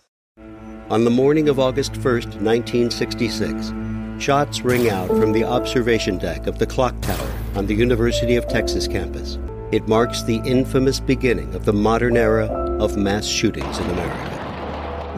On 0.91 1.05
the 1.05 1.11
morning 1.11 1.49
of 1.49 1.61
August 1.61 1.93
1st, 1.93 2.41
1966, 2.43 3.73
shots 4.21 4.63
ring 4.63 4.91
out 4.91 5.09
from 5.09 5.33
the 5.33 5.45
observation 5.45 6.19
deck 6.19 6.47
of 6.49 6.59
the 6.59 6.67
clock 6.67 7.01
tower 7.01 7.33
on 7.55 7.67
the 7.67 7.75
University 7.75 8.37
of 8.37 8.49
Texas 8.49 8.89
campus. 8.89 9.39
It 9.71 9.87
marks 9.87 10.25
the 10.25 10.43
infamous 10.45 10.99
beginning 10.99 11.55
of 11.55 11.65
the 11.65 11.73
modern 11.73 12.17
era 12.17 12.47
of 12.81 12.97
mass 12.97 13.25
shootings 13.25 13.79
in 13.79 13.89
America. 13.91 14.40